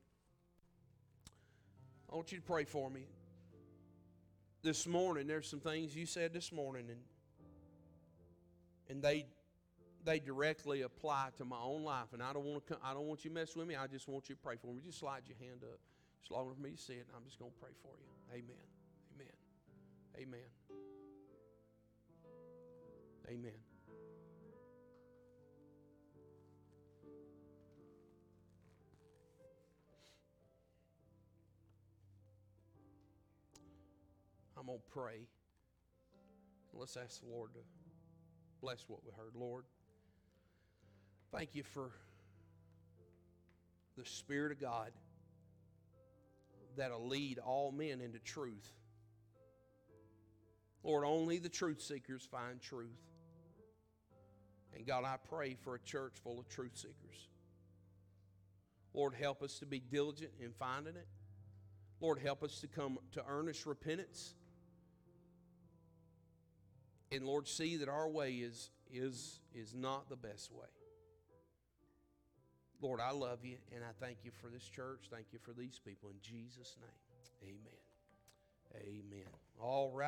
I 2.12 2.16
want 2.16 2.32
you 2.32 2.40
to 2.40 2.44
pray 2.44 2.64
for 2.64 2.90
me. 2.90 3.06
This 4.64 4.88
morning, 4.88 5.28
there's 5.28 5.48
some 5.48 5.60
things 5.60 5.96
you 5.96 6.08
said 6.08 6.34
this 6.34 6.52
morning, 6.52 6.88
and 6.90 7.00
and 8.90 9.04
they 9.04 9.28
they 10.04 10.18
directly 10.18 10.82
apply 10.82 11.30
to 11.38 11.46
my 11.46 11.60
own 11.62 11.84
life. 11.84 12.14
And 12.14 12.24
I 12.24 12.34
don't 12.34 12.46
want 12.46 12.66
to. 12.68 12.78
I 12.84 12.96
don't 12.96 13.06
want 13.06 13.24
you 13.24 13.30
to 13.30 13.36
mess 13.36 13.56
with 13.56 13.68
me. 13.68 13.76
I 13.76 13.86
just 13.86 14.08
want 14.08 14.28
you 14.28 14.34
to 14.34 14.42
pray 14.42 14.56
for 14.56 14.74
me. 14.74 14.82
Just 14.84 14.98
slide 14.98 15.22
your 15.28 15.38
hand 15.38 15.62
up. 15.64 15.78
It's 16.22 16.32
long 16.32 16.52
for 16.52 16.60
me 16.60 16.72
to 16.72 16.78
see 16.78 16.94
it, 16.94 17.06
and 17.08 17.16
I'm 17.16 17.26
just 17.26 17.38
going 17.38 17.52
to 17.52 17.58
pray 17.60 17.74
for 17.84 17.92
you. 18.00 18.34
Amen. 18.34 18.75
Amen. 20.18 20.40
Amen. 23.28 23.52
I'm 34.58 34.68
going 34.68 34.80
to 34.80 34.84
pray. 34.90 35.28
Let's 36.74 36.98
ask 36.98 37.22
the 37.22 37.28
Lord 37.28 37.54
to 37.54 37.60
bless 38.62 38.86
what 38.88 39.00
we 39.06 39.12
heard. 39.12 39.36
Lord, 39.36 39.66
thank 41.32 41.56
you 41.56 41.64
for 41.64 41.92
the 43.98 44.06
Spirit 44.06 44.52
of 44.54 44.62
God 44.62 44.92
that'll 46.78 47.08
lead 47.08 47.40
all 47.40 47.72
men 47.72 48.02
into 48.02 48.20
truth. 48.20 48.74
Lord, 50.86 51.04
only 51.04 51.40
the 51.40 51.50
truth 51.50 51.82
seekers 51.82 52.26
find 52.32 52.62
truth. 52.62 53.02
And 54.74 54.86
God, 54.86 55.04
I 55.04 55.18
pray 55.30 55.56
for 55.56 55.76
a 55.76 55.80
church 55.80 56.14
full 56.24 56.40
of 56.40 56.48
truth 56.48 56.78
seekers. 56.78 57.28
Lord, 58.94 59.14
help 59.14 59.44
us 59.44 59.60
to 59.60 59.66
be 59.66 59.80
diligent 59.80 60.32
in 60.40 60.52
finding 60.54 60.96
it. 60.96 61.08
Lord, 62.00 62.20
help 62.20 62.44
us 62.44 62.62
to 62.62 62.68
come 62.68 62.98
to 63.14 63.24
earnest 63.28 63.66
repentance 63.66 64.36
and 67.16 67.26
Lord, 67.26 67.48
see 67.48 67.78
that 67.78 67.90
our 67.90 68.10
way 68.10 68.34
is, 68.34 68.72
is, 68.92 69.40
is 69.54 69.74
not 69.74 70.10
the 70.10 70.16
best 70.16 70.52
way. 70.52 70.68
Lord, 72.82 73.00
I 73.00 73.12
love 73.12 73.40
you 73.44 73.58
and 73.74 73.84
I 73.84 73.94
thank 74.06 74.18
you 74.24 74.32
for 74.42 74.50
this 74.50 74.68
church. 74.68 75.08
Thank 75.10 75.28
you 75.32 75.40
for 75.40 75.54
these 75.54 75.80
people. 75.84 76.10
In 76.10 76.18
Jesus' 76.22 76.76
name, 76.82 77.54
amen. 77.54 77.86
Amen. 78.76 79.32
All 79.60 79.92
right. 79.92 80.04